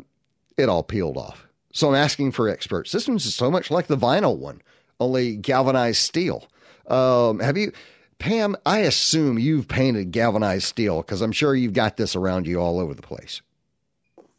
it 0.57 0.69
all 0.69 0.83
peeled 0.83 1.17
off. 1.17 1.48
So 1.73 1.89
I'm 1.89 1.95
asking 1.95 2.33
for 2.33 2.49
experts. 2.49 2.93
This 2.93 3.09
one's 3.09 3.33
so 3.35 3.51
much 3.51 3.71
like 3.71 3.87
the 3.87 3.97
vinyl 3.97 4.37
one, 4.37 4.63
only 5.01 5.37
galvanized 5.37 5.99
steel. 5.99 6.49
Um, 6.87 7.41
have 7.41 7.57
you, 7.57 7.73
Pam? 8.19 8.57
I 8.65 8.79
assume 8.81 9.39
you've 9.39 9.69
painted 9.69 10.11
galvanized 10.11 10.65
steel 10.65 11.03
because 11.03 11.21
I'm 11.21 11.33
sure 11.33 11.55
you've 11.55 11.75
got 11.75 11.97
this 11.97 12.17
around 12.17 12.47
you 12.47 12.61
all 12.61 12.79
over 12.79 12.95
the 12.95 13.03
place. 13.03 13.43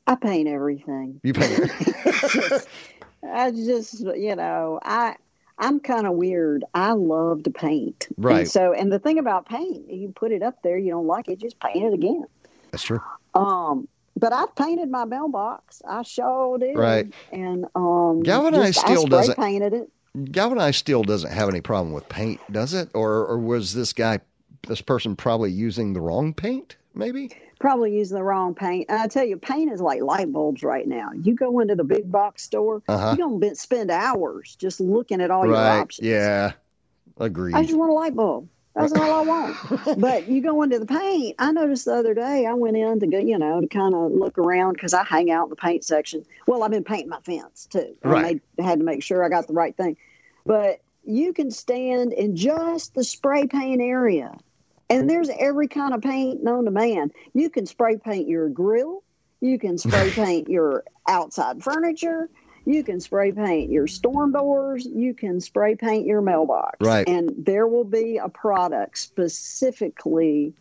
I 0.07 0.15
paint 0.15 0.47
everything. 0.47 1.21
You 1.23 1.33
paint. 1.33 1.59
I 3.23 3.51
just, 3.51 3.99
you 3.99 4.35
know, 4.35 4.79
I 4.81 5.15
I'm 5.59 5.79
kind 5.81 6.07
of 6.07 6.13
weird. 6.13 6.63
I 6.73 6.93
love 6.93 7.43
to 7.43 7.51
paint. 7.51 8.07
Right. 8.17 8.39
And 8.39 8.49
so, 8.49 8.73
and 8.73 8.91
the 8.91 8.99
thing 8.99 9.19
about 9.19 9.47
paint, 9.47 9.91
you 9.91 10.09
put 10.15 10.31
it 10.31 10.41
up 10.41 10.63
there, 10.63 10.77
you 10.77 10.91
don't 10.91 11.05
like 11.05 11.27
it, 11.27 11.39
just 11.39 11.59
paint 11.59 11.83
it 11.83 11.93
again. 11.93 12.23
That's 12.71 12.83
true. 12.83 13.01
Um, 13.35 13.87
but 14.19 14.33
I've 14.33 14.53
painted 14.55 14.89
my 14.89 15.05
mailbox. 15.05 15.81
I 15.87 16.01
sure 16.03 16.57
did. 16.57 16.77
Right. 16.77 17.11
And 17.31 17.65
um, 17.75 18.21
Galvanized 18.23 18.73
just- 18.75 18.85
steel 18.85 19.05
I 19.05 19.09
doesn't- 19.09 19.35
painted 19.37 19.73
it. 19.73 19.89
Galvanized 20.31 20.77
steel 20.79 21.03
doesn't 21.03 21.31
have 21.31 21.49
any 21.49 21.61
problem 21.61 21.93
with 21.93 22.09
paint, 22.09 22.39
does 22.51 22.73
it? 22.73 22.89
Or 22.95 23.25
or 23.27 23.37
was 23.37 23.73
this 23.75 23.93
guy, 23.93 24.19
this 24.67 24.81
person, 24.81 25.15
probably 25.15 25.51
using 25.51 25.93
the 25.93 26.01
wrong 26.01 26.33
paint? 26.33 26.77
Maybe. 26.95 27.31
Probably 27.59 27.95
using 27.95 28.17
the 28.17 28.23
wrong 28.23 28.55
paint. 28.55 28.87
And 28.89 28.99
I 28.99 29.07
tell 29.07 29.23
you, 29.23 29.37
paint 29.37 29.71
is 29.71 29.81
like 29.81 30.01
light 30.01 30.31
bulbs 30.33 30.63
right 30.63 30.87
now. 30.87 31.09
You 31.21 31.35
go 31.35 31.59
into 31.59 31.75
the 31.75 31.83
big 31.83 32.11
box 32.11 32.41
store, 32.43 32.81
Uh-huh. 32.87 33.15
you're 33.17 33.29
gonna 33.29 33.53
spend 33.55 33.91
hours 33.91 34.55
just 34.55 34.79
looking 34.79 35.21
at 35.21 35.29
all 35.29 35.45
your 35.45 35.55
options. 35.55 36.07
Yeah. 36.07 36.53
Agreed. 37.17 37.53
I 37.53 37.61
just 37.63 37.77
want 37.77 37.91
a 37.91 37.93
light 37.93 38.15
bulb. 38.15 38.47
That's 38.75 38.93
all 38.93 39.11
I 39.11 39.21
want. 39.21 39.99
but 39.99 40.29
you 40.29 40.41
go 40.41 40.61
into 40.61 40.79
the 40.79 40.85
paint. 40.85 41.35
I 41.39 41.51
noticed 41.51 41.85
the 41.85 41.95
other 41.95 42.13
day 42.13 42.45
I 42.45 42.53
went 42.53 42.77
in 42.77 42.99
to 42.99 43.07
go, 43.07 43.17
you 43.17 43.37
know, 43.37 43.61
to 43.61 43.67
kind 43.67 43.93
of 43.95 44.11
look 44.11 44.37
around 44.37 44.73
because 44.73 44.93
I 44.93 45.03
hang 45.03 45.31
out 45.31 45.45
in 45.45 45.49
the 45.49 45.55
paint 45.55 45.83
section. 45.83 46.25
Well, 46.47 46.63
I've 46.63 46.71
been 46.71 46.83
painting 46.83 47.09
my 47.09 47.19
fence 47.21 47.67
too. 47.69 47.95
Right. 48.03 48.17
I 48.17 48.21
made, 48.21 48.41
had 48.59 48.79
to 48.79 48.85
make 48.85 49.03
sure 49.03 49.23
I 49.23 49.29
got 49.29 49.47
the 49.47 49.53
right 49.53 49.75
thing. 49.75 49.97
But 50.45 50.81
you 51.03 51.33
can 51.33 51.51
stand 51.51 52.13
in 52.13 52.35
just 52.35 52.93
the 52.93 53.03
spray 53.03 53.47
paint 53.47 53.81
area, 53.81 54.37
and 54.89 55.09
there's 55.09 55.29
every 55.29 55.67
kind 55.67 55.93
of 55.93 56.01
paint 56.01 56.43
known 56.43 56.65
to 56.65 56.71
man. 56.71 57.11
You 57.33 57.49
can 57.49 57.65
spray 57.65 57.97
paint 57.97 58.27
your 58.27 58.49
grill. 58.49 59.03
You 59.41 59.57
can 59.57 59.77
spray 59.77 60.11
paint 60.15 60.49
your 60.49 60.83
outside 61.07 61.63
furniture. 61.63 62.29
You 62.65 62.83
can 62.83 62.99
spray 62.99 63.31
paint 63.31 63.71
your 63.71 63.87
storm 63.87 64.31
doors. 64.31 64.85
You 64.85 65.13
can 65.13 65.41
spray 65.41 65.75
paint 65.75 66.05
your 66.05 66.21
mailbox. 66.21 66.77
Right. 66.79 67.07
And 67.07 67.33
there 67.37 67.67
will 67.67 67.83
be 67.83 68.17
a 68.17 68.29
product 68.29 68.97
specifically 68.97 70.53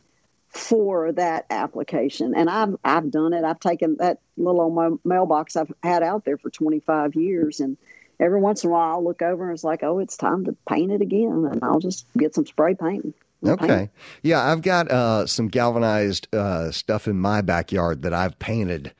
for 0.48 1.12
that 1.12 1.46
application. 1.50 2.34
And 2.34 2.48
I've 2.48 2.76
I've 2.82 3.10
done 3.10 3.32
it. 3.32 3.44
I've 3.44 3.60
taken 3.60 3.96
that 3.98 4.20
little 4.36 4.60
old 4.60 5.00
mailbox 5.04 5.56
I've 5.56 5.72
had 5.82 6.02
out 6.02 6.24
there 6.24 6.38
for 6.38 6.50
25 6.50 7.14
years 7.14 7.60
and 7.60 7.76
every 8.20 8.40
once 8.40 8.64
in 8.64 8.70
a 8.70 8.72
while 8.72 8.92
I'll 8.92 9.04
look 9.04 9.22
over 9.22 9.44
and 9.44 9.54
it's 9.54 9.64
like, 9.64 9.82
oh, 9.82 9.98
it's 9.98 10.16
time 10.16 10.44
to 10.46 10.56
paint 10.68 10.92
it 10.92 11.00
again, 11.00 11.48
and 11.50 11.62
I'll 11.62 11.80
just 11.80 12.06
get 12.16 12.34
some 12.34 12.46
spray 12.46 12.74
paint. 12.74 13.14
Okay. 13.46 13.66
Paint. 13.66 13.90
Yeah, 14.22 14.50
I've 14.50 14.62
got 14.62 14.90
uh, 14.90 15.26
some 15.26 15.48
galvanized 15.48 16.34
uh, 16.34 16.70
stuff 16.70 17.06
in 17.06 17.20
my 17.20 17.40
backyard 17.40 18.02
that 18.02 18.12
I've 18.12 18.38
painted, 18.38 18.92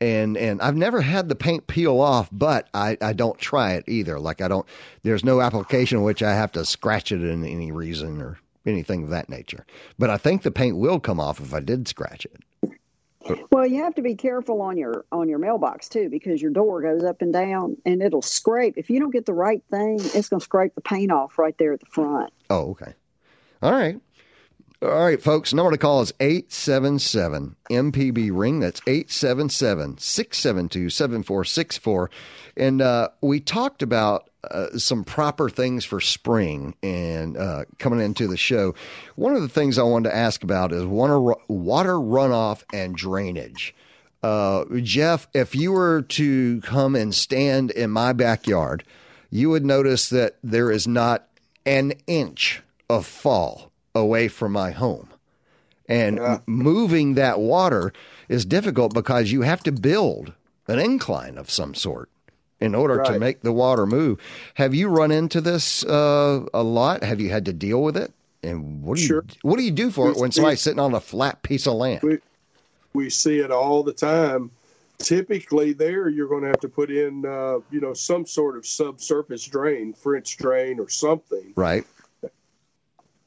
and 0.00 0.36
and 0.36 0.60
I've 0.60 0.76
never 0.76 1.00
had 1.00 1.28
the 1.28 1.34
paint 1.34 1.66
peel 1.66 2.00
off, 2.00 2.28
but 2.30 2.68
I, 2.74 2.96
I 3.00 3.12
don't 3.12 3.38
try 3.38 3.74
it 3.74 3.84
either. 3.86 4.18
Like 4.18 4.40
I 4.40 4.48
don't. 4.48 4.66
There's 5.02 5.24
no 5.24 5.40
application 5.40 5.98
in 5.98 6.04
which 6.04 6.22
I 6.22 6.34
have 6.34 6.52
to 6.52 6.64
scratch 6.64 7.12
it 7.12 7.22
in 7.22 7.44
any 7.44 7.72
reason 7.72 8.20
or 8.20 8.38
anything 8.66 9.04
of 9.04 9.10
that 9.10 9.28
nature. 9.28 9.64
But 9.98 10.10
I 10.10 10.18
think 10.18 10.42
the 10.42 10.50
paint 10.50 10.76
will 10.76 11.00
come 11.00 11.20
off 11.20 11.40
if 11.40 11.54
I 11.54 11.60
did 11.60 11.88
scratch 11.88 12.26
it. 12.26 12.40
Well, 13.50 13.66
you 13.66 13.82
have 13.82 13.94
to 13.96 14.02
be 14.02 14.14
careful 14.14 14.60
on 14.62 14.76
your 14.76 15.04
on 15.10 15.28
your 15.28 15.38
mailbox 15.38 15.88
too, 15.88 16.08
because 16.08 16.40
your 16.40 16.52
door 16.52 16.80
goes 16.82 17.02
up 17.02 17.22
and 17.22 17.32
down, 17.32 17.76
and 17.84 18.02
it'll 18.02 18.22
scrape. 18.22 18.74
If 18.76 18.90
you 18.90 19.00
don't 19.00 19.10
get 19.10 19.26
the 19.26 19.34
right 19.34 19.62
thing, 19.70 19.98
it's 20.00 20.28
going 20.28 20.40
to 20.40 20.44
scrape 20.44 20.74
the 20.74 20.80
paint 20.80 21.10
off 21.10 21.38
right 21.38 21.56
there 21.58 21.72
at 21.72 21.80
the 21.80 21.86
front. 21.86 22.32
Oh, 22.50 22.70
okay. 22.70 22.92
All 23.62 23.72
right. 23.72 24.00
All 24.82 24.90
right, 24.90 25.22
folks. 25.22 25.54
Number 25.54 25.70
to 25.70 25.78
call 25.78 26.02
is 26.02 26.12
877 26.20 27.56
MPB 27.70 28.30
Ring. 28.30 28.60
That's 28.60 28.82
877 28.86 29.96
672 29.96 30.90
7464. 30.90 32.10
And 32.58 32.82
uh, 32.82 33.08
we 33.22 33.40
talked 33.40 33.80
about 33.80 34.28
uh, 34.44 34.76
some 34.76 35.02
proper 35.02 35.48
things 35.48 35.86
for 35.86 35.98
spring 35.98 36.74
and 36.82 37.38
uh, 37.38 37.64
coming 37.78 38.00
into 38.00 38.26
the 38.26 38.36
show. 38.36 38.74
One 39.14 39.34
of 39.34 39.40
the 39.40 39.48
things 39.48 39.78
I 39.78 39.82
wanted 39.82 40.10
to 40.10 40.16
ask 40.16 40.44
about 40.44 40.72
is 40.72 40.84
water, 40.84 41.20
water 41.48 41.94
runoff 41.94 42.62
and 42.70 42.94
drainage. 42.94 43.74
Uh, 44.22 44.66
Jeff, 44.82 45.26
if 45.32 45.54
you 45.54 45.72
were 45.72 46.02
to 46.02 46.60
come 46.60 46.94
and 46.94 47.14
stand 47.14 47.70
in 47.70 47.90
my 47.90 48.12
backyard, 48.12 48.84
you 49.30 49.48
would 49.48 49.64
notice 49.64 50.10
that 50.10 50.36
there 50.44 50.70
is 50.70 50.86
not 50.86 51.28
an 51.64 51.94
inch 52.06 52.62
of 52.90 53.06
fall 53.06 53.72
away 53.96 54.28
from 54.28 54.52
my 54.52 54.70
home. 54.70 55.08
And 55.88 56.16
Yeah. 56.16 56.38
moving 56.46 57.14
that 57.14 57.38
water 57.38 57.92
is 58.28 58.44
difficult 58.44 58.92
because 58.92 59.30
you 59.32 59.42
have 59.42 59.62
to 59.64 59.72
build 59.72 60.32
an 60.66 60.78
incline 60.78 61.38
of 61.38 61.50
some 61.50 61.74
sort 61.74 62.08
in 62.60 62.74
order 62.74 63.02
to 63.02 63.18
make 63.18 63.42
the 63.42 63.52
water 63.52 63.86
move. 63.86 64.18
Have 64.54 64.74
you 64.74 64.88
run 64.88 65.10
into 65.10 65.40
this 65.40 65.84
uh, 65.84 66.44
a 66.52 66.62
lot? 66.62 67.04
Have 67.04 67.20
you 67.20 67.30
had 67.30 67.44
to 67.44 67.52
deal 67.52 67.82
with 67.82 67.96
it? 67.96 68.12
And 68.42 68.82
what 68.82 68.96
do 68.96 69.04
you 69.04 69.22
what 69.42 69.56
do 69.56 69.62
you 69.62 69.70
do 69.70 69.90
for 69.90 70.10
it 70.10 70.16
when 70.16 70.30
somebody's 70.32 70.60
sitting 70.60 70.78
on 70.78 70.94
a 70.94 71.00
flat 71.00 71.42
piece 71.42 71.66
of 71.66 71.74
land? 71.74 72.02
We, 72.02 72.18
we 72.94 73.10
see 73.10 73.40
it 73.40 73.50
all 73.50 73.82
the 73.82 73.92
time. 73.92 74.50
Typically, 74.98 75.72
there 75.74 76.08
you're 76.08 76.28
going 76.28 76.42
to 76.42 76.48
have 76.48 76.60
to 76.60 76.68
put 76.68 76.90
in, 76.90 77.26
uh, 77.26 77.58
you 77.70 77.80
know, 77.80 77.92
some 77.92 78.24
sort 78.24 78.56
of 78.56 78.66
subsurface 78.66 79.44
drain, 79.44 79.92
French 79.92 80.38
drain, 80.38 80.80
or 80.80 80.88
something. 80.88 81.52
Right. 81.54 81.84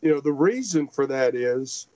You 0.01 0.11
know, 0.13 0.19
the 0.21 0.31
reason 0.33 0.87
for 0.87 1.05
that 1.07 1.35
is 1.35 1.87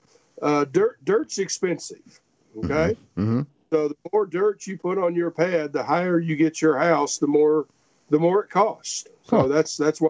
uh, 0.42 0.66
dirt. 0.66 1.04
Dirt's 1.06 1.38
expensive. 1.40 2.20
Okay, 2.58 2.96
Mm-hmm. 3.18 3.42
so 3.72 3.88
the 3.88 3.96
more 4.12 4.26
dirt 4.28 4.68
you 4.68 4.78
put 4.78 4.98
on 5.00 5.16
your 5.16 5.32
pad, 5.32 5.74
the 5.74 5.82
higher 5.84 6.20
you 6.20 6.36
get 6.36 6.62
your 6.62 6.78
house, 6.78 7.18
the 7.18 7.26
more 7.28 7.66
the 8.10 8.20
more 8.20 8.44
it 8.44 8.50
costs. 8.52 9.06
So 9.24 9.42
Huh. 9.44 9.48
that's 9.48 9.76
that's 9.78 10.00
why 10.00 10.10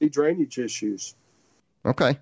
the 0.00 0.08
drainage 0.08 0.58
issues. 0.58 1.14
Okay. 1.86 2.18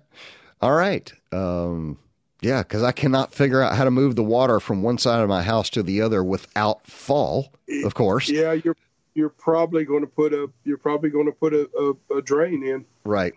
All 0.61 0.73
right. 0.75 1.11
Um, 1.31 1.97
yeah, 2.41 2.61
because 2.61 2.83
I 2.83 2.91
cannot 2.91 3.33
figure 3.33 3.61
out 3.61 3.75
how 3.75 3.83
to 3.85 3.91
move 3.91 4.15
the 4.15 4.23
water 4.23 4.59
from 4.59 4.83
one 4.83 4.97
side 4.97 5.21
of 5.21 5.29
my 5.29 5.41
house 5.41 5.69
to 5.71 5.81
the 5.83 6.01
other 6.01 6.23
without 6.23 6.85
fall. 6.85 7.51
Of 7.83 7.95
course. 7.95 8.29
Yeah, 8.29 8.53
you're 8.53 8.75
you're 9.15 9.29
probably 9.29 9.85
going 9.85 10.01
to 10.01 10.07
put 10.07 10.33
a 10.33 10.49
you're 10.65 10.77
probably 10.77 11.09
going 11.09 11.25
to 11.25 11.31
put 11.31 11.53
a, 11.53 11.67
a, 12.11 12.17
a 12.17 12.21
drain 12.21 12.63
in. 12.63 12.85
Right. 13.05 13.33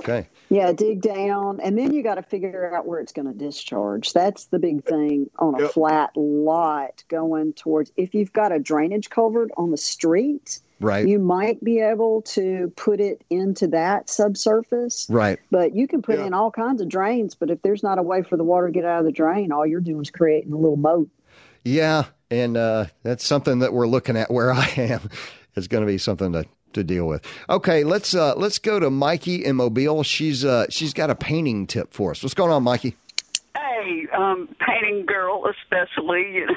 Okay. 0.00 0.28
Yeah, 0.50 0.72
dig 0.72 1.00
down, 1.00 1.58
and 1.60 1.76
then 1.78 1.92
you 1.94 2.02
got 2.02 2.16
to 2.16 2.22
figure 2.22 2.74
out 2.74 2.86
where 2.86 3.00
it's 3.00 3.12
going 3.12 3.26
to 3.26 3.32
discharge. 3.34 4.12
That's 4.12 4.46
the 4.46 4.58
big 4.58 4.84
thing 4.84 5.30
on 5.38 5.54
a 5.54 5.62
Yep. 5.62 5.70
flat 5.72 6.10
lot 6.16 7.02
going 7.08 7.52
towards. 7.54 7.90
If 7.96 8.14
you've 8.14 8.32
got 8.32 8.52
a 8.52 8.58
drainage 8.58 9.10
culvert 9.10 9.50
on 9.56 9.70
the 9.70 9.76
street, 9.76 10.60
Right. 10.80 11.06
you 11.06 11.18
might 11.18 11.62
be 11.62 11.80
able 11.80 12.22
to 12.22 12.72
put 12.76 13.00
it 13.00 13.22
into 13.30 13.68
that 13.68 14.08
subsurface. 14.10 15.06
right. 15.10 15.38
But 15.50 15.74
you 15.74 15.86
can 15.88 16.02
put 16.02 16.18
in 16.18 16.32
all 16.34 16.50
kinds 16.50 16.80
of 16.80 16.88
drains. 16.88 17.34
But 17.34 17.50
if 17.50 17.62
there's 17.62 17.82
not 17.82 17.98
a 17.98 18.02
way 18.02 18.22
for 18.22 18.36
the 18.36 18.44
water 18.44 18.66
to 18.66 18.72
get 18.72 18.84
out 18.84 19.00
of 19.00 19.04
the 19.04 19.12
drain, 19.12 19.52
all 19.52 19.66
you're 19.66 19.80
doing 19.80 20.02
is 20.02 20.10
creating 20.10 20.52
a 20.52 20.56
little 20.56 20.76
moat. 20.76 21.08
Yeah, 21.64 22.04
and 22.30 22.56
uh, 22.56 22.86
that's 23.02 23.24
something 23.26 23.58
that 23.60 23.72
we're 23.72 23.86
looking 23.88 24.16
at 24.16 24.30
where 24.30 24.52
I 24.54 24.66
am. 24.76 25.08
It's 25.56 25.66
going 25.68 25.82
to 25.82 25.86
be 25.86 25.98
something 25.98 26.32
to, 26.32 26.44
to 26.72 26.84
deal 26.84 27.06
with. 27.06 27.24
Okay, 27.48 27.84
let's 27.84 28.14
uh, 28.14 28.34
let's 28.36 28.58
go 28.58 28.80
to 28.80 28.90
Mikey 28.90 29.44
in 29.44 29.56
Mobile. 29.56 30.02
She's 30.02 30.44
uh, 30.44 30.66
she's 30.70 30.92
got 30.92 31.10
a 31.10 31.14
painting 31.14 31.66
tip 31.66 31.92
for 31.92 32.12
us. 32.12 32.22
What's 32.22 32.34
going 32.34 32.52
on, 32.52 32.62
Mikey? 32.62 32.96
Hey, 33.56 34.06
um, 34.16 34.48
painting 34.60 35.06
girl, 35.06 35.44
especially, 35.46 36.34
you 36.34 36.46
know, 36.46 36.54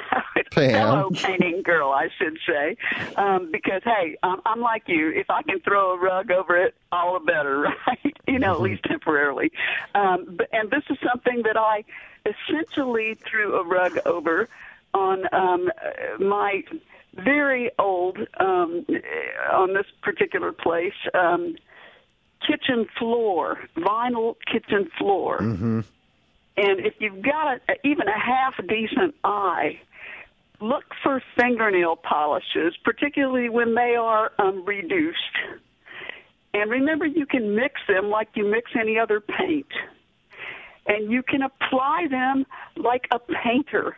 fellow 0.53 1.09
painting 1.09 1.61
girl, 1.63 1.89
I 1.89 2.09
should 2.17 2.37
say, 2.47 2.77
um, 3.15 3.49
because 3.51 3.81
hey, 3.83 4.17
um, 4.23 4.41
I'm 4.45 4.59
like 4.61 4.83
you. 4.87 5.09
If 5.09 5.29
I 5.29 5.41
can 5.41 5.59
throw 5.61 5.93
a 5.93 5.99
rug 5.99 6.31
over 6.31 6.57
it, 6.57 6.75
all 6.91 7.19
the 7.19 7.25
better, 7.25 7.61
right? 7.87 8.17
you 8.27 8.39
know, 8.39 8.53
at 8.53 8.61
least 8.61 8.83
temporarily. 8.83 9.51
Um, 9.95 10.35
but, 10.37 10.47
and 10.51 10.69
this 10.69 10.83
is 10.89 10.97
something 11.07 11.43
that 11.43 11.57
I 11.57 11.83
essentially 12.25 13.17
threw 13.25 13.55
a 13.55 13.63
rug 13.65 13.99
over 14.05 14.49
on 14.93 15.23
um, 15.33 15.69
my 16.19 16.63
very 17.13 17.71
old 17.77 18.17
um, 18.39 18.85
on 19.51 19.73
this 19.73 19.85
particular 20.01 20.51
place 20.51 20.93
um, 21.13 21.55
kitchen 22.47 22.87
floor, 22.97 23.59
vinyl 23.77 24.35
kitchen 24.51 24.89
floor. 24.97 25.39
Mm-hmm. 25.39 25.81
And 26.55 26.85
if 26.85 26.93
you've 26.99 27.23
got 27.23 27.55
a, 27.55 27.59
even 27.83 28.07
a 28.07 28.19
half 28.19 28.55
decent 28.67 29.15
eye, 29.23 29.79
look 30.59 30.83
for 31.01 31.21
fingernail 31.37 31.95
polishes, 31.97 32.75
particularly 32.83 33.49
when 33.49 33.75
they 33.75 33.95
are 33.95 34.31
um, 34.39 34.63
reduced. 34.65 35.17
And 36.53 36.69
remember, 36.69 37.05
you 37.05 37.25
can 37.25 37.55
mix 37.55 37.81
them 37.87 38.09
like 38.09 38.29
you 38.35 38.49
mix 38.49 38.71
any 38.79 38.99
other 38.99 39.19
paint. 39.19 39.67
And 40.85 41.11
you 41.11 41.23
can 41.23 41.41
apply 41.41 42.07
them 42.09 42.45
like 42.75 43.07
a 43.11 43.19
painter 43.19 43.97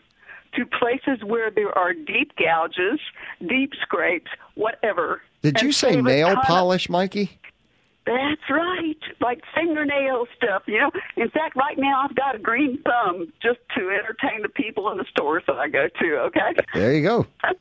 to 0.56 0.66
places 0.66 1.24
where 1.24 1.52
there 1.52 1.76
are 1.78 1.94
deep 1.94 2.36
gouges, 2.38 3.00
deep 3.48 3.74
scrapes, 3.82 4.32
whatever. 4.56 5.22
Did 5.42 5.62
you 5.62 5.72
say 5.72 6.02
nail 6.02 6.36
polish, 6.44 6.90
Mikey? 6.90 7.38
That's 8.06 8.50
right, 8.50 8.98
like 9.20 9.42
fingernail 9.56 10.28
stuff. 10.38 10.64
You 10.68 10.80
know, 10.80 10.92
in 11.18 11.30
fact, 11.30 11.56
right 11.56 11.78
now 11.78 12.06
I've 12.08 12.16
got 12.16 12.36
a 12.36 12.40
green 12.40 12.82
thumb 12.84 13.34
just 13.42 13.60
to 13.76 13.90
entertain 13.90 14.44
the 14.44 14.50
people 14.50 14.92
in 14.92 14.98
the 14.98 15.06
stores 15.10 15.44
that 15.48 15.56
I 15.56 15.68
go 15.70 15.88
to. 15.88 16.18
Okay. 16.28 16.56
There 16.74 16.94
you 16.94 17.02
go. 17.02 17.26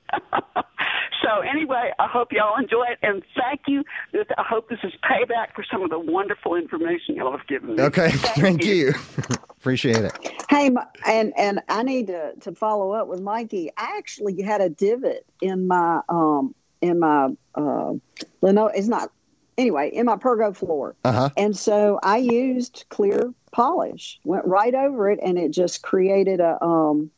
so 1.23 1.41
anyway, 1.41 1.93
I 1.99 2.07
hope 2.07 2.33
y'all 2.33 2.59
enjoy 2.59 2.85
it, 2.91 2.99
and 3.03 3.23
thank 3.37 3.63
you. 3.67 3.85
I 4.15 4.43
hope 4.43 4.69
this 4.69 4.81
is 4.85 4.93
payback 5.03 5.55
for 5.55 5.65
some 5.71 5.83
of 5.83 5.91
the 5.91 5.99
wonderful 5.99 6.57
information 6.57 7.17
y'all 7.17 7.37
have 7.37 7.47
given 7.47 7.77
me. 7.77 7.83
Okay, 7.83 8.11
thank 8.13 8.65
you. 8.65 8.93
Appreciate 9.51 10.05
it. 10.05 10.13
Hey, 10.51 10.71
and 11.07 11.33
and 11.39 11.63
I 11.71 11.83
need 11.83 12.09
to 12.09 12.35
to 12.43 12.53
follow 12.53 12.93
up 12.93 13.09
with 13.09 13.21
Mikey. 13.21 13.71
I 13.79 13.97
actually 13.97 14.43
had 14.43 14.61
a 14.61 14.69
divot 14.69 15.25
in 15.41 15.67
my 15.67 16.01
um 16.11 16.55
in 16.83 16.99
my 16.99 17.31
uh 17.55 17.95
lino. 18.43 18.67
It's 18.67 18.89
not 18.89 19.11
anyway 19.59 19.91
in 19.91 20.07
my 20.07 20.17
pergo 20.17 20.55
floor, 20.57 20.95
Uh 21.05 21.13
huh. 21.13 21.31
and 21.37 21.57
so 21.57 21.99
I 22.03 22.19
used 22.19 22.85
clear 22.91 23.33
polish. 23.53 24.19
Went 24.25 24.45
right 24.47 24.75
over 24.75 25.11
it, 25.11 25.19
and 25.23 25.39
it 25.39 25.51
just 25.51 25.83
created 25.83 26.41
a 26.41 26.63
um 26.65 27.11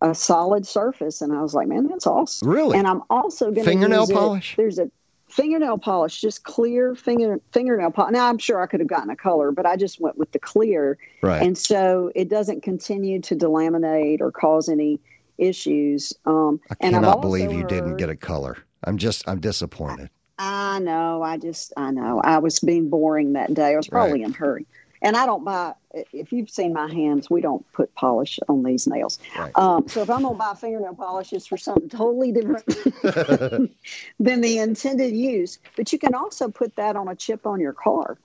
a 0.00 0.14
solid 0.14 0.66
surface. 0.66 1.22
And 1.22 1.32
I 1.32 1.40
was 1.40 1.54
like, 1.54 1.66
man, 1.68 1.86
that's 1.88 2.06
awesome. 2.06 2.48
Really? 2.48 2.76
And 2.76 2.86
I'm 2.86 3.02
also 3.08 3.46
going 3.46 3.64
to 3.64 3.70
Fingernail 3.70 4.00
use 4.00 4.10
it- 4.10 4.56
There's 4.56 4.78
a 4.78 4.90
fingernail 5.28 5.78
polish, 5.78 6.20
just 6.20 6.44
clear 6.44 6.94
finger 6.94 7.40
fingernail 7.52 7.90
polish. 7.90 8.12
Now 8.12 8.28
I'm 8.28 8.38
sure 8.38 8.60
I 8.62 8.66
could 8.66 8.80
have 8.80 8.88
gotten 8.88 9.08
a 9.10 9.16
color, 9.16 9.50
but 9.50 9.64
I 9.66 9.76
just 9.76 10.00
went 10.00 10.18
with 10.18 10.30
the 10.32 10.38
clear. 10.38 10.98
Right. 11.22 11.42
And 11.42 11.56
so 11.56 12.12
it 12.14 12.28
doesn't 12.28 12.62
continue 12.62 13.20
to 13.22 13.34
delaminate 13.34 14.20
or 14.20 14.30
cause 14.30 14.68
any 14.68 15.00
issues. 15.38 16.12
Um, 16.26 16.60
I 16.70 16.74
cannot 16.74 17.20
believe 17.20 17.50
you 17.52 17.64
didn't 17.66 17.96
get 17.96 18.08
a 18.10 18.16
color. 18.16 18.58
I'm 18.84 18.98
just 18.98 19.26
I'm 19.28 19.40
disappointed. 19.40 20.10
I 20.38 20.78
know. 20.80 21.22
I 21.22 21.36
just, 21.38 21.72
I 21.76 21.90
know. 21.90 22.20
I 22.22 22.38
was 22.38 22.58
being 22.60 22.88
boring 22.88 23.34
that 23.34 23.54
day. 23.54 23.74
I 23.74 23.76
was 23.76 23.88
probably 23.88 24.20
Right. 24.20 24.28
in 24.28 24.32
a 24.32 24.36
hurry. 24.36 24.66
And 25.00 25.16
I 25.16 25.26
don't 25.26 25.44
buy, 25.44 25.74
if 26.12 26.32
you've 26.32 26.48
seen 26.48 26.72
my 26.72 26.90
hands, 26.90 27.28
we 27.28 27.42
don't 27.42 27.70
put 27.72 27.94
polish 27.94 28.40
on 28.48 28.62
these 28.62 28.86
nails. 28.86 29.18
Right. 29.38 29.52
Um, 29.54 29.86
so 29.86 30.00
if 30.00 30.08
I'm 30.08 30.22
going 30.22 30.34
to 30.34 30.38
buy 30.38 30.54
fingernail 30.54 30.94
polish, 30.94 31.32
it's 31.34 31.46
for 31.46 31.58
something 31.58 31.90
totally 31.90 32.32
different 32.32 32.64
than 34.18 34.40
the 34.40 34.58
intended 34.58 35.14
use. 35.14 35.58
But 35.76 35.92
you 35.92 35.98
can 35.98 36.14
also 36.14 36.48
put 36.48 36.74
that 36.76 36.96
on 36.96 37.08
a 37.08 37.14
chip 37.14 37.46
on 37.46 37.60
your 37.60 37.74
car. 37.74 38.16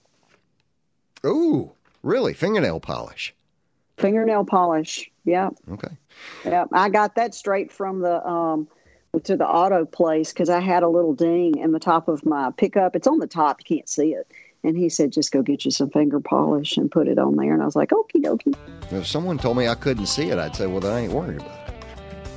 Ooh, 1.25 1.71
really? 2.01 2.33
Fingernail 2.33 2.79
polish. 2.79 3.35
Fingernail 3.97 4.45
polish. 4.45 5.11
Yeah. 5.25 5.49
Okay. 5.69 5.89
Yeah. 6.45 6.65
I 6.71 6.87
got 6.89 7.15
that 7.15 7.35
straight 7.35 7.73
from 7.73 7.99
the, 7.99 8.25
um, 8.25 8.69
to 9.23 9.35
the 9.35 9.47
auto 9.47 9.85
place 9.85 10.31
because 10.31 10.49
I 10.49 10.59
had 10.59 10.83
a 10.83 10.87
little 10.87 11.13
ding 11.13 11.57
in 11.57 11.71
the 11.71 11.79
top 11.79 12.07
of 12.07 12.25
my 12.25 12.51
pickup. 12.51 12.95
It's 12.95 13.07
on 13.07 13.19
the 13.19 13.27
top; 13.27 13.59
you 13.59 13.77
can't 13.77 13.89
see 13.89 14.13
it. 14.13 14.31
And 14.63 14.77
he 14.77 14.89
said, 14.89 15.11
"Just 15.11 15.31
go 15.31 15.41
get 15.41 15.65
you 15.65 15.71
some 15.71 15.89
finger 15.89 16.19
polish 16.19 16.77
and 16.77 16.91
put 16.91 17.07
it 17.07 17.17
on 17.17 17.35
there." 17.35 17.53
And 17.53 17.61
I 17.61 17.65
was 17.65 17.75
like, 17.75 17.89
"Okie 17.89 18.23
dokie." 18.23 18.55
If 18.91 19.07
someone 19.07 19.37
told 19.37 19.57
me 19.57 19.67
I 19.67 19.75
couldn't 19.75 20.07
see 20.07 20.29
it, 20.29 20.37
I'd 20.37 20.55
say, 20.55 20.67
"Well, 20.67 20.79
then 20.79 20.91
I 20.91 20.99
ain't 21.01 21.13
worried 21.13 21.41
about 21.41 21.69
it." 21.69 21.69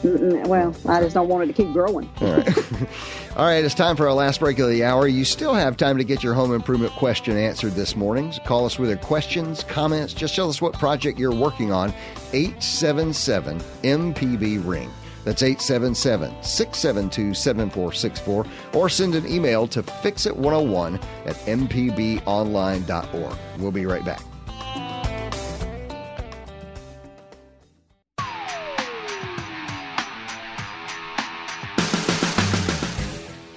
Mm-mm, 0.02 0.44
well, 0.48 0.74
I 0.88 1.00
just 1.00 1.14
don't 1.14 1.28
want 1.28 1.44
it 1.48 1.54
to 1.54 1.62
keep 1.62 1.72
growing. 1.72 2.10
All 2.20 2.32
right. 2.32 2.58
All 3.36 3.46
right, 3.46 3.64
it's 3.64 3.74
time 3.74 3.96
for 3.96 4.08
our 4.08 4.14
last 4.14 4.40
break 4.40 4.58
of 4.58 4.68
the 4.68 4.82
hour. 4.82 5.06
You 5.06 5.24
still 5.24 5.54
have 5.54 5.76
time 5.76 5.96
to 5.96 6.04
get 6.04 6.24
your 6.24 6.34
home 6.34 6.52
improvement 6.52 6.92
question 6.92 7.36
answered 7.36 7.72
this 7.72 7.94
morning. 7.94 8.32
Call 8.44 8.66
us 8.66 8.78
with 8.78 8.90
your 8.90 8.98
questions, 8.98 9.62
comments. 9.62 10.12
Just 10.12 10.34
tell 10.34 10.50
us 10.50 10.60
what 10.60 10.72
project 10.74 11.20
you're 11.20 11.34
working 11.34 11.72
on. 11.72 11.94
877 12.32 13.60
MPB 13.84 14.66
Ring. 14.66 14.90
That's 15.24 15.42
877 15.42 16.42
672 16.42 17.34
7464. 17.34 18.46
Or 18.74 18.88
send 18.88 19.14
an 19.14 19.28
email 19.28 19.66
to 19.68 19.82
fixit101 19.82 21.02
at 21.26 21.36
mpbonline.org. 21.36 23.36
We'll 23.58 23.70
be 23.70 23.86
right 23.86 24.04
back. 24.04 24.22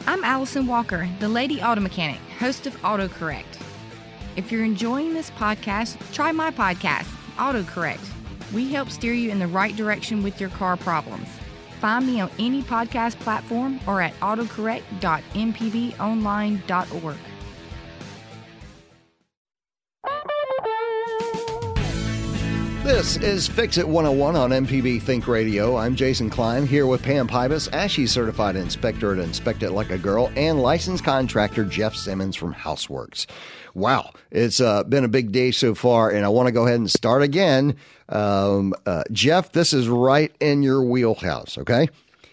I'm 0.07 0.23
Allison 0.23 0.67
Walker, 0.67 1.09
the 1.19 1.27
Lady 1.27 1.61
Auto 1.61 1.81
Mechanic, 1.81 2.19
host 2.39 2.67
of 2.67 2.75
AutoCorrect. 2.81 3.43
If 4.35 4.51
you're 4.51 4.63
enjoying 4.63 5.13
this 5.13 5.31
podcast, 5.31 5.97
try 6.13 6.31
my 6.31 6.51
podcast, 6.51 7.07
AutoCorrect. 7.37 8.05
We 8.53 8.71
help 8.71 8.89
steer 8.89 9.13
you 9.13 9.31
in 9.31 9.39
the 9.39 9.47
right 9.47 9.75
direction 9.75 10.21
with 10.23 10.39
your 10.39 10.49
car 10.51 10.77
problems. 10.77 11.27
Find 11.79 12.07
me 12.07 12.19
on 12.21 12.31
any 12.39 12.63
podcast 12.63 13.19
platform 13.19 13.79
or 13.87 14.01
at 14.01 14.19
autocorrect.mpbonline.org. 14.19 17.17
This 22.85 23.17
is 23.17 23.47
Fix 23.47 23.79
It 23.79 23.87
101 23.87 24.35
on 24.35 24.51
MPB 24.51 25.01
Think 25.01 25.27
Radio. 25.27 25.75
I'm 25.75 25.95
Jason 25.95 26.29
Klein 26.29 26.67
here 26.67 26.85
with 26.85 27.01
Pam 27.01 27.27
Pybus, 27.27 27.67
ASHI 27.71 28.07
certified 28.07 28.55
inspector 28.55 29.11
at 29.11 29.17
Inspect 29.17 29.63
It 29.63 29.71
Like 29.71 29.89
a 29.89 29.97
Girl, 29.97 30.31
and 30.35 30.61
licensed 30.61 31.03
contractor 31.03 31.65
Jeff 31.65 31.95
Simmons 31.95 32.35
from 32.35 32.53
Houseworks. 32.53 33.25
Wow, 33.73 34.11
it's 34.29 34.61
uh, 34.61 34.83
been 34.83 35.03
a 35.03 35.07
big 35.07 35.31
day 35.31 35.49
so 35.49 35.73
far, 35.73 36.11
and 36.11 36.23
I 36.23 36.29
want 36.29 36.45
to 36.45 36.51
go 36.51 36.67
ahead 36.67 36.77
and 36.77 36.91
start 36.91 37.23
again. 37.23 37.75
Um, 38.07 38.75
uh, 38.85 39.01
Jeff, 39.11 39.51
this 39.51 39.73
is 39.73 39.89
right 39.89 40.31
in 40.39 40.61
your 40.61 40.83
wheelhouse, 40.83 41.57
okay? 41.57 41.89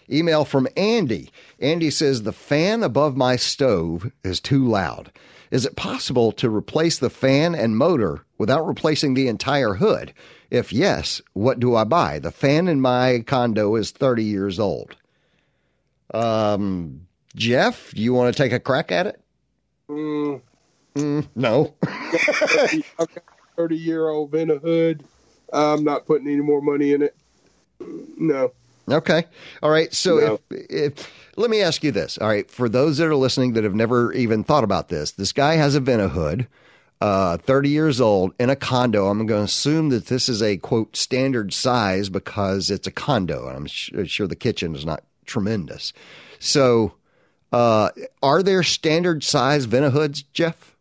Email 0.07 0.45
from 0.45 0.67
Andy. 0.77 1.31
Andy 1.61 1.89
says, 1.89 2.21
The 2.21 2.31
fan 2.31 2.83
above 2.83 3.17
my 3.17 3.37
stove 3.37 4.11
is 4.23 4.39
too 4.39 4.67
loud. 4.67 5.11
Is 5.49 5.65
it 5.67 5.75
possible 5.75 6.31
to 6.33 6.49
replace 6.49 6.97
the 6.97 7.11
fan 7.11 7.53
and 7.53 7.77
motor 7.77 8.25
without 8.39 8.67
replacing 8.67 9.13
the 9.13 9.27
entire 9.27 9.75
hood? 9.75 10.11
If 10.53 10.71
yes, 10.71 11.19
what 11.33 11.59
do 11.59 11.75
I 11.75 11.83
buy? 11.83 12.19
The 12.19 12.29
fan 12.31 12.67
in 12.67 12.79
my 12.79 13.23
condo 13.25 13.75
is 13.75 13.89
30 13.89 14.23
years 14.23 14.59
old. 14.59 14.95
Um, 16.13 17.07
Jeff, 17.35 17.91
do 17.91 18.01
you 18.03 18.13
want 18.13 18.33
to 18.35 18.43
take 18.43 18.51
a 18.53 18.59
crack 18.59 18.91
at 18.91 19.07
it? 19.07 19.19
Mm, 19.89 20.41
Mm, 20.93 21.27
no. 21.35 21.73
I've 21.83 22.83
got 22.97 23.17
a 23.17 23.55
30 23.57 23.75
year 23.77 24.07
old 24.09 24.29
Vent-A-Hood. 24.29 25.03
I'm 25.51 25.83
not 25.83 26.05
putting 26.05 26.27
any 26.27 26.41
more 26.41 26.61
money 26.61 26.93
in 26.93 27.01
it. 27.01 27.15
No. 27.79 28.51
Okay. 28.87 29.25
All 29.63 29.71
right. 29.71 29.91
So 29.91 30.17
No. 30.19 30.39
if, 30.51 30.69
if 30.69 31.33
let 31.35 31.49
me 31.49 31.61
ask 31.61 31.83
you 31.83 31.91
this. 31.91 32.19
All 32.19 32.27
right, 32.27 32.49
for 32.49 32.69
those 32.69 32.99
that 32.99 33.07
are 33.07 33.15
listening 33.15 33.53
that 33.53 33.63
have 33.63 33.73
never 33.73 34.13
even 34.13 34.43
thought 34.43 34.63
about 34.63 34.89
this, 34.89 35.09
this 35.13 35.31
guy 35.31 35.55
has 35.55 35.73
a 35.73 35.79
Vent-A-Hood, 35.79 36.47
uh, 37.03 37.35
30 37.37 37.67
years 37.67 37.99
old 37.99 38.33
in 38.39 38.49
a 38.49 38.55
condo. 38.55 39.07
I'm 39.09 39.25
going 39.25 39.41
to 39.41 39.43
assume 39.43 39.89
that 39.89 40.05
this 40.05 40.29
is 40.29 40.41
a 40.41 40.55
quote 40.55 40.95
standard 40.95 41.53
size 41.53 42.07
because 42.07 42.71
it's 42.71 42.87
a 42.87 42.91
condo. 42.91 43.47
and 43.49 43.57
I'm 43.57 43.65
sh- 43.65 43.91
sure 44.05 44.25
the 44.25 44.37
kitchen 44.37 44.73
is 44.73 44.85
not 44.85 45.03
tremendous. 45.25 45.91
So, 46.39 46.93
uh, 47.51 47.89
are 48.21 48.41
there 48.41 48.63
standard 48.63 49.21
size 49.21 49.65
Vent-A-Hoods, 49.65 50.23
Jeff? 50.31 50.77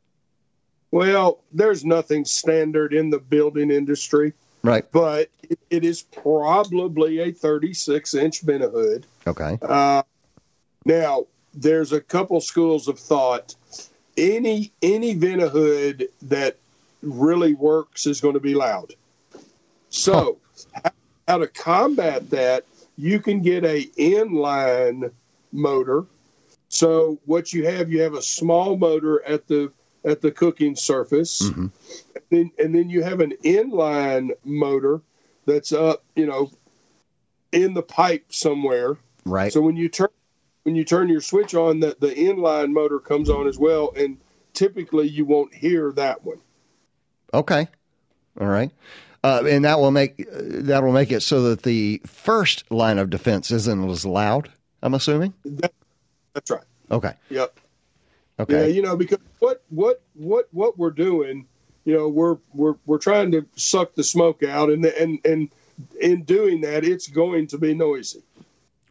Well, 0.92 1.40
there's 1.52 1.84
nothing 1.84 2.24
standard 2.24 2.94
in 2.94 3.10
the 3.10 3.18
building 3.18 3.72
industry, 3.72 4.32
Right. 4.62 4.84
but 4.92 5.28
it, 5.42 5.58
it 5.70 5.84
is 5.84 6.02
probably 6.02 7.18
a 7.18 7.32
36 7.32 8.14
inch 8.14 8.42
Vent-A-Hood. 8.42 9.06
Okay. 9.26 9.58
Uh, 9.60 10.02
now, 10.84 11.26
there's 11.52 11.92
a 11.92 12.00
couple 12.00 12.40
schools 12.40 12.86
of 12.86 12.98
thought. 13.00 13.56
Any 14.16 14.72
any 14.82 15.14
Vent-A-Hood 15.14 16.08
that 16.22 16.56
really 17.02 17.54
works 17.54 18.06
is 18.06 18.20
going 18.20 18.34
to 18.34 18.40
be 18.40 18.54
loud. 18.54 18.94
So, 19.90 20.38
how, 20.72 20.90
how 21.28 21.38
to 21.38 21.46
combat 21.46 22.30
that? 22.30 22.64
You 22.96 23.20
can 23.20 23.40
get 23.42 23.64
a 23.64 23.84
inline 23.98 25.10
motor. 25.50 26.04
So, 26.68 27.18
what 27.26 27.52
you 27.52 27.66
have, 27.66 27.90
you 27.90 28.02
have 28.02 28.14
a 28.14 28.22
small 28.22 28.76
motor 28.76 29.22
at 29.24 29.46
the 29.48 29.72
at 30.04 30.20
the 30.20 30.30
cooking 30.30 30.76
surface, 30.76 31.42
Mm-hmm. 31.42 31.66
and 32.14 32.24
then 32.30 32.50
and 32.58 32.74
then 32.74 32.90
you 32.90 33.02
have 33.02 33.20
an 33.20 33.32
inline 33.44 34.30
motor 34.44 35.00
that's 35.46 35.72
up, 35.72 36.04
you 36.16 36.26
know, 36.26 36.50
in 37.52 37.74
the 37.74 37.82
pipe 37.82 38.26
somewhere. 38.30 38.96
Right. 39.24 39.52
So 39.52 39.60
when 39.60 39.76
you 39.76 39.88
turn 39.88 40.08
when 40.64 40.76
you 40.76 40.84
turn 40.84 41.08
your 41.08 41.20
switch 41.20 41.54
on, 41.54 41.80
that 41.80 42.00
the 42.00 42.10
inline 42.10 42.72
motor 42.72 42.98
comes 42.98 43.28
on 43.28 43.46
as 43.46 43.58
well, 43.58 43.92
and 43.96 44.18
typically 44.52 45.08
you 45.08 45.24
won't 45.24 45.54
hear 45.54 45.92
that 45.92 46.24
one. 46.24 46.38
Okay. 47.34 47.68
All 48.40 48.46
right. 48.46 48.70
Uh, 49.24 49.44
and 49.46 49.64
that 49.64 49.78
will 49.78 49.92
make 49.92 50.16
that 50.28 50.82
will 50.82 50.92
make 50.92 51.12
it 51.12 51.20
so 51.20 51.42
that 51.42 51.62
the 51.62 52.00
first 52.04 52.68
line 52.72 52.98
of 52.98 53.08
defense 53.08 53.50
isn't 53.50 53.88
as 53.88 54.04
loud. 54.04 54.50
I'm 54.82 54.94
assuming. 54.94 55.32
That, 55.44 55.72
that's 56.34 56.50
right. 56.50 56.64
Okay. 56.90 57.14
Yep. 57.30 57.58
Okay. 58.40 58.62
Yeah, 58.62 58.66
you 58.66 58.82
know, 58.82 58.96
because 58.96 59.18
what 59.38 59.62
what 59.70 60.02
what 60.14 60.48
what 60.50 60.76
we're 60.76 60.90
doing, 60.90 61.46
you 61.84 61.94
know, 61.96 62.08
we're 62.08 62.38
we're 62.52 62.74
we're 62.86 62.98
trying 62.98 63.30
to 63.32 63.46
suck 63.54 63.94
the 63.94 64.02
smoke 64.02 64.42
out, 64.42 64.70
and 64.70 64.84
and 64.86 65.20
and 65.24 65.50
in 66.00 66.24
doing 66.24 66.60
that, 66.62 66.84
it's 66.84 67.06
going 67.06 67.46
to 67.48 67.58
be 67.58 67.74
noisy. 67.74 68.22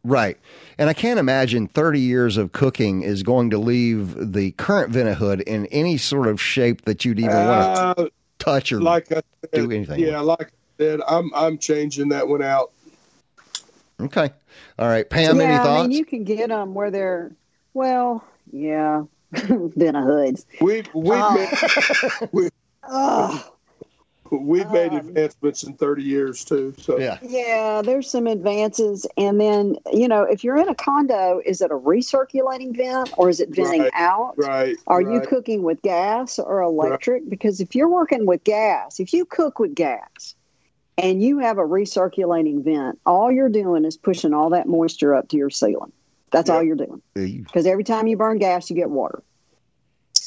Right. 0.04 0.38
And 0.78 0.90
I 0.90 0.94
can't 0.94 1.20
imagine 1.20 1.68
30 1.68 2.00
years 2.00 2.38
of 2.38 2.52
cooking 2.54 3.04
is 3.04 3.22
going 3.22 3.52
to 3.52 3.58
leave 3.60 4.34
the 4.34 4.52
current 4.54 4.92
Vent-A-Hood 4.92 5.42
in 5.42 5.68
any 5.68 5.98
sort 5.98 6.28
of 6.28 6.42
shape 6.42 6.86
that 6.86 7.06
you'd 7.06 7.20
even 7.20 7.36
want 7.48 7.78
Uh, 7.78 7.94
to 7.96 8.12
touch 8.40 8.72
or 8.72 8.82
like 8.82 9.12
I 9.12 9.16
said, 9.16 9.24
do 9.54 9.72
anything. 9.72 10.00
Yeah, 10.00 10.20
like 10.22 10.48
I 10.48 10.50
said, 10.80 11.02
I'm 11.08 11.32
I'm 11.36 11.58
changing 11.60 12.10
that 12.10 12.28
one 12.28 12.42
out. 12.42 12.72
Okay. 14.00 14.32
All 14.80 14.88
right. 14.88 15.08
Pam, 15.08 15.38
yeah, 15.38 15.44
any 15.44 15.54
I 15.54 15.64
thoughts? 15.64 15.88
mean, 15.90 15.98
you 15.98 16.06
can 16.06 16.24
get 16.24 16.50
them 16.50 16.74
where 16.74 16.90
they're, 16.90 17.32
well, 17.76 18.24
yeah, 18.52 19.04
Vent-A-Hoods. 19.32 20.48
We've 20.62 20.88
we've 20.96 21.14
Oh. 21.14 21.36
made, 22.22 22.30
we, 22.32 22.50
Oh, 22.90 23.54
we've 24.32 24.70
made 24.72 24.92
um, 24.92 24.98
advancements 24.98 25.64
in 25.64 25.74
30 25.74 26.04
years 26.04 26.46
too. 26.46 26.74
So 26.78 26.98
yeah. 27.00 27.18
yeah, 27.22 27.82
there's 27.82 28.10
some 28.10 28.28
advances. 28.28 29.06
And 29.18 29.40
then, 29.40 29.76
you 29.92 30.08
know, 30.08 30.24
if 30.24 30.44
you're 30.44 30.58
in 30.58 30.70
a 30.70 30.76
condo, 30.76 31.42
is 31.46 31.62
it 31.62 31.72
a 31.72 31.76
recirculating 31.76 32.76
vent 32.76 33.12
or 33.18 33.30
is 33.30 33.40
it 33.40 33.50
venting 33.50 33.82
Right, 33.82 33.92
out? 33.94 34.34
right. 34.38 34.78
Are 34.88 35.02
you 35.02 35.22
cooking 35.22 35.64
with 35.64 35.82
gas 35.82 36.40
or 36.40 36.62
electric? 36.62 37.30
Because 37.30 37.60
if 37.60 37.76
you're 37.76 37.90
working 37.90 38.26
with 38.26 38.44
gas, 38.44 39.00
if 39.00 39.14
you 39.14 39.26
cook 39.26 39.60
with 39.60 39.76
gas 39.76 40.36
and 40.98 41.22
you 41.22 41.40
have 41.40 41.58
a 41.58 41.64
recirculating 41.64 42.64
vent, 42.64 43.00
all 43.06 43.32
you're 43.32 43.50
doing 43.50 43.86
is 43.86 43.98
pushing 43.98 44.34
all 44.34 44.50
that 44.52 44.68
moisture 44.68 45.14
up 45.14 45.28
to 45.30 45.38
your 45.38 45.50
ceiling. 45.50 45.92
That's 46.32 46.50
all 46.50 46.64
you're 46.64 46.78
doing. 46.78 47.02
Because 47.14 47.66
every 47.66 47.84
time 47.84 48.08
you 48.08 48.16
burn 48.16 48.38
gas, 48.38 48.70
you 48.70 48.76
get 48.76 48.90
water. 48.90 49.22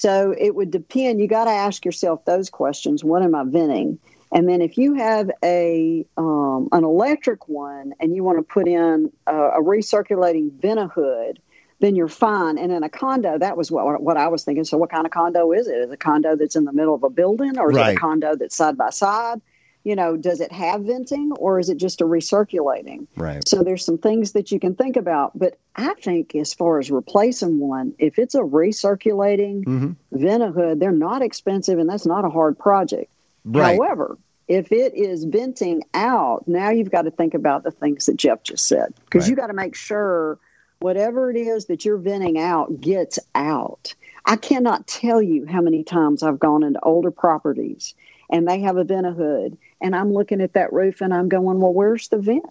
So 0.04 0.34
it 0.36 0.54
would 0.54 0.70
depend. 0.70 1.18
You 1.18 1.28
got 1.28 1.46
to 1.46 1.50
ask 1.50 1.82
yourself 1.82 2.26
those 2.26 2.50
questions. 2.50 3.02
What 3.02 3.22
am 3.22 3.34
I 3.34 3.42
venting? 3.44 3.98
And 4.32 4.46
then 4.46 4.60
if 4.60 4.76
you 4.76 4.92
have 4.92 5.30
a 5.42 6.04
um, 6.18 6.68
an 6.72 6.84
electric 6.84 7.48
one 7.48 7.94
and 8.00 8.14
you 8.14 8.22
want 8.22 8.36
to 8.36 8.42
put 8.42 8.68
in 8.68 9.10
a, 9.26 9.34
a 9.34 9.62
recirculating 9.62 10.52
vent 10.60 10.92
hood, 10.92 11.40
then 11.80 11.96
you're 11.96 12.08
fine. 12.08 12.58
And 12.58 12.70
in 12.70 12.82
a 12.82 12.90
condo, 12.90 13.38
that 13.38 13.56
was 13.56 13.70
what 13.70 14.02
what 14.02 14.18
I 14.18 14.28
was 14.28 14.44
thinking. 14.44 14.64
So 14.64 14.76
what 14.76 14.90
kind 14.90 15.06
of 15.06 15.10
condo 15.10 15.52
is 15.52 15.68
it? 15.68 15.78
Is 15.78 15.88
it 15.88 15.94
a 15.94 15.96
condo 15.96 16.36
that's 16.36 16.54
in 16.54 16.66
the 16.66 16.72
middle 16.74 16.94
of 16.94 17.02
a 17.02 17.08
building, 17.08 17.58
or 17.58 17.70
is 17.70 17.78
it 17.78 17.96
a 17.96 17.98
condo 17.98 18.36
that's 18.36 18.54
side 18.54 18.76
by 18.76 18.90
side? 18.90 19.40
You 19.84 19.94
know, 19.94 20.16
does 20.16 20.40
it 20.40 20.50
have 20.50 20.82
venting, 20.82 21.32
or 21.32 21.60
is 21.60 21.68
it 21.68 21.76
just 21.76 22.00
a 22.00 22.06
recirculating? 22.06 23.06
Right. 23.16 23.46
So 23.46 23.62
there's 23.62 23.84
some 23.84 23.98
things 23.98 24.32
that 24.32 24.50
you 24.50 24.58
can 24.58 24.74
think 24.74 24.96
about. 24.96 25.38
But 25.38 25.58
I 25.76 25.92
think 25.94 26.34
as 26.34 26.54
far 26.54 26.78
as 26.78 26.90
replacing 26.90 27.58
one, 27.58 27.92
if 27.98 28.18
it's 28.18 28.34
a 28.34 28.40
recirculating 28.40 29.64
Mm-hmm. 29.64 29.92
Vent-A-Hood, 30.12 30.80
they're 30.80 30.90
not 30.90 31.20
expensive 31.22 31.78
and 31.78 31.88
that's 31.88 32.06
not 32.06 32.24
a 32.24 32.30
hard 32.30 32.58
project. 32.58 33.12
Right. 33.44 33.76
However, 33.76 34.16
if 34.48 34.72
it 34.72 34.94
is 34.94 35.24
venting 35.24 35.82
out, 35.92 36.48
now 36.48 36.70
you've 36.70 36.90
got 36.90 37.02
to 37.02 37.10
think 37.10 37.34
about 37.34 37.62
the 37.62 37.70
things 37.70 38.06
that 38.06 38.16
Jeff 38.16 38.42
just 38.42 38.66
said 38.66 38.94
because 39.04 39.24
Right. 39.24 39.30
you 39.30 39.36
got 39.36 39.48
to 39.48 39.52
make 39.54 39.74
sure 39.74 40.38
whatever 40.80 41.30
it 41.30 41.36
is 41.36 41.66
that 41.66 41.84
you're 41.84 41.98
venting 41.98 42.38
out 42.38 42.80
gets 42.80 43.18
out. 43.34 43.94
I 44.24 44.36
cannot 44.36 44.86
tell 44.86 45.20
you 45.20 45.46
how 45.46 45.60
many 45.60 45.82
times 45.84 46.22
I've 46.22 46.38
gone 46.38 46.62
into 46.62 46.80
older 46.82 47.10
properties 47.10 47.94
and 48.30 48.48
they 48.48 48.60
have 48.60 48.76
a 48.76 48.84
vent 48.84 49.06
hood 49.06 49.58
and 49.84 49.94
I'm 49.94 50.12
looking 50.12 50.40
at 50.40 50.54
that 50.54 50.72
roof 50.72 51.02
and 51.02 51.12
I'm 51.12 51.28
going, 51.28 51.60
well, 51.60 51.72
where's 51.72 52.08
the 52.08 52.16
vent? 52.16 52.42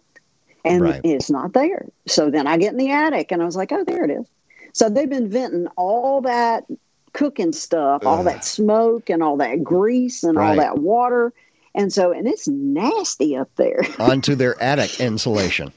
And 0.63 0.83
Right. 0.83 1.01
it's 1.03 1.31
not 1.31 1.51
there. 1.53 1.87
So 2.07 2.29
then 2.29 2.45
I 2.45 2.57
get 2.57 2.71
in 2.71 2.77
the 2.77 2.91
attic 2.91 3.31
and 3.31 3.41
I 3.41 3.45
was 3.45 3.55
like, 3.55 3.71
oh, 3.71 3.83
there 3.83 4.05
it 4.05 4.11
is. 4.11 4.25
So 4.71 4.87
they've 4.87 5.09
been 5.09 5.29
venting 5.29 5.67
all 5.75 6.21
that 6.21 6.63
cooking 7.11 7.51
stuff, 7.51 8.05
all 8.05 8.23
that 8.23 8.43
smoke 8.45 9.09
and 9.09 9.23
all 9.23 9.37
that 9.37 9.63
grease 9.63 10.23
and 10.23 10.37
all 10.37 10.55
that 10.55 10.77
water. 10.77 11.33
And 11.75 11.91
so, 11.91 12.11
and 12.11 12.27
it's 12.27 12.47
nasty 12.47 13.35
up 13.35 13.49
there. 13.55 13.81
Onto 13.99 14.35
their 14.35 14.61
attic 14.61 14.99
insulation. 14.99 15.73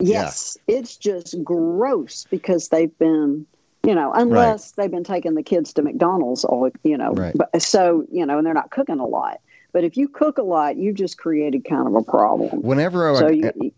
Yes, 0.00 0.58
it's 0.68 0.96
just 0.96 1.42
gross 1.42 2.26
because 2.30 2.68
they've 2.68 2.96
been, 2.98 3.46
you 3.84 3.94
know, 3.94 4.12
unless 4.12 4.72
they've 4.72 4.90
been 4.90 5.02
taking 5.02 5.34
the 5.34 5.42
kids 5.42 5.72
to 5.72 5.82
McDonald's 5.82 6.44
all, 6.44 6.70
you 6.84 6.96
know, 6.96 7.12
Right. 7.14 7.34
but 7.34 7.62
so, 7.62 8.06
you 8.12 8.24
know, 8.26 8.36
and 8.38 8.46
they're 8.46 8.54
not 8.54 8.70
cooking 8.70 9.00
a 9.00 9.06
lot. 9.06 9.40
But 9.72 9.84
if 9.84 9.96
you 9.96 10.08
cook 10.08 10.38
a 10.38 10.42
lot, 10.42 10.76
you 10.76 10.92
just 10.92 11.18
created 11.18 11.64
kind 11.68 11.86
of 11.86 11.94
a 11.94 12.02
problem. 12.02 12.62
Whenever 12.62 13.10
I, 13.10 13.18
So 13.18 13.28
you, 13.28 13.72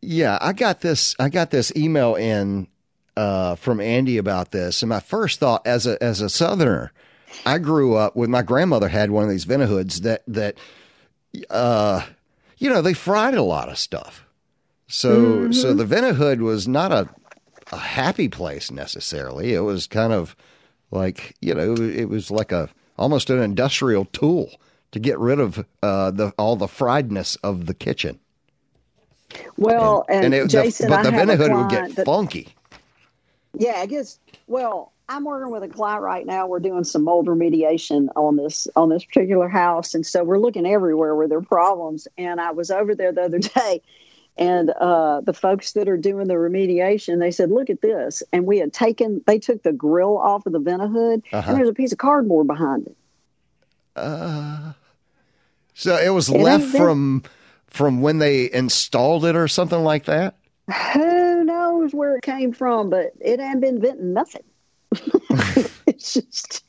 yeah, 0.00 0.38
I 0.40 0.52
got 0.52 0.80
this. 0.80 1.14
I 1.18 1.28
got 1.28 1.50
this 1.50 1.72
email 1.76 2.14
in 2.14 2.68
uh, 3.16 3.56
from 3.56 3.80
Andy 3.80 4.18
about 4.18 4.52
this, 4.52 4.82
and 4.82 4.88
my 4.88 5.00
first 5.00 5.40
thought 5.40 5.66
as 5.66 5.86
a 5.86 6.02
as 6.02 6.20
a 6.20 6.28
Southerner, 6.28 6.92
I 7.44 7.58
grew 7.58 7.96
up 7.96 8.16
with 8.16 8.30
my 8.30 8.42
grandmother 8.42 8.88
had 8.88 9.10
one 9.10 9.24
of 9.24 9.30
these 9.30 9.44
Vent-A-Hoods 9.44 10.02
that 10.02 10.22
that, 10.28 10.56
uh, 11.50 12.04
you 12.58 12.70
know, 12.70 12.82
they 12.82 12.94
fried 12.94 13.34
a 13.34 13.42
lot 13.42 13.68
of 13.68 13.78
stuff. 13.78 14.24
So 14.86 15.50
so 15.50 15.72
the 15.72 15.86
Vent-A-Hood 15.86 16.40
was 16.40 16.68
not 16.68 16.92
a 16.92 17.08
a 17.72 17.78
happy 17.78 18.28
place 18.28 18.70
necessarily. 18.70 19.54
It 19.54 19.60
was 19.60 19.86
kind 19.86 20.12
of 20.12 20.36
like 20.90 21.34
you 21.40 21.54
know 21.54 21.74
it 21.74 22.08
was 22.08 22.30
like 22.30 22.52
a 22.52 22.68
almost 22.98 23.30
an 23.30 23.40
industrial 23.40 24.04
tool 24.06 24.50
to 24.92 24.98
get 25.00 25.18
rid 25.18 25.40
of 25.40 25.64
uh, 25.82 26.10
the 26.12 26.32
all 26.38 26.56
the 26.56 26.68
friedness 26.68 27.36
of 27.42 27.66
the 27.66 27.74
kitchen. 27.74 28.18
well, 29.56 30.04
and, 30.08 30.32
it- 30.34 30.42
the- 30.42 30.48
Jason, 30.48 30.88
but 30.88 31.06
I 31.06 31.24
the 31.24 31.44
a 31.52 31.56
would 31.56 31.70
get 31.70 31.94
that- 31.96 32.06
funky. 32.06 32.48
Yeah, 33.58 33.74
I 33.76 33.86
guess. 33.86 34.18
Well, 34.46 34.92
I'm 35.10 35.24
working 35.24 35.52
with 35.52 35.62
a 35.62 35.68
client 35.68 36.02
right 36.02 36.24
now. 36.24 36.46
We're 36.46 36.58
doing 36.60 36.84
some 36.84 37.04
mold 37.04 37.26
remediation 37.26 38.08
on 38.16 38.36
this 38.36 38.66
on 38.76 38.88
this 38.88 39.04
particular 39.04 39.46
house, 39.48 39.94
and 39.94 40.06
so 40.06 40.24
we're 40.24 40.38
looking 40.38 40.66
everywhere 40.66 41.14
where 41.14 41.28
there 41.28 41.36
are 41.38 41.42
problems. 41.42 42.08
And 42.16 42.40
I 42.40 42.52
was 42.52 42.70
over 42.70 42.94
there 42.94 43.12
the 43.12 43.22
other 43.24 43.38
day, 43.60 43.82
and 44.38 44.70
uh, 44.70 45.20
the 45.20 45.34
folks 45.34 45.72
that 45.72 45.86
are 45.86 45.98
doing 45.98 46.28
the 46.28 46.34
remediation, 46.34 47.18
they 47.18 47.30
said, 47.30 47.50
"Look 47.50 47.68
at 47.68 47.82
this." 47.82 48.22
And 48.32 48.46
we 48.46 48.56
had 48.58 48.72
taken, 48.72 49.22
they 49.26 49.38
took 49.38 49.62
the 49.62 49.72
grill 49.72 50.16
off 50.16 50.46
of 50.46 50.52
the 50.54 50.58
Vent-A-Hood, 50.58 51.22
Uh-huh. 51.32 51.50
and 51.50 51.58
there's 51.58 51.68
a 51.68 51.74
piece 51.74 51.92
of 51.92 51.98
cardboard 51.98 52.46
behind 52.46 52.86
it. 52.86 52.96
Uh, 53.94 54.72
so 55.74 55.96
it 55.96 56.10
was 56.10 56.28
It 56.28 56.38
left 56.38 56.72
been- 56.72 56.80
from 56.80 57.22
from 57.68 58.02
when 58.02 58.18
they 58.18 58.52
installed 58.52 59.24
it 59.24 59.34
or 59.34 59.48
something 59.48 59.82
like 59.82 60.04
that. 60.04 60.36
Who 60.92 61.44
knows 61.44 61.92
where 61.92 62.16
it 62.16 62.22
came 62.22 62.52
from? 62.52 62.90
But 62.90 63.12
it 63.20 63.40
ain't 63.40 63.60
been 63.60 63.80
venting 63.80 64.12
nothing. 64.12 64.44
it's 65.86 66.14
just. 66.14 66.62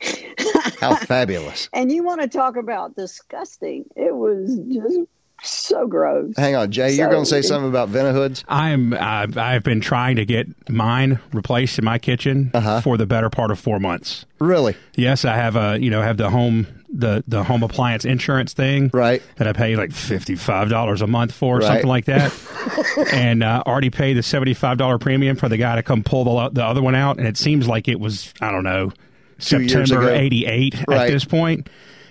How 0.80 0.96
fabulous! 0.96 1.70
And 1.74 1.92
you 1.92 2.04
want 2.04 2.22
to 2.22 2.28
talk 2.28 2.56
about 2.56 2.96
disgusting? 2.96 3.86
It 3.96 4.16
was 4.16 4.58
just 4.72 5.00
so 5.44 5.88
gross. 5.88 6.34
Hang 6.38 6.56
on, 6.56 6.72
Jay, 6.72 6.94
you're 6.94 7.10
going 7.10 7.24
to 7.24 7.30
say 7.30 7.42
something 7.42 7.70
about 7.70 7.90
Vent-A-Hoods? 7.90 8.46
I'm 8.48 8.94
I've, 8.94 9.38
I've 9.38 9.64
been 9.64 9.82
trying 9.82 10.16
to 10.16 10.26
get 10.26 10.48
mine 10.70 11.20
replaced 11.34 11.78
in 11.78 11.86
my 11.86 12.00
kitchen 12.00 12.52
uh-huh. 12.54 12.82
for 12.82 12.98
the 12.98 13.06
better 13.06 13.30
part 13.30 13.52
of 13.52 13.60
four 13.60 13.80
months. 13.80 14.26
Really? 14.40 14.76
Yes, 14.96 15.26
I 15.26 15.36
have 15.36 15.56
a 15.56 15.78
you 15.80 15.90
know 15.90 16.02
have 16.02 16.18
the 16.18 16.30
home 16.30 16.68
the 16.96 17.24
the 17.28 17.44
home 17.44 17.64
appliance 17.64 18.06
insurance 18.06 18.54
thing 18.54 18.92
right 18.94 19.22
that 19.38 19.48
I 19.48 19.54
pay 19.54 19.76
like 19.76 19.92
fifty 19.92 20.36
five 20.36 20.70
dollars 20.70 21.02
a 21.02 21.08
month 21.08 21.32
for 21.34 21.56
or 21.58 21.60
Right. 21.60 21.68
something 21.68 21.88
like 21.88 22.06
that, 22.06 22.32
and 23.14 23.42
uh, 23.44 23.64
already 23.66 23.90
paid 23.90 24.14
the 24.16 24.22
seventy 24.24 24.54
five 24.54 24.78
dollar 24.78 24.98
premium 25.00 25.36
for 25.36 25.50
the 25.50 25.58
guy 25.58 25.76
to 25.76 25.84
come 25.84 26.04
pull 26.04 26.24
the 26.24 26.50
the 26.50 26.64
other 26.64 26.82
one 26.82 26.94
out, 26.96 27.18
and 27.18 27.28
it 27.28 27.36
seems 27.38 27.68
like 27.68 27.88
it 27.88 28.00
was 28.00 28.34
I 28.42 28.52
don't 28.52 28.64
know 28.64 28.92
Two 29.40 29.68
September 29.68 30.10
eighty 30.12 30.46
eight 30.46 30.76
Right. 30.88 31.02
at 31.02 31.12
this 31.12 31.26
point. 31.26 31.68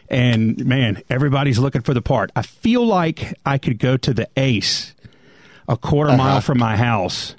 And 0.09 0.67
man, 0.67 1.01
everybody's 1.09 1.59
looking 1.59 1.81
for 1.81 1.95
the 1.95 2.03
part. 2.03 2.31
I 2.37 2.43
feel 2.43 2.85
like 2.85 3.35
I 3.47 3.57
could 3.57 3.79
go 3.79 3.97
to 3.97 4.13
the 4.13 4.29
Ace, 4.37 4.93
a 5.69 5.77
quarter 5.79 6.11
Uh-huh. 6.11 6.19
mile 6.19 6.41
from 6.43 6.59
my 6.59 6.77
house, 6.77 7.35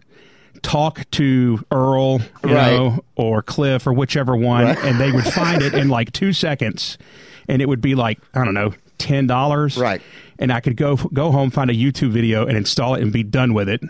talk 0.64 1.02
to 1.12 1.64
Earl, 1.70 2.22
you 2.44 2.56
Right. 2.56 2.72
know, 2.74 3.04
or 3.16 3.44
Cliff, 3.44 3.86
or 3.86 3.94
whichever 3.94 4.36
one, 4.36 4.64
Right. 4.64 4.78
and 4.86 5.00
they 5.00 5.12
would 5.12 5.26
find 5.26 5.62
it 5.62 5.76
in 5.76 5.90
like 5.90 6.14
two 6.14 6.34
seconds, 6.34 6.98
and 7.48 7.62
it 7.62 7.68
would 7.68 7.82
be 7.82 7.96
like 7.96 8.20
I 8.34 8.44
don't 8.44 8.54
know, 8.54 8.74
ten 8.98 9.28
dollars, 9.28 9.78
right? 9.78 10.02
And 10.40 10.52
I 10.52 10.60
could 10.60 10.78
go 10.78 10.96
go 10.96 11.32
home, 11.32 11.52
find 11.52 11.70
a 11.70 11.74
YouTube 11.74 12.12
video, 12.12 12.46
and 12.48 12.58
install 12.58 12.96
it, 12.96 13.02
and 13.02 13.12
be 13.12 13.24
done 13.24 13.54
with 13.54 13.70
it. 13.70 13.82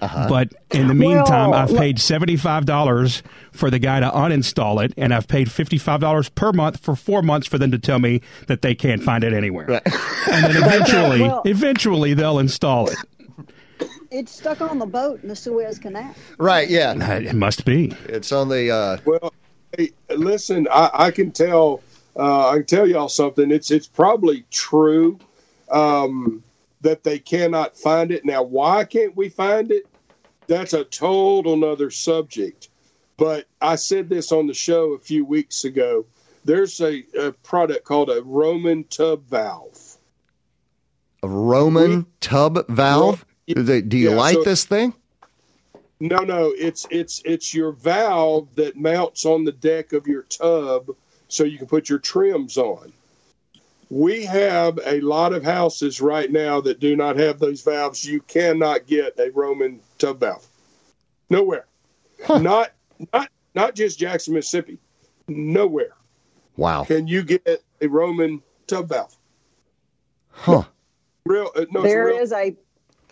Uh-huh. 0.00 0.26
But 0.28 0.52
in 0.72 0.88
the 0.88 0.94
meantime, 0.94 1.50
Well, 1.50 1.60
I've 1.60 1.70
look- 1.70 1.80
paid 1.80 1.98
seventy 1.98 2.36
five 2.36 2.66
dollars 2.66 3.22
for 3.52 3.70
the 3.70 3.78
guy 3.78 4.00
to 4.00 4.10
uninstall 4.10 4.84
it, 4.84 4.92
and 4.98 5.14
I've 5.14 5.28
paid 5.28 5.50
fifty 5.50 5.78
five 5.78 6.00
dollars 6.00 6.28
per 6.28 6.52
month 6.52 6.80
for 6.80 6.94
four 6.96 7.22
months 7.22 7.46
for 7.46 7.56
them 7.58 7.70
to 7.70 7.78
tell 7.78 7.98
me 7.98 8.20
that 8.48 8.60
they 8.60 8.74
can't 8.74 9.02
find 9.02 9.24
it 9.24 9.32
anywhere. 9.32 9.70
And 9.70 10.44
then 10.44 10.56
eventually, 10.62 11.22
Well- 11.22 11.42
eventually 11.46 12.12
they'll 12.12 12.38
install 12.38 12.88
it. 12.88 12.96
It's 14.10 14.30
stuck 14.32 14.60
on 14.60 14.78
the 14.78 14.86
boat 14.86 15.20
in 15.22 15.28
the 15.28 15.34
Suez 15.36 15.78
Canal. 15.78 16.14
Right? 16.38 16.68
Yeah, 16.68 16.92
it 17.18 17.34
must 17.34 17.64
be. 17.64 17.96
It's 18.06 18.30
on 18.30 18.48
the. 18.48 18.70
Uh, 18.70 18.98
Well, 19.04 19.32
hey, 19.76 19.90
listen, 20.10 20.68
I, 20.70 20.90
I 20.92 21.10
can 21.10 21.32
tell. 21.32 21.82
Uh, 22.16 22.50
I 22.50 22.54
can 22.58 22.66
tell 22.66 22.86
y'all 22.86 23.08
something. 23.08 23.50
It's 23.50 23.70
it's 23.70 23.86
probably 23.88 24.44
true 24.50 25.18
um, 25.70 26.42
that 26.82 27.02
they 27.02 27.18
cannot 27.18 27.76
find 27.76 28.10
it. 28.12 28.24
Now, 28.24 28.42
why 28.42 28.84
can't 28.84 29.16
we 29.16 29.28
find 29.28 29.70
it? 29.72 29.86
That's 30.46 30.74
a 30.74 30.84
total 30.84 31.56
nother 31.56 31.90
subject. 31.90 32.68
But 33.16 33.46
I 33.60 33.76
said 33.76 34.08
this 34.08 34.32
on 34.32 34.46
the 34.46 34.54
show 34.54 34.92
a 34.92 34.98
few 34.98 35.24
weeks 35.24 35.64
ago. 35.64 36.04
There's 36.44 36.80
a, 36.80 37.02
a 37.18 37.32
product 37.32 37.84
called 37.84 38.10
a 38.10 38.22
Roman 38.22 38.84
tub 38.84 39.24
valve. 39.26 39.96
a 41.22 41.28
Roman 41.28 42.06
tub 42.20 42.66
valve. 42.68 43.24
Do 43.48 43.62
they- 43.62 43.80
do 43.82 43.96
you 43.96 44.10
yeah, 44.10 44.16
like 44.16 44.34
so- 44.34 44.44
this 44.44 44.64
thing? 44.64 44.94
No, 46.00 46.18
no, 46.18 46.52
it's 46.56 46.86
it's 46.90 47.22
it's 47.24 47.54
your 47.54 47.72
valve 47.72 48.54
that 48.56 48.76
mounts 48.76 49.24
on 49.24 49.44
the 49.44 49.52
deck 49.52 49.92
of 49.94 50.06
your 50.06 50.22
tub 50.22 50.94
so 51.34 51.44
you 51.44 51.58
can 51.58 51.66
put 51.66 51.88
your 51.88 51.98
trims 51.98 52.56
on. 52.56 52.92
We 53.90 54.24
have 54.24 54.78
a 54.86 55.00
lot 55.00 55.32
of 55.32 55.42
houses 55.44 56.00
right 56.00 56.30
now 56.30 56.60
that 56.62 56.80
do 56.80 56.96
not 56.96 57.16
have 57.16 57.38
those 57.38 57.62
valves. 57.62 58.04
You 58.04 58.20
cannot 58.22 58.86
get 58.86 59.18
a 59.18 59.30
Roman 59.30 59.80
tub 59.98 60.20
valve. 60.20 60.46
Nowhere. 61.30 61.66
Not 62.28 62.70
not 63.12 63.28
not 63.54 63.74
just 63.74 63.98
Jackson, 63.98 64.34
Mississippi. 64.34 64.78
Nowhere 65.28 65.94
Wow. 66.56 66.84
can 66.84 67.06
you 67.08 67.22
get 67.22 67.62
a 67.80 67.88
Roman 67.88 68.42
tub 68.66 68.88
valve. 68.88 69.16
Huh. 70.30 70.62
Real 71.26 71.50
uh, 71.56 71.64
no, 71.70 71.80
it's 71.80 71.92
There 71.92 72.06
real. 72.06 72.18
is 72.18 72.32
a 72.32 72.54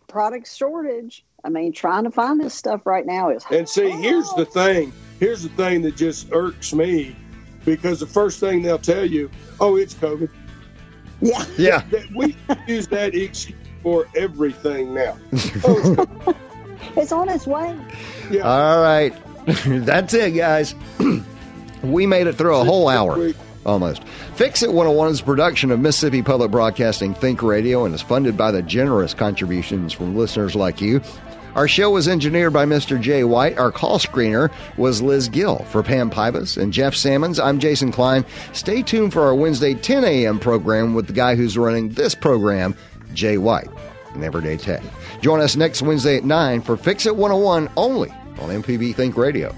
product 0.09 0.53
shortage. 0.55 1.25
I 1.45 1.49
mean, 1.49 1.73
trying 1.73 2.05
to 2.05 2.11
find 2.11 2.41
this 2.41 2.55
stuff 2.55 2.87
right 2.87 3.05
now 3.05 3.31
is 3.31 3.45
And 3.51 3.69
see, 3.69 3.91
here's 3.91 4.31
the 4.35 4.45
thing. 4.47 4.93
Here's 5.19 5.43
the 5.43 5.49
thing 5.51 5.83
that 5.83 5.97
just 5.97 6.29
irks 6.33 6.73
me 6.73 7.17
because 7.65 8.01
the 8.01 8.07
first 8.07 8.41
thing 8.41 8.63
they'll 8.63 8.79
tell 8.79 9.05
you, 9.05 9.31
oh, 9.61 9.77
it's 9.77 9.95
COVID. 9.95 10.29
Yeah. 11.21 11.45
Yeah. 11.57 11.83
That- 11.91 12.11
We 12.15 12.37
use 12.67 12.87
that 12.89 13.15
excuse 13.15 13.57
for 13.83 14.07
everything 14.17 14.95
now. 14.95 15.17
Oh, 15.65 16.35
it's 16.97 17.13
on 17.13 17.29
its 17.29 17.47
way. 17.47 17.77
Yeah. 18.31 18.43
All 18.43 18.83
right. 18.83 19.13
That's 19.67 20.15
it, 20.15 20.33
guys. 20.33 20.75
we 21.83 22.07
made 22.07 22.27
it 22.29 22.35
through 22.35 22.57
a 22.57 22.65
whole 22.65 22.89
hour. 22.89 23.33
Almost. 23.67 24.05
Fix 24.35 24.63
It 24.63 24.69
101 24.73 25.09
is 25.11 25.21
a 25.21 25.25
production 25.25 25.71
of 25.71 25.79
Mississippi 25.81 26.23
Public 26.23 26.51
Broadcasting 26.51 27.15
Think 27.15 27.43
Radio 27.43 27.85
and 27.85 27.95
is 27.95 28.03
funded 28.03 28.37
by 28.37 28.51
the 28.51 28.63
generous 28.63 29.15
contributions 29.15 29.93
from 29.93 30.17
listeners 30.17 30.55
like 30.57 30.81
you. 30.81 31.01
Our 31.55 31.69
show 31.69 31.91
was 31.91 32.09
engineered 32.09 32.55
by 32.55 32.65
Mr. 32.65 32.99
Jay 32.99 33.25
White. 33.25 33.59
Our 33.59 33.71
call 33.71 33.99
screener 33.99 34.51
was 34.79 35.03
Liz 35.03 35.29
Gill. 35.29 35.59
For 35.65 35.83
Pam 35.83 36.11
Pybus 36.11 36.57
and 36.57 36.73
Jeff 36.73 36.95
Sammons, 36.95 37.39
I'm 37.39 37.59
Jason 37.59 37.93
Klein. 37.93 38.25
Stay 38.55 38.81
tuned 38.83 39.13
for 39.13 39.23
our 39.23 39.35
Wednesday 39.35 39.75
10 39.75 40.03
a.m. 40.05 40.39
program 40.39 40.95
with 40.95 41.09
the 41.09 41.13
guy 41.13 41.37
who's 41.37 41.59
running 41.59 41.91
this 41.91 42.15
program, 42.15 42.75
Jay 43.13 43.37
White, 43.37 43.69
in 44.15 44.25
Everyday 44.25 44.57
Tech. 44.57 44.83
Join 45.21 45.41
us 45.41 45.55
next 45.55 45.83
Wednesday 45.83 46.17
at 46.17 46.25
9 46.25 46.63
for 46.63 46.77
Fix 46.79 47.05
It 47.05 47.17
101 47.17 47.69
only 47.77 48.11
on 48.11 48.63
MPB 48.63 48.95
Think 48.95 49.19
Radio. 49.19 49.55